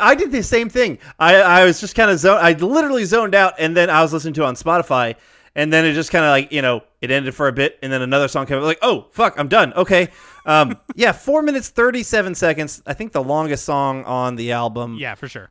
I 0.00 0.14
did 0.14 0.32
the 0.32 0.42
same 0.42 0.68
thing. 0.70 0.98
I, 1.18 1.36
I 1.36 1.64
was 1.64 1.78
just 1.78 1.94
kind 1.94 2.10
of 2.10 2.18
zone. 2.18 2.38
I 2.40 2.52
literally 2.54 3.04
zoned 3.04 3.34
out, 3.34 3.52
and 3.58 3.76
then 3.76 3.90
I 3.90 4.00
was 4.02 4.12
listening 4.14 4.32
to 4.34 4.42
it 4.42 4.46
on 4.46 4.54
Spotify, 4.56 5.14
and 5.58 5.72
then 5.72 5.84
it 5.84 5.92
just 5.94 6.12
kind 6.12 6.24
of 6.24 6.30
like 6.30 6.52
you 6.52 6.62
know 6.62 6.82
it 7.02 7.10
ended 7.10 7.34
for 7.34 7.48
a 7.48 7.52
bit, 7.52 7.78
and 7.82 7.92
then 7.92 8.00
another 8.00 8.28
song 8.28 8.46
came 8.46 8.56
up. 8.58 8.62
Like, 8.62 8.78
oh 8.80 9.08
fuck, 9.10 9.34
I'm 9.36 9.48
done. 9.48 9.74
Okay, 9.74 10.08
um, 10.46 10.78
yeah, 10.94 11.10
four 11.10 11.42
minutes 11.42 11.68
thirty 11.68 12.04
seven 12.04 12.34
seconds. 12.34 12.80
I 12.86 12.94
think 12.94 13.12
the 13.12 13.22
longest 13.22 13.64
song 13.64 14.04
on 14.04 14.36
the 14.36 14.52
album. 14.52 14.96
Yeah, 14.98 15.16
for 15.16 15.28
sure. 15.28 15.50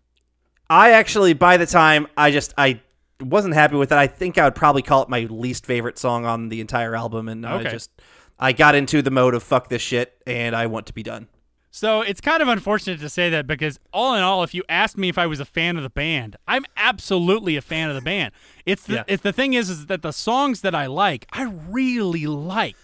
I 0.69 0.91
actually 0.91 1.33
by 1.33 1.57
the 1.57 1.65
time 1.65 2.07
I 2.15 2.31
just 2.31 2.53
I 2.57 2.81
wasn't 3.19 3.53
happy 3.53 3.75
with 3.75 3.91
it. 3.91 3.97
I 3.97 4.07
think 4.07 4.37
I 4.37 4.45
would 4.45 4.55
probably 4.55 4.81
call 4.81 5.03
it 5.03 5.09
my 5.09 5.27
least 5.29 5.65
favorite 5.65 5.97
song 5.99 6.25
on 6.25 6.47
the 6.47 6.61
entire 6.61 6.95
album, 6.95 7.27
and 7.27 7.45
I 7.45 7.63
just 7.63 7.91
I 8.39 8.53
got 8.53 8.75
into 8.75 9.01
the 9.01 9.11
mode 9.11 9.35
of 9.35 9.43
fuck 9.43 9.67
this 9.67 9.81
shit, 9.81 10.17
and 10.25 10.55
I 10.55 10.67
want 10.67 10.87
to 10.87 10.93
be 10.93 11.03
done. 11.03 11.27
So 11.77 12.01
it's 12.01 12.21
kind 12.21 12.41
of 12.41 12.47
unfortunate 12.47 12.99
to 13.01 13.09
say 13.09 13.29
that 13.29 13.45
because 13.45 13.79
all 13.93 14.15
in 14.15 14.23
all, 14.23 14.41
if 14.41 14.55
you 14.55 14.63
asked 14.67 14.97
me 14.97 15.09
if 15.09 15.17
I 15.19 15.27
was 15.27 15.39
a 15.39 15.45
fan 15.45 15.77
of 15.77 15.83
the 15.83 15.91
band, 15.91 16.35
I'm 16.47 16.65
absolutely 16.75 17.55
a 17.55 17.61
fan 17.61 17.89
of 17.89 17.93
the 17.95 18.01
band. 18.01 18.31
It's 18.65 18.81
the 18.81 18.95
Yeah. 18.95 19.03
it's 19.05 19.21
the 19.21 19.31
thing 19.31 19.53
is 19.53 19.69
is 19.69 19.85
that 19.85 20.01
the 20.01 20.11
songs 20.11 20.61
that 20.61 20.73
I 20.73 20.87
like, 20.87 21.27
I 21.31 21.43
really 21.69 22.25
like. 22.25 22.75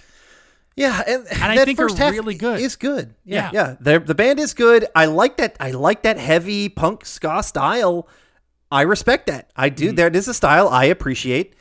Yeah, 0.75 1.01
and, 1.07 1.27
I 1.41 1.55
that 1.55 1.65
think 1.65 1.79
they're 1.79 1.89
first 1.89 1.97
half 1.97 2.11
really 2.11 2.35
good. 2.35 2.59
Is 2.59 2.75
good. 2.75 3.15
Yeah, 3.25 3.49
Yeah. 3.51 3.75
yeah. 3.83 3.97
The 3.99 4.13
band 4.13 4.39
is 4.39 4.53
good. 4.53 4.85
I 4.95 5.05
like 5.05 5.37
that. 5.37 5.57
I 5.59 5.71
like 5.71 6.03
that 6.03 6.19
heavy 6.19 6.69
punk 6.69 7.03
ska 7.03 7.41
style. 7.41 8.07
I 8.71 8.81
respect 8.83 9.25
that. 9.25 9.49
I 9.55 9.69
do. 9.69 9.87
Mm-hmm. 9.87 9.95
There 9.95 10.09
is 10.09 10.27
a 10.27 10.35
style 10.35 10.69
I 10.69 10.85
appreciate. 10.85 11.55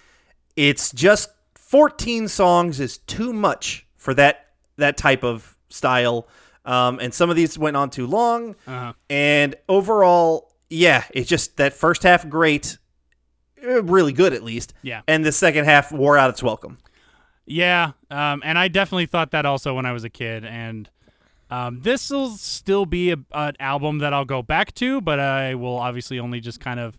It's 0.55 0.93
just 0.93 1.31
14 1.55 2.29
songs 2.29 2.79
is 2.79 2.99
too 2.99 3.33
much 3.33 3.87
for 3.97 4.13
that 4.13 4.49
that 4.77 4.99
type 4.99 5.25
of 5.25 5.57
style. 5.71 6.29
Um, 6.65 6.99
and 7.01 7.13
some 7.13 7.29
of 7.31 7.37
these 7.37 7.59
went 7.59 7.77
on 7.77 7.91
too 7.91 8.07
long. 8.07 8.55
Uh-huh. 8.67 8.93
And 9.11 9.57
overall, 9.69 10.53
yeah, 10.71 11.05
it's 11.13 11.29
just 11.29 11.57
that 11.57 11.73
first 11.75 12.03
half 12.03 12.29
great, 12.29 12.79
uh, 13.67 13.83
really 13.83 14.13
good 14.13 14.33
at 14.33 14.43
least. 14.43 14.75
Yeah. 14.83 15.03
And 15.09 15.25
the 15.25 15.33
second 15.33 15.65
half 15.65 15.91
wore 15.93 16.17
out 16.17 16.31
its 16.31 16.43
welcome. 16.43 16.79
Yeah, 17.45 17.93
um, 18.11 18.41
and 18.45 18.57
I 18.57 18.69
definitely 18.69 19.07
thought 19.07 19.33
that 19.33 19.45
also 19.45 19.75
when 19.75 19.85
I 19.85 19.93
was 19.93 20.05
a 20.05 20.09
kid. 20.11 20.45
And 20.45 20.89
um, 21.51 21.81
this 21.83 22.09
will 22.09 22.31
still 22.31 22.87
be 22.87 23.11
a, 23.11 23.17
an 23.33 23.55
album 23.59 23.99
that 23.99 24.13
I'll 24.15 24.25
go 24.25 24.43
back 24.43 24.73
to, 24.77 25.01
but 25.01 25.19
I 25.19 25.57
will 25.57 25.77
obviously 25.77 26.19
only 26.19 26.41
just 26.41 26.61
kind 26.61 26.79
of. 26.81 26.99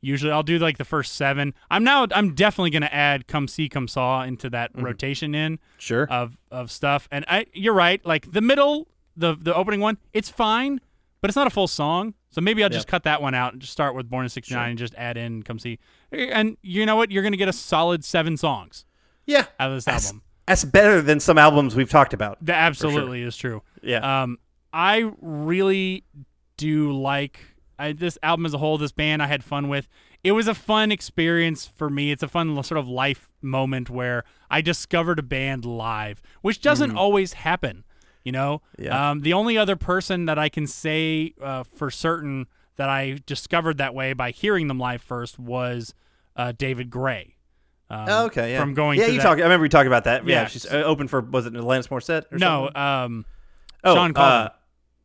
Usually, 0.00 0.30
I'll 0.30 0.44
do 0.44 0.60
like 0.60 0.78
the 0.78 0.84
first 0.84 1.16
seven. 1.16 1.54
I'm 1.72 1.82
now. 1.82 2.06
I'm 2.12 2.36
definitely 2.36 2.70
going 2.70 2.82
to 2.82 2.94
add 2.94 3.26
"Come 3.26 3.48
See, 3.48 3.68
Come 3.68 3.88
Saw" 3.88 4.22
into 4.22 4.48
that 4.50 4.70
rotation 4.74 5.34
in 5.34 5.58
Sure. 5.78 6.06
of 6.08 6.38
of 6.52 6.70
stuff. 6.70 7.08
And 7.10 7.24
I, 7.26 7.46
you're 7.52 7.74
right. 7.74 8.00
Like 8.06 8.30
the 8.30 8.40
middle, 8.40 8.86
the 9.18 9.36
the 9.38 9.54
opening 9.54 9.80
one, 9.80 9.98
it's 10.12 10.28
fine, 10.28 10.80
but 11.20 11.28
it's 11.30 11.36
not 11.36 11.46
a 11.46 11.50
full 11.50 11.68
song. 11.68 12.14
So 12.30 12.40
maybe 12.40 12.62
I'll 12.62 12.68
just 12.68 12.86
cut 12.86 13.04
that 13.04 13.22
one 13.22 13.34
out 13.34 13.52
and 13.52 13.60
just 13.60 13.72
start 13.72 13.94
with 13.94 14.08
"Born 14.08 14.24
in 14.24 14.28
'69" 14.28 14.70
and 14.70 14.78
just 14.78 14.94
add 14.96 15.16
in 15.16 15.42
"Come 15.42 15.58
See." 15.58 15.78
And 16.12 16.56
you 16.62 16.86
know 16.86 16.96
what? 16.96 17.10
You're 17.10 17.22
going 17.22 17.32
to 17.32 17.38
get 17.38 17.48
a 17.48 17.52
solid 17.52 18.04
seven 18.04 18.36
songs 18.36 18.84
yeah. 19.26 19.46
out 19.58 19.70
of 19.70 19.76
this 19.76 19.84
That's- 19.84 20.06
album. 20.06 20.22
That's 20.46 20.64
better 20.64 21.02
than 21.02 21.20
some 21.20 21.36
albums 21.36 21.76
we've 21.76 21.90
talked 21.90 22.14
about. 22.14 22.38
That 22.40 22.56
absolutely 22.56 23.22
is 23.22 23.36
true. 23.36 23.62
Yeah. 23.82 24.22
Um, 24.22 24.38
I 24.72 25.12
really 25.20 26.04
do 26.56 26.90
like 26.90 27.38
I, 27.78 27.92
this 27.92 28.16
album 28.22 28.46
as 28.46 28.54
a 28.54 28.58
whole. 28.58 28.78
This 28.78 28.90
band 28.90 29.22
I 29.22 29.26
had 29.26 29.44
fun 29.44 29.68
with. 29.68 29.88
It 30.24 30.32
was 30.32 30.48
a 30.48 30.54
fun 30.54 30.90
experience 30.90 31.66
for 31.66 31.90
me. 31.90 32.12
It's 32.12 32.22
a 32.22 32.28
fun 32.28 32.62
sort 32.64 32.78
of 32.78 32.88
life 32.88 33.30
moment 33.42 33.90
where 33.90 34.24
I 34.50 34.62
discovered 34.62 35.18
a 35.18 35.22
band 35.22 35.66
live, 35.66 36.22
which 36.40 36.62
doesn't 36.62 36.96
always 36.96 37.34
happen. 37.34 37.84
You 38.24 38.32
know, 38.32 38.62
Yeah. 38.78 39.10
um, 39.10 39.20
the 39.22 39.32
only 39.32 39.56
other 39.56 39.76
person 39.76 40.26
that 40.26 40.38
I 40.38 40.48
can 40.48 40.66
say 40.66 41.34
uh, 41.42 41.62
for 41.64 41.90
certain 41.90 42.46
that 42.76 42.88
I 42.88 43.18
discovered 43.26 43.78
that 43.78 43.94
way 43.94 44.12
by 44.12 44.30
hearing 44.30 44.68
them 44.68 44.78
live 44.78 45.02
first 45.02 45.38
was 45.38 45.94
uh, 46.36 46.52
David 46.56 46.90
Gray. 46.90 47.36
Um, 47.90 48.04
Oh, 48.08 48.24
okay, 48.26 48.52
yeah. 48.52 48.60
From 48.60 48.74
going 48.74 48.98
to 48.98 49.04
yeah, 49.06 49.10
you 49.10 49.16
that- 49.18 49.22
talk. 49.24 49.38
I 49.38 49.42
remember 49.42 49.64
you 49.64 49.70
talking 49.70 49.86
about 49.86 50.04
that. 50.04 50.26
Yeah, 50.26 50.42
Yeah. 50.42 50.46
she's 50.48 50.66
uh, 50.66 50.82
open 50.84 51.08
for 51.08 51.20
was 51.22 51.46
it 51.46 51.54
Alanis 51.54 51.88
Morissette? 51.88 52.30
Or 52.30 52.36
no, 52.38 52.66
something? 52.66 52.76
um, 52.82 53.24
oh, 53.84 53.94
Shawn 53.94 54.12
Colvin. 54.14 54.32
Uh, 54.32 54.48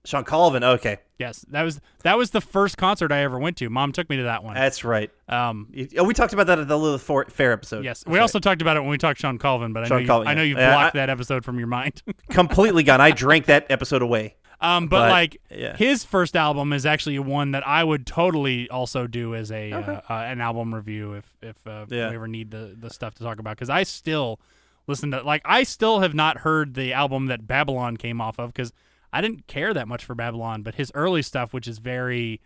Shawn 0.05 0.23
Colvin. 0.25 0.63
Okay, 0.63 0.97
Yes, 1.17 1.45
that 1.51 1.63
was 1.63 1.79
that 2.03 2.17
was 2.17 2.31
the 2.31 2.41
first 2.41 2.77
concert 2.77 3.11
I 3.11 3.19
ever 3.23 3.39
went 3.39 3.55
to. 3.57 3.69
Mom 3.69 3.91
took 3.93 4.09
me 4.09 4.17
to 4.17 4.23
that 4.23 4.43
one. 4.43 4.55
that's 4.55 4.83
right. 4.83 5.09
Um, 5.29 5.67
You- 5.71 5.87
Oh, 5.97 6.03
we 6.03 6.13
talked 6.13 6.33
about 6.33 6.47
that 6.47 6.59
at 6.59 6.67
the 6.67 6.77
little 6.77 6.97
For- 6.97 7.25
fair 7.29 7.53
episode. 7.53 7.85
yes, 7.85 7.99
That's 7.99 8.11
we 8.11 8.17
right. 8.17 8.21
also 8.21 8.39
talked 8.39 8.61
about 8.61 8.75
it 8.75 8.81
when 8.81 8.89
we 8.89 8.97
talked 8.97 9.19
Shawn 9.21 9.37
Colvin, 9.37 9.71
but 9.71 9.83
I 9.83 9.87
Shawn 9.87 9.97
know 9.97 10.01
you, 10.01 10.07
Colvin, 10.07 10.27
I 10.27 10.33
know 10.33 10.41
yeah. 10.41 10.47
you've 10.49 10.57
Yeah, 10.57 10.73
blocked 10.73 10.95
I- 10.95 10.99
that 10.99 11.09
episode 11.09 11.45
from 11.45 11.57
your 11.57 11.67
mind. 11.67 12.01
completely 12.29 12.83
gone. 12.83 12.99
I 12.99 13.11
drank 13.11 13.45
that 13.45 13.65
episode 13.69 14.01
away. 14.01 14.35
um, 14.59 14.87
but, 14.87 14.99
But, 15.05 15.11
like 15.11 15.41
yeah. 15.49 15.77
his 15.77 16.03
first 16.03 16.35
album 16.35 16.73
is 16.73 16.85
actually 16.85 17.19
one 17.19 17.51
that 17.51 17.65
I 17.65 17.83
would 17.85 18.05
totally 18.05 18.69
also 18.69 19.07
do 19.07 19.35
as 19.35 19.51
a 19.51 19.71
uh, 19.71 20.01
uh, 20.09 20.13
an 20.13 20.41
album 20.41 20.73
review 20.75 21.13
if 21.13 21.25
if 21.41 21.65
uh, 21.67 21.85
Yeah. 21.89 22.09
we 22.09 22.15
ever 22.15 22.27
need 22.27 22.51
the 22.51 22.75
the 22.77 22.89
stuff 22.89 23.13
to 23.15 23.23
talk 23.23 23.39
about 23.39 23.55
because 23.57 23.69
I 23.69 23.83
still 23.83 24.39
listen 24.87 25.11
to 25.11 25.21
like 25.21 25.41
I 25.45 25.63
still 25.63 25.99
have 26.01 26.13
not 26.13 26.39
heard 26.39 26.73
the 26.75 26.91
album 26.93 27.25
that 27.27 27.45
Babylon 27.47 27.95
came 27.97 28.19
off 28.21 28.37
of 28.39 28.53
because 28.53 28.71
I 29.13 29.21
didn't 29.21 29.47
care 29.47 29.73
that 29.73 29.87
much 29.87 30.03
for 30.03 30.15
Babylon, 30.15 30.63
but 30.63 30.75
his 30.75 30.91
early 30.95 31.21
stuff, 31.21 31.53
which 31.53 31.67
is 31.67 31.77
very 31.77 32.41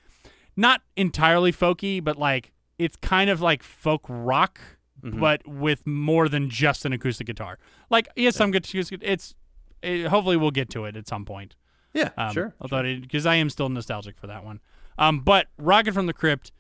not 0.56 0.82
entirely 0.96 1.52
folky, 1.54 2.04
but 2.04 2.18
like 2.18 2.52
it's 2.78 2.96
kind 2.98 3.30
of 3.30 3.42
like 3.42 3.64
folk 3.64 4.06
rock, 4.08 4.60
but 5.02 5.48
with 5.48 5.88
more 5.88 6.28
than 6.28 6.50
just 6.50 6.86
an 6.86 6.94
acoustic 6.94 7.26
guitar. 7.28 7.58
Like 7.90 8.08
yes, 8.16 8.36
some 8.36 8.52
good 8.52 8.66
acoustic. 8.66 9.00
It's 9.02 9.34
it, 9.82 10.08
hopefully 10.08 10.38
we'll 10.38 10.52
get 10.52 10.70
to 10.72 10.86
it 10.86 10.96
at 10.96 11.08
some 11.08 11.24
point. 11.26 11.56
Yeah, 11.94 12.10
Um, 12.18 12.34
sure. 12.34 12.54
Although 12.62 12.84
because 12.84 13.26
I 13.26 13.36
am 13.36 13.50
still 13.50 13.70
nostalgic 13.70 14.18
for 14.18 14.28
that 14.28 14.44
one. 14.44 14.60
Um, 15.00 15.22
but 15.22 15.48
Rocket 15.58 15.94
from 15.94 16.06
the 16.08 16.14
Crypt, 16.14 16.52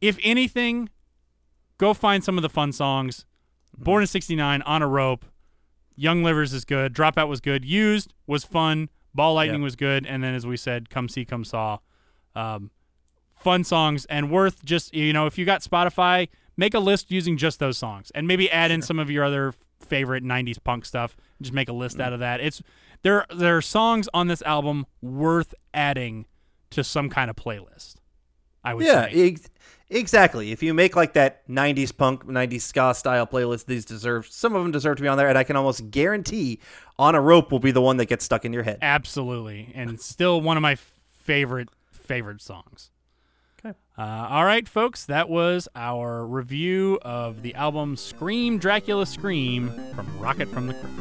if 0.00 0.18
anything, 0.22 0.88
go 1.78 1.92
find 1.94 2.22
some 2.22 2.38
of 2.38 2.42
the 2.42 2.48
fun 2.48 2.72
songs. 2.72 3.26
Mm-hmm. 3.74 3.84
Born 3.84 4.02
in 4.02 4.06
'69, 4.06 4.62
On 4.62 4.82
a 4.82 4.86
Rope, 4.86 5.24
Young 5.96 6.22
Livers 6.22 6.52
is 6.52 6.64
good. 6.64 6.94
Dropout 6.94 7.28
was 7.28 7.40
good. 7.40 7.64
Used 7.64 8.14
was 8.26 8.44
fun. 8.44 8.88
Ball 9.16 9.34
Lightning 9.34 9.60
Yep. 9.62 9.64
was 9.64 9.76
good. 9.76 10.06
And 10.06 10.22
then 10.22 10.34
as 10.34 10.46
we 10.46 10.56
said, 10.56 10.90
Come 10.90 11.08
See, 11.08 11.24
Come 11.24 11.44
Saw, 11.44 11.78
um, 12.34 12.70
fun 13.34 13.64
songs 13.64 14.04
and 14.06 14.30
worth 14.30 14.64
just 14.64 14.94
you 14.94 15.12
know 15.12 15.26
if 15.26 15.36
you 15.38 15.44
got 15.44 15.62
Spotify, 15.62 16.28
make 16.56 16.74
a 16.74 16.78
list 16.78 17.10
using 17.10 17.36
just 17.36 17.58
those 17.58 17.76
songs 17.78 18.10
and 18.14 18.26
maybe 18.28 18.50
add 18.50 18.70
in 18.70 18.82
some 18.82 18.98
of 18.98 19.10
your 19.10 19.24
other 19.24 19.54
favorite 19.80 20.22
'90s 20.24 20.62
punk 20.62 20.84
stuff. 20.84 21.16
Just 21.40 21.52
make 21.54 21.68
a 21.68 21.72
list 21.72 21.98
out 22.00 22.12
of 22.12 22.20
that. 22.20 22.40
It's 22.40 22.62
there. 23.02 23.26
There 23.34 23.56
are 23.56 23.62
songs 23.62 24.08
on 24.14 24.28
this 24.28 24.42
album 24.42 24.86
worth 25.02 25.54
adding 25.74 26.26
to 26.70 26.82
some 26.84 27.08
kind 27.08 27.30
of 27.30 27.36
playlist. 27.36 27.96
I 28.64 28.74
would 28.74 28.84
Yeah, 28.84 29.08
say. 29.08 29.28
ex- 29.28 29.48
exactly. 29.90 30.52
If 30.52 30.62
you 30.62 30.74
make 30.74 30.96
like 30.96 31.14
that 31.14 31.46
'90s 31.48 31.96
punk, 31.96 32.24
'90s 32.24 32.62
ska 32.62 32.94
style 32.94 33.26
playlist, 33.26 33.66
these 33.66 33.84
deserve 33.84 34.26
some 34.26 34.54
of 34.54 34.62
them 34.62 34.72
deserve 34.72 34.96
to 34.96 35.02
be 35.02 35.08
on 35.08 35.18
there, 35.18 35.28
and 35.28 35.38
I 35.38 35.44
can 35.44 35.56
almost 35.56 35.90
guarantee 35.90 36.60
"On 36.98 37.14
a 37.14 37.20
Rope" 37.20 37.52
will 37.52 37.58
be 37.58 37.70
the 37.70 37.80
one 37.80 37.96
that 37.98 38.06
gets 38.06 38.24
stuck 38.24 38.44
in 38.44 38.52
your 38.52 38.62
head. 38.62 38.78
Absolutely, 38.82 39.72
and 39.74 40.00
still 40.00 40.40
one 40.40 40.56
of 40.56 40.62
my 40.62 40.76
favorite 40.76 41.68
favorite 41.90 42.40
songs. 42.40 42.90
Okay. 43.58 43.76
Uh, 43.98 44.28
all 44.30 44.44
right, 44.44 44.68
folks, 44.68 45.06
that 45.06 45.28
was 45.28 45.68
our 45.74 46.26
review 46.26 46.98
of 47.02 47.42
the 47.42 47.54
album 47.54 47.96
"Scream 47.96 48.58
Dracula 48.58 49.06
Scream" 49.06 49.70
from 49.94 50.18
Rocket 50.18 50.48
from 50.48 50.66
the 50.66 50.74
Crypt. 50.74 50.92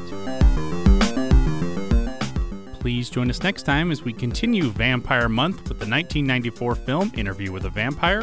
Please 2.85 3.09
join 3.09 3.31
us 3.31 3.41
next 3.41 3.63
time 3.63 3.89
as 3.91 4.03
we 4.03 4.13
continue 4.13 4.69
Vampire 4.69 5.27
Month 5.27 5.57
with 5.69 5.79
the 5.79 5.89
1994 5.89 6.75
film 6.75 7.11
Interview 7.15 7.51
with 7.51 7.65
a 7.65 7.69
Vampire, 7.71 8.21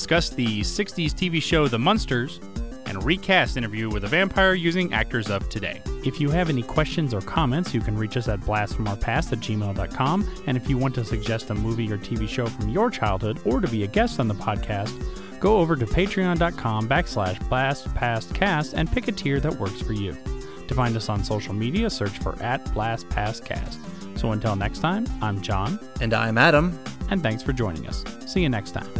discuss 0.00 0.30
the 0.30 0.62
60s 0.62 1.12
TV 1.12 1.42
show 1.42 1.68
The 1.68 1.78
Munsters, 1.78 2.40
and 2.86 3.04
recast 3.04 3.58
Interview 3.58 3.90
with 3.90 4.04
a 4.04 4.08
Vampire 4.08 4.54
using 4.54 4.94
actors 4.94 5.28
of 5.28 5.46
today. 5.50 5.82
If 6.06 6.18
you 6.18 6.30
have 6.30 6.48
any 6.48 6.62
questions 6.62 7.12
or 7.12 7.20
comments, 7.20 7.74
you 7.74 7.82
can 7.82 7.98
reach 7.98 8.16
us 8.16 8.26
at 8.26 8.40
blastfromourpast 8.40 9.32
at 9.32 9.40
gmail.com. 9.40 10.42
And 10.46 10.56
if 10.56 10.70
you 10.70 10.78
want 10.78 10.94
to 10.94 11.04
suggest 11.04 11.50
a 11.50 11.54
movie 11.54 11.92
or 11.92 11.98
TV 11.98 12.26
show 12.26 12.46
from 12.46 12.70
your 12.70 12.90
childhood 12.90 13.40
or 13.44 13.60
to 13.60 13.68
be 13.68 13.84
a 13.84 13.86
guest 13.86 14.18
on 14.18 14.26
the 14.26 14.34
podcast, 14.34 15.38
go 15.38 15.58
over 15.58 15.76
to 15.76 15.84
patreon.com 15.84 16.88
backslash 16.88 17.36
blastpastcast 17.50 18.72
and 18.74 18.90
pick 18.90 19.06
a 19.06 19.12
tier 19.12 19.38
that 19.38 19.54
works 19.56 19.82
for 19.82 19.92
you. 19.92 20.16
To 20.66 20.74
find 20.74 20.96
us 20.96 21.10
on 21.10 21.22
social 21.22 21.52
media, 21.52 21.90
search 21.90 22.18
for 22.20 22.42
at 22.42 22.64
blastpastcast. 22.68 24.18
So 24.18 24.32
until 24.32 24.56
next 24.56 24.78
time, 24.78 25.06
I'm 25.20 25.42
John, 25.42 25.78
And 26.00 26.14
I'm 26.14 26.38
Adam. 26.38 26.76
and 27.10 27.22
thanks 27.22 27.42
for 27.42 27.52
joining 27.52 27.86
us. 27.86 28.02
See 28.26 28.40
you 28.40 28.48
next 28.48 28.70
time. 28.70 28.99